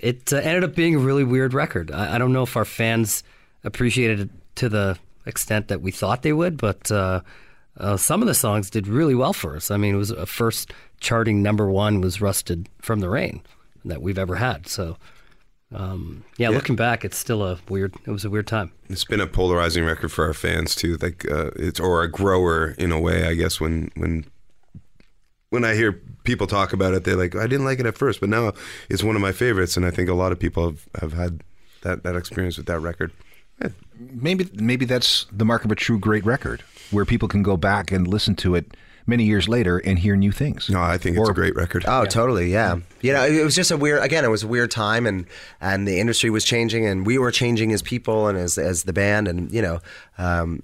it 0.00 0.32
uh, 0.32 0.36
ended 0.36 0.62
up 0.62 0.76
being 0.76 0.94
a 0.94 0.98
really 1.00 1.24
weird 1.24 1.52
record. 1.52 1.90
I, 1.90 2.14
I 2.14 2.18
don't 2.18 2.32
know 2.32 2.44
if 2.44 2.56
our 2.56 2.64
fans 2.64 3.24
appreciated 3.64 4.20
it 4.20 4.30
to 4.54 4.68
the 4.68 4.96
extent 5.26 5.68
that 5.68 5.80
we 5.80 5.90
thought 5.90 6.22
they 6.22 6.32
would, 6.32 6.56
but 6.56 6.90
uh, 6.90 7.20
uh, 7.76 7.96
some 7.96 8.22
of 8.22 8.28
the 8.28 8.34
songs 8.34 8.70
did 8.70 8.86
really 8.86 9.14
well 9.14 9.32
for 9.32 9.56
us. 9.56 9.70
I 9.70 9.76
mean, 9.76 9.94
it 9.94 9.98
was 9.98 10.10
a 10.10 10.26
first 10.26 10.72
charting 11.00 11.42
number 11.42 11.70
one 11.70 12.00
was 12.00 12.20
"Rusted 12.20 12.68
from 12.80 13.00
the 13.00 13.08
Rain" 13.08 13.42
that 13.84 14.00
we've 14.00 14.18
ever 14.18 14.36
had. 14.36 14.66
So, 14.68 14.96
um, 15.74 16.24
yeah, 16.36 16.50
looking 16.50 16.76
back, 16.76 17.04
it's 17.04 17.18
still 17.18 17.42
a 17.42 17.58
weird. 17.68 17.94
It 18.06 18.10
was 18.10 18.24
a 18.24 18.30
weird 18.30 18.46
time. 18.46 18.72
It's 18.88 19.04
been 19.04 19.20
a 19.20 19.26
polarizing 19.26 19.84
record 19.84 20.12
for 20.12 20.24
our 20.24 20.34
fans 20.34 20.74
too. 20.74 20.96
Like 21.00 21.30
uh, 21.30 21.50
it's 21.56 21.80
or 21.80 22.02
a 22.02 22.10
grower 22.10 22.70
in 22.78 22.92
a 22.92 23.00
way, 23.00 23.26
I 23.26 23.34
guess. 23.34 23.60
When 23.60 23.90
when 23.96 24.24
when 25.50 25.64
I 25.64 25.74
hear 25.74 26.00
people 26.24 26.46
talk 26.46 26.72
about 26.72 26.94
it, 26.94 27.04
they're 27.04 27.16
like, 27.16 27.34
I 27.34 27.46
didn't 27.46 27.64
like 27.64 27.80
it 27.80 27.86
at 27.86 27.96
first, 27.98 28.20
but 28.20 28.28
now 28.28 28.52
it's 28.88 29.02
one 29.02 29.16
of 29.16 29.22
my 29.22 29.32
favorites, 29.32 29.76
and 29.76 29.84
I 29.84 29.90
think 29.90 30.08
a 30.08 30.14
lot 30.14 30.32
of 30.32 30.38
people 30.38 30.64
have, 30.64 30.88
have 31.00 31.12
had 31.12 31.42
that 31.82 32.02
that 32.04 32.16
experience 32.16 32.56
with 32.56 32.66
that 32.66 32.80
record. 32.80 33.12
Maybe 33.98 34.48
maybe 34.54 34.84
that's 34.84 35.26
the 35.32 35.44
mark 35.44 35.64
of 35.64 35.70
a 35.70 35.74
true 35.76 35.98
great 35.98 36.24
record, 36.24 36.62
where 36.90 37.04
people 37.04 37.28
can 37.28 37.42
go 37.42 37.56
back 37.56 37.92
and 37.92 38.06
listen 38.08 38.34
to 38.36 38.54
it 38.54 38.76
many 39.06 39.24
years 39.24 39.48
later 39.48 39.78
and 39.78 39.98
hear 39.98 40.16
new 40.16 40.32
things. 40.32 40.70
No, 40.70 40.80
I 40.80 40.96
think 40.96 41.16
it's 41.16 41.28
Or- 41.28 41.32
a 41.32 41.34
great 41.34 41.54
record. 41.54 41.84
Oh, 41.86 42.06
totally. 42.06 42.50
Yeah. 42.50 42.78
You 43.02 43.12
know, 43.12 43.24
it 43.26 43.44
was 43.44 43.54
just 43.54 43.70
a 43.70 43.76
weird. 43.76 44.02
Again, 44.02 44.24
it 44.24 44.28
was 44.30 44.42
a 44.42 44.48
weird 44.48 44.70
time, 44.70 45.06
and 45.06 45.26
and 45.60 45.86
the 45.86 46.00
industry 46.00 46.30
was 46.30 46.44
changing, 46.44 46.86
and 46.86 47.06
we 47.06 47.18
were 47.18 47.30
changing 47.30 47.72
as 47.72 47.82
people 47.82 48.28
and 48.28 48.38
as 48.38 48.58
as 48.58 48.84
the 48.84 48.92
band, 48.92 49.28
and 49.28 49.50
you 49.52 49.60
know, 49.62 49.80
um, 50.18 50.62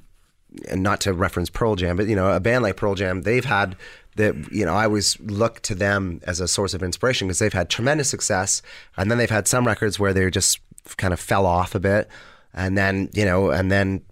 and 0.69 0.83
not 0.83 1.01
to 1.03 1.13
reference 1.13 1.51
Pearl 1.51 1.77
Jam, 1.77 1.97
but 1.97 2.07
you 2.07 2.17
know, 2.17 2.33
a 2.33 2.41
band 2.41 2.63
like 2.63 2.77
Pearl 2.77 2.95
Jam, 2.95 3.23
they've 3.23 3.45
had 3.45 3.77
that. 4.17 4.35
You 4.51 4.65
know, 4.65 4.75
I 4.75 4.85
always 4.85 5.21
look 5.21 5.61
to 5.63 5.75
them 5.75 6.21
as 6.27 6.41
a 6.41 6.49
source 6.49 6.73
of 6.75 6.83
inspiration 6.83 7.29
because 7.29 7.39
they've 7.41 7.53
had 7.53 7.69
tremendous 7.69 8.09
success, 8.09 8.63
and 8.97 9.11
then 9.11 9.19
they've 9.19 9.31
had 9.31 9.47
some 9.47 9.67
records 9.67 10.01
where 10.01 10.13
they 10.15 10.29
just 10.31 10.59
kind 10.97 11.13
of 11.13 11.21
fell 11.21 11.45
off 11.47 11.75
a 11.75 11.81
bit, 11.81 12.09
and 12.55 12.77
then 12.77 13.11
you 13.13 13.25
know, 13.25 13.51
and 13.51 13.71
then 13.71 14.03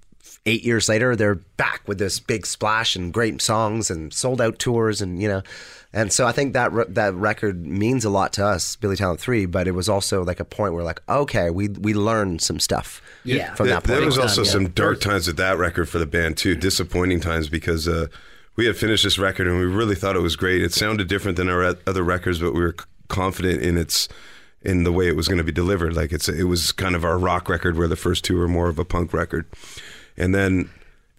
eight 0.46 0.64
years 0.64 0.88
later, 0.88 1.14
they're 1.14 1.34
back 1.34 1.82
with 1.86 1.98
this 1.98 2.20
big 2.20 2.46
splash 2.46 2.96
and 2.96 3.12
great 3.12 3.40
songs 3.42 3.90
and 3.90 4.12
sold 4.12 4.40
out 4.40 4.58
tours 4.58 5.00
and 5.00 5.20
you 5.20 5.28
know, 5.28 5.42
and 5.92 6.12
so 6.12 6.26
I 6.26 6.32
think 6.32 6.52
that 6.52 6.72
re- 6.72 6.84
that 6.88 7.14
record 7.14 7.66
means 7.66 8.04
a 8.04 8.10
lot 8.10 8.32
to 8.34 8.44
us, 8.44 8.76
Billy 8.76 8.96
Talent 8.96 9.20
Three. 9.20 9.46
But 9.46 9.66
it 9.68 9.72
was 9.72 9.88
also 9.88 10.24
like 10.24 10.40
a 10.40 10.44
point 10.44 10.74
where 10.74 10.84
like, 10.84 11.00
okay, 11.08 11.50
we 11.50 11.68
we 11.68 11.94
learned 11.94 12.40
some 12.42 12.60
stuff. 12.60 13.00
Yeah. 13.24 13.54
from 13.54 13.66
There, 13.66 13.76
that 13.76 13.84
there 13.84 13.96
point. 13.96 14.06
was 14.06 14.14
time, 14.16 14.22
also 14.22 14.42
yeah. 14.44 14.50
some 14.50 14.68
dark 14.68 15.00
times 15.00 15.26
with 15.26 15.36
that 15.36 15.58
record 15.58 15.88
for 15.88 15.98
the 15.98 16.06
band 16.06 16.36
too. 16.38 16.54
Disappointing 16.54 17.20
times 17.20 17.48
because 17.48 17.86
uh, 17.88 18.06
we 18.56 18.64
had 18.66 18.76
finished 18.76 19.04
this 19.04 19.18
record 19.18 19.46
and 19.48 19.58
we 19.58 19.64
really 19.64 19.94
thought 19.94 20.16
it 20.16 20.20
was 20.20 20.36
great. 20.36 20.62
It 20.62 20.72
sounded 20.72 21.08
different 21.08 21.36
than 21.36 21.48
our 21.50 21.74
other 21.86 22.02
records, 22.02 22.38
but 22.38 22.52
we 22.54 22.60
were 22.60 22.74
confident 23.08 23.60
in 23.62 23.76
its 23.76 24.08
in 24.62 24.84
the 24.84 24.92
way 24.92 25.08
it 25.08 25.16
was 25.16 25.28
going 25.28 25.38
to 25.38 25.44
be 25.44 25.52
delivered. 25.52 25.94
Like 25.94 26.12
it's 26.12 26.28
it 26.28 26.44
was 26.44 26.72
kind 26.72 26.94
of 26.94 27.04
our 27.04 27.18
rock 27.18 27.48
record, 27.48 27.76
where 27.76 27.88
the 27.88 27.96
first 27.96 28.24
two 28.24 28.36
were 28.36 28.48
more 28.48 28.68
of 28.68 28.78
a 28.78 28.84
punk 28.84 29.12
record. 29.12 29.46
And 30.16 30.34
then 30.34 30.70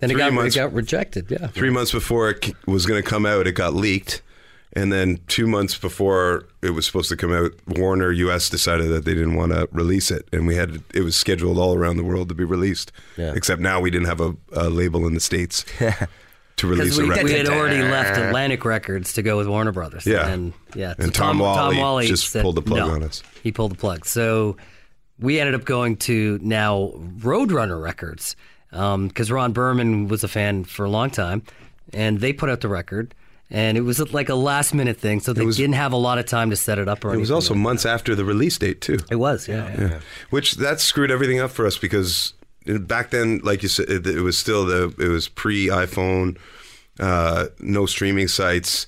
And 0.02 0.12
it 0.12 0.16
got, 0.16 0.34
months 0.34 0.56
it 0.56 0.60
got 0.60 0.74
rejected. 0.74 1.30
Yeah. 1.32 1.48
three 1.48 1.70
months 1.70 1.92
before 1.92 2.30
it 2.30 2.54
was 2.68 2.86
going 2.86 3.02
to 3.02 3.08
come 3.10 3.26
out, 3.26 3.48
it 3.48 3.54
got 3.54 3.74
leaked. 3.74 4.22
And 4.74 4.94
then 4.94 5.20
two 5.28 5.48
months 5.48 5.76
before 5.80 6.46
it 6.62 6.70
was 6.72 6.86
supposed 6.86 7.10
to 7.10 7.16
come 7.18 7.34
out, 7.34 7.52
Warner 7.66 8.12
US 8.12 8.50
decided 8.50 8.90
that 8.90 9.04
they 9.04 9.16
didn't 9.16 9.34
want 9.36 9.52
to 9.52 9.68
release 9.72 10.12
it, 10.12 10.28
and 10.32 10.46
we 10.46 10.56
had 10.58 10.84
it 10.94 11.02
was 11.02 11.16
scheduled 11.16 11.58
all 11.58 11.74
around 11.76 11.98
the 11.98 12.04
world 12.04 12.30
to 12.30 12.36
be 12.36 12.44
released. 12.44 12.92
yeah. 13.18 13.34
Except 13.36 13.60
now 13.62 13.80
we 13.80 13.90
didn't 13.90 14.08
have 14.08 14.22
a, 14.22 14.36
a 14.54 14.70
label 14.70 15.08
in 15.08 15.16
the 15.16 15.20
states 15.20 15.66
to 15.80 16.68
release 16.68 16.98
Because 16.98 17.00
a 17.00 17.02
we, 17.02 17.10
record. 17.10 17.24
we 17.24 17.32
had 17.34 17.48
already 17.48 17.82
left 17.82 18.20
Atlantic 18.20 18.64
Records 18.64 19.14
to 19.14 19.24
go 19.24 19.38
with 19.38 19.48
Warner 19.48 19.72
Brothers. 19.72 20.06
Yeah. 20.06 20.28
and 20.28 20.54
yeah, 20.76 20.94
And 21.00 21.06
so 21.08 21.12
Tom 21.14 21.40
Whalley 21.40 22.06
just 22.06 22.32
pulled 22.32 22.54
the 22.56 22.62
plug 22.62 22.88
no. 22.88 22.94
on 22.94 23.02
us. 23.02 23.24
He 23.44 23.52
pulled 23.52 23.72
the 23.72 23.78
plug. 23.78 24.06
So 24.06 24.58
we 25.20 25.40
ended 25.40 25.56
up 25.56 25.66
going 25.66 25.98
to 25.98 26.40
now 26.42 26.94
Roadrunner 27.20 27.82
Records 27.82 28.36
because 28.72 29.32
Ron 29.32 29.52
Burman 29.54 30.08
was 30.08 30.24
a 30.24 30.28
fan 30.28 30.64
for 30.64 30.86
a 30.86 30.90
long 30.90 31.10
time, 31.10 31.44
and 31.94 32.20
they 32.20 32.34
put 32.34 32.50
out 32.50 32.62
the 32.62 32.68
record. 32.70 33.14
And 33.52 33.80
it 33.80 33.82
was 33.82 34.00
like 34.14 34.30
a 34.30 34.36
last 34.36 34.76
minute 34.76 34.98
thing, 34.98 35.22
so 35.22 35.34
they 35.34 35.44
was- 35.44 35.58
didn't 35.58 35.74
have 35.74 35.92
a 35.92 35.98
lot 35.98 36.20
of 36.20 36.26
time 36.28 36.52
to 36.52 36.56
set 36.56 36.78
it 36.78 36.88
up. 36.88 37.04
Or 37.04 37.16
It 37.16 37.18
was 37.18 37.32
also 37.32 37.56
like 37.56 37.64
months 37.64 37.86
after 37.86 38.14
the 38.14 38.24
release 38.24 38.60
date 38.60 38.80
too. 38.80 39.00
It 39.10 39.16
was, 39.16 39.48
yeah. 39.48 39.74
yeah. 39.76 39.90
Yeah. 39.90 40.00
Which 40.30 40.54
that 40.58 40.80
screwed 40.80 41.10
everything 41.10 41.40
up 41.40 41.50
for 41.50 41.66
us 41.66 41.76
because 41.76 42.34
back 42.68 43.10
then, 43.10 43.40
like 43.44 43.64
you 43.64 43.70
said, 43.70 43.90
it, 43.90 44.06
it 44.06 44.22
was 44.22 44.38
still 44.38 44.66
the 44.66 44.94
it 45.00 45.08
was 45.08 45.28
pre 45.28 45.66
iPhone, 45.68 46.38
uh, 47.00 47.48
no 47.60 47.88
streaming 47.88 48.28
sites. 48.28 48.86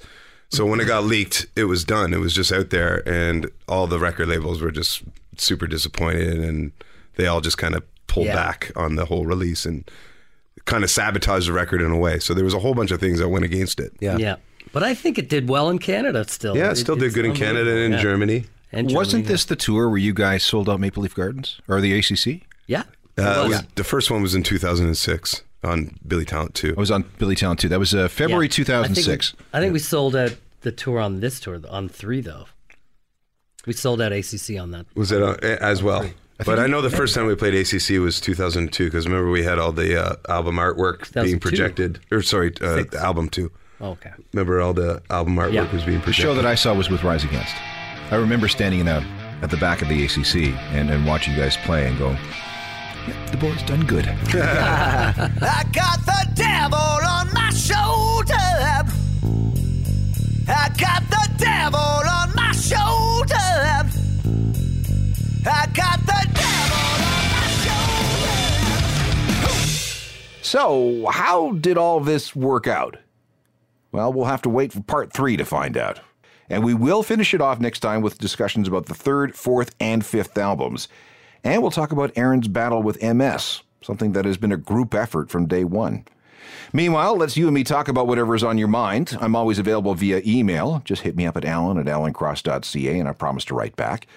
So 0.52 0.66
when 0.66 0.80
it 0.82 0.86
got 0.86 1.06
leaked, 1.06 1.46
it 1.56 1.64
was 1.66 1.84
done. 1.86 2.14
It 2.14 2.20
was 2.20 2.34
just 2.34 2.52
out 2.52 2.70
there, 2.72 3.08
and 3.08 3.50
all 3.68 3.88
the 3.88 4.00
record 4.00 4.28
labels 4.28 4.62
were 4.62 4.72
just 4.72 5.02
super 5.38 5.66
disappointed, 5.66 6.40
and 6.40 6.72
they 7.16 7.26
all 7.28 7.40
just 7.42 7.58
kind 7.58 7.74
of 7.76 7.84
pulled 8.08 8.26
Yeah. 8.28 8.36
back 8.36 8.72
on 8.76 8.96
the 8.96 9.06
whole 9.06 9.26
release 9.26 9.66
and 9.66 9.90
kind 10.66 10.84
of 10.84 10.90
sabotaged 10.90 11.48
the 11.48 11.54
record 11.54 11.82
in 11.82 11.90
a 11.92 11.98
way. 11.98 12.20
So 12.20 12.34
there 12.34 12.44
was 12.44 12.54
a 12.54 12.60
whole 12.60 12.74
bunch 12.74 12.92
of 12.92 13.00
things 13.00 13.20
that 13.20 13.30
went 13.30 13.46
against 13.46 13.80
it. 13.80 13.94
Yeah. 14.02 14.18
Yeah. 14.18 14.36
But 14.74 14.84
I 14.84 14.94
think 14.94 15.18
it 15.18 15.30
did 15.30 15.48
well 15.50 15.70
in 15.70 15.80
Canada 15.80 16.26
still. 16.28 16.56
Yeah, 16.58 16.72
it 16.72 16.76
still 16.76 16.96
did 16.96 17.14
good 17.14 17.26
in 17.26 17.34
Canada 17.34 17.72
and 17.72 17.80
in. 17.80 17.92
Yeah. 17.94 18.02
Germany. 18.02 18.46
And 18.74 18.92
Wasn't 18.94 19.24
Germany, 19.24 19.28
this 19.34 19.46
the 19.46 19.56
tour 19.56 19.90
where 19.90 19.98
you 19.98 20.14
guys 20.14 20.44
sold 20.44 20.70
out 20.70 20.80
Maple 20.80 21.04
Leaf 21.04 21.16
Gardens 21.16 21.60
or 21.68 21.82
the 21.82 21.94
ACC? 21.98 22.42
Yeah. 22.68 22.84
Uh, 23.18 23.22
It 23.22 23.22
it 23.22 23.28
was. 23.28 23.50
was- 23.50 23.62
The 23.76 23.84
first 23.84 24.12
one 24.12 24.22
was 24.22 24.36
in 24.36 24.44
2006 24.44 25.42
on 25.64 25.96
Billy 26.08 26.26
Talent 26.26 26.54
too. 26.56 26.74
I 26.76 26.80
was 26.80 26.92
on 26.92 27.06
Billy 27.18 27.36
Talent 27.36 27.60
too. 27.60 27.70
That 27.70 27.80
was 27.80 27.94
uh, 27.94 28.08
February 28.08 28.46
Yeah. 28.48 28.52
2006. 28.52 29.08
I 29.08 29.12
think, 29.14 29.40
we, 29.54 29.58
I 29.58 29.62
think 29.62 29.74
we 29.74 29.80
sold 29.80 30.16
out 30.16 30.36
the 30.62 30.72
tour 30.72 31.00
on 31.00 31.20
this 31.20 31.40
tour 31.40 31.60
on 31.70 31.90
three 31.90 32.22
though. 32.22 32.46
We 33.68 33.74
sold 33.74 34.02
out 34.02 34.12
ACC 34.12 34.60
on 34.60 34.72
that. 34.72 34.86
Was 34.96 35.12
it 35.12 35.22
uh, 35.22 35.36
as 35.44 35.84
well? 35.84 36.10
But 36.44 36.58
I 36.58 36.66
know 36.66 36.82
the 36.82 36.90
first 36.90 37.14
time 37.14 37.28
we 37.28 37.36
played 37.36 37.54
ACC 37.54 38.00
was 38.02 38.20
2002 38.20 38.86
because 38.86 39.06
remember 39.06 39.30
we 39.30 39.44
had 39.44 39.60
all 39.60 39.72
the 39.72 40.04
uh, 40.04 40.16
album 40.28 40.56
artwork 40.56 41.14
being 41.24 41.40
projected. 41.40 42.00
Or 42.12 42.24
sorry, 42.24 42.52
uh, 42.62 42.84
the 42.90 43.00
album 43.00 43.30
two. 43.30 43.52
Okay. 43.80 44.10
Remember 44.34 44.60
all 44.62 44.74
the 44.74 45.04
album 45.12 45.36
artwork 45.36 45.54
Yeah. 45.54 45.72
was 45.72 45.84
being 45.84 46.02
projected. 46.02 46.02
The 46.02 46.04
projected. 46.04 46.24
show 46.24 46.34
that 46.36 46.46
I 46.48 46.56
saw 46.56 46.74
was 46.74 46.90
with 46.90 47.04
Rise 47.04 47.24
Against. 47.24 47.56
I 48.10 48.16
remember 48.16 48.48
standing 48.48 48.80
in 48.80 48.88
a, 48.88 49.06
at 49.44 49.52
the 49.52 49.58
back 49.58 49.84
of 49.84 49.88
the 49.90 50.04
ACC 50.06 50.56
and, 50.74 50.90
and 50.90 51.06
watching 51.06 51.34
you 51.36 51.40
guys 51.40 51.58
play 51.58 51.88
and 51.88 51.98
go, 52.00 52.10
yeah, 52.10 52.18
the 53.32 53.38
boy's 53.38 53.64
done 53.64 53.86
good. 53.86 54.08
I 54.34 55.64
got 55.72 56.06
the 56.06 56.30
devil 56.36 56.78
on 56.78 57.34
my 57.34 57.50
shoulder. 57.50 58.36
I 60.48 60.70
got 60.78 61.04
the 61.10 61.30
devil 61.38 61.80
on 61.80 62.36
my 62.36 62.52
shoulder. 62.52 63.36
I 65.44 65.68
got 65.74 66.00
the 66.06 66.28
devil 66.34 66.78
on 67.08 67.24
my 67.32 67.48
shoulder. 69.40 69.54
So, 70.42 71.08
how 71.08 71.54
did 71.54 71.78
all 71.78 72.00
this 72.00 72.36
work 72.36 72.68
out? 72.68 72.98
Well, 73.92 74.14
we'll 74.14 74.26
have 74.26 74.42
to 74.44 74.50
wait 74.50 74.74
for 74.74 74.82
part 74.82 75.12
three 75.12 75.38
to 75.38 75.46
find 75.46 75.78
out. 75.78 76.00
And 76.50 76.64
we 76.64 76.74
will 76.74 77.02
finish 77.02 77.34
it 77.34 77.42
off 77.42 77.60
next 77.60 77.80
time 77.80 78.02
with 78.02 78.18
discussions 78.18 78.68
about 78.68 78.88
the 78.88 78.94
third, 78.94 79.36
fourth, 79.36 79.74
and 79.80 80.06
fifth 80.06 80.38
albums. 80.38 80.88
And 81.44 81.62
we'll 81.62 81.72
talk 81.72 81.92
about 81.92 82.12
Aaron's 82.16 82.48
battle 82.48 82.84
with 82.84 83.02
MS, 83.02 83.64
something 83.82 84.12
that 84.14 84.26
has 84.26 84.38
been 84.38 84.52
a 84.52 84.58
group 84.58 84.94
effort 84.94 85.30
from 85.30 85.48
day 85.48 85.64
one. 85.64 86.06
Meanwhile, 86.74 87.18
let's 87.18 87.36
you 87.36 87.48
and 87.48 87.56
me 87.56 87.64
talk 87.64 87.88
about 87.88 88.08
whatever's 88.08 88.44
on 88.44 88.58
your 88.58 88.68
mind. 88.68 89.18
I'm 89.20 89.36
always 89.36 89.60
available 89.60 89.94
via 89.94 90.22
email. 90.26 90.82
Just 90.86 91.02
hit 91.02 91.16
me 91.16 91.26
up 91.26 91.38
at 91.38 91.46
alan 91.46 91.78
at 91.78 91.86
alancross.ca 91.86 93.00
and 93.00 93.10
I 93.10 93.14
promise 93.14 93.46
to 93.46 93.56
write 93.56 93.76
back. 93.76 94.08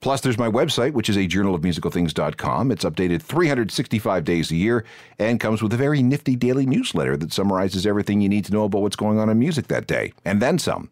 Plus, 0.00 0.20
there's 0.20 0.36
my 0.36 0.48
website, 0.48 0.94
which 0.94 1.08
is 1.08 1.16
a 1.16 1.28
journal 1.28 1.54
of 1.54 1.62
musicalthings.com. 1.62 2.72
It's 2.72 2.84
updated 2.84 3.22
365 3.22 4.24
days 4.24 4.50
a 4.50 4.56
year 4.56 4.84
and 5.20 5.38
comes 5.38 5.62
with 5.62 5.72
a 5.72 5.76
very 5.76 6.02
nifty 6.02 6.34
daily 6.34 6.66
newsletter 6.66 7.16
that 7.16 7.32
summarizes 7.32 7.86
everything 7.86 8.20
you 8.20 8.28
need 8.28 8.44
to 8.46 8.52
know 8.52 8.64
about 8.64 8.82
what's 8.82 8.96
going 8.96 9.20
on 9.20 9.30
in 9.30 9.38
music 9.38 9.68
that 9.68 9.86
day, 9.86 10.12
and 10.24 10.42
then 10.42 10.58
some. 10.58 10.90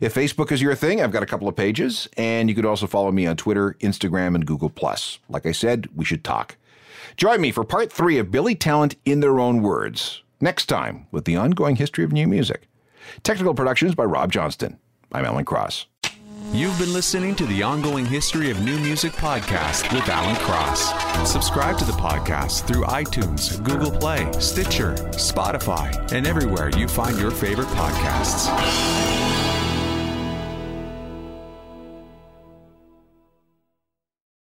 If 0.00 0.14
Facebook 0.14 0.52
is 0.52 0.62
your 0.62 0.74
thing, 0.74 1.00
I've 1.00 1.12
got 1.12 1.22
a 1.22 1.26
couple 1.26 1.48
of 1.48 1.56
pages, 1.56 2.08
and 2.16 2.48
you 2.48 2.54
could 2.54 2.66
also 2.66 2.86
follow 2.86 3.12
me 3.12 3.26
on 3.26 3.36
Twitter, 3.36 3.76
Instagram, 3.80 4.34
and 4.34 4.46
Google. 4.46 4.72
Like 5.28 5.46
I 5.46 5.52
said, 5.52 5.88
we 5.94 6.04
should 6.04 6.24
talk. 6.24 6.56
Join 7.16 7.40
me 7.40 7.50
for 7.50 7.64
part 7.64 7.92
three 7.92 8.18
of 8.18 8.30
Billy 8.30 8.54
Talent 8.54 8.96
in 9.04 9.20
Their 9.20 9.38
Own 9.38 9.62
Words, 9.62 10.22
next 10.40 10.66
time 10.66 11.06
with 11.10 11.24
the 11.24 11.36
ongoing 11.36 11.76
history 11.76 12.04
of 12.04 12.12
new 12.12 12.26
music. 12.26 12.68
Technical 13.22 13.54
productions 13.54 13.94
by 13.94 14.04
Rob 14.04 14.32
Johnston. 14.32 14.78
I'm 15.12 15.24
Alan 15.24 15.44
Cross. 15.44 15.86
You've 16.52 16.76
been 16.80 16.92
listening 16.92 17.36
to 17.36 17.46
the 17.46 17.62
Ongoing 17.62 18.04
History 18.04 18.50
of 18.50 18.60
New 18.64 18.76
Music 18.80 19.12
podcast 19.12 19.92
with 19.94 20.08
Alan 20.08 20.34
Cross. 20.36 21.30
Subscribe 21.30 21.78
to 21.78 21.84
the 21.84 21.92
podcast 21.92 22.66
through 22.66 22.82
iTunes, 22.84 23.62
Google 23.62 23.92
Play, 23.92 24.28
Stitcher, 24.40 24.94
Spotify, 25.12 26.10
and 26.12 26.26
everywhere 26.26 26.70
you 26.70 26.88
find 26.88 27.16
your 27.20 27.30
favorite 27.30 27.68
podcasts. 27.68 28.48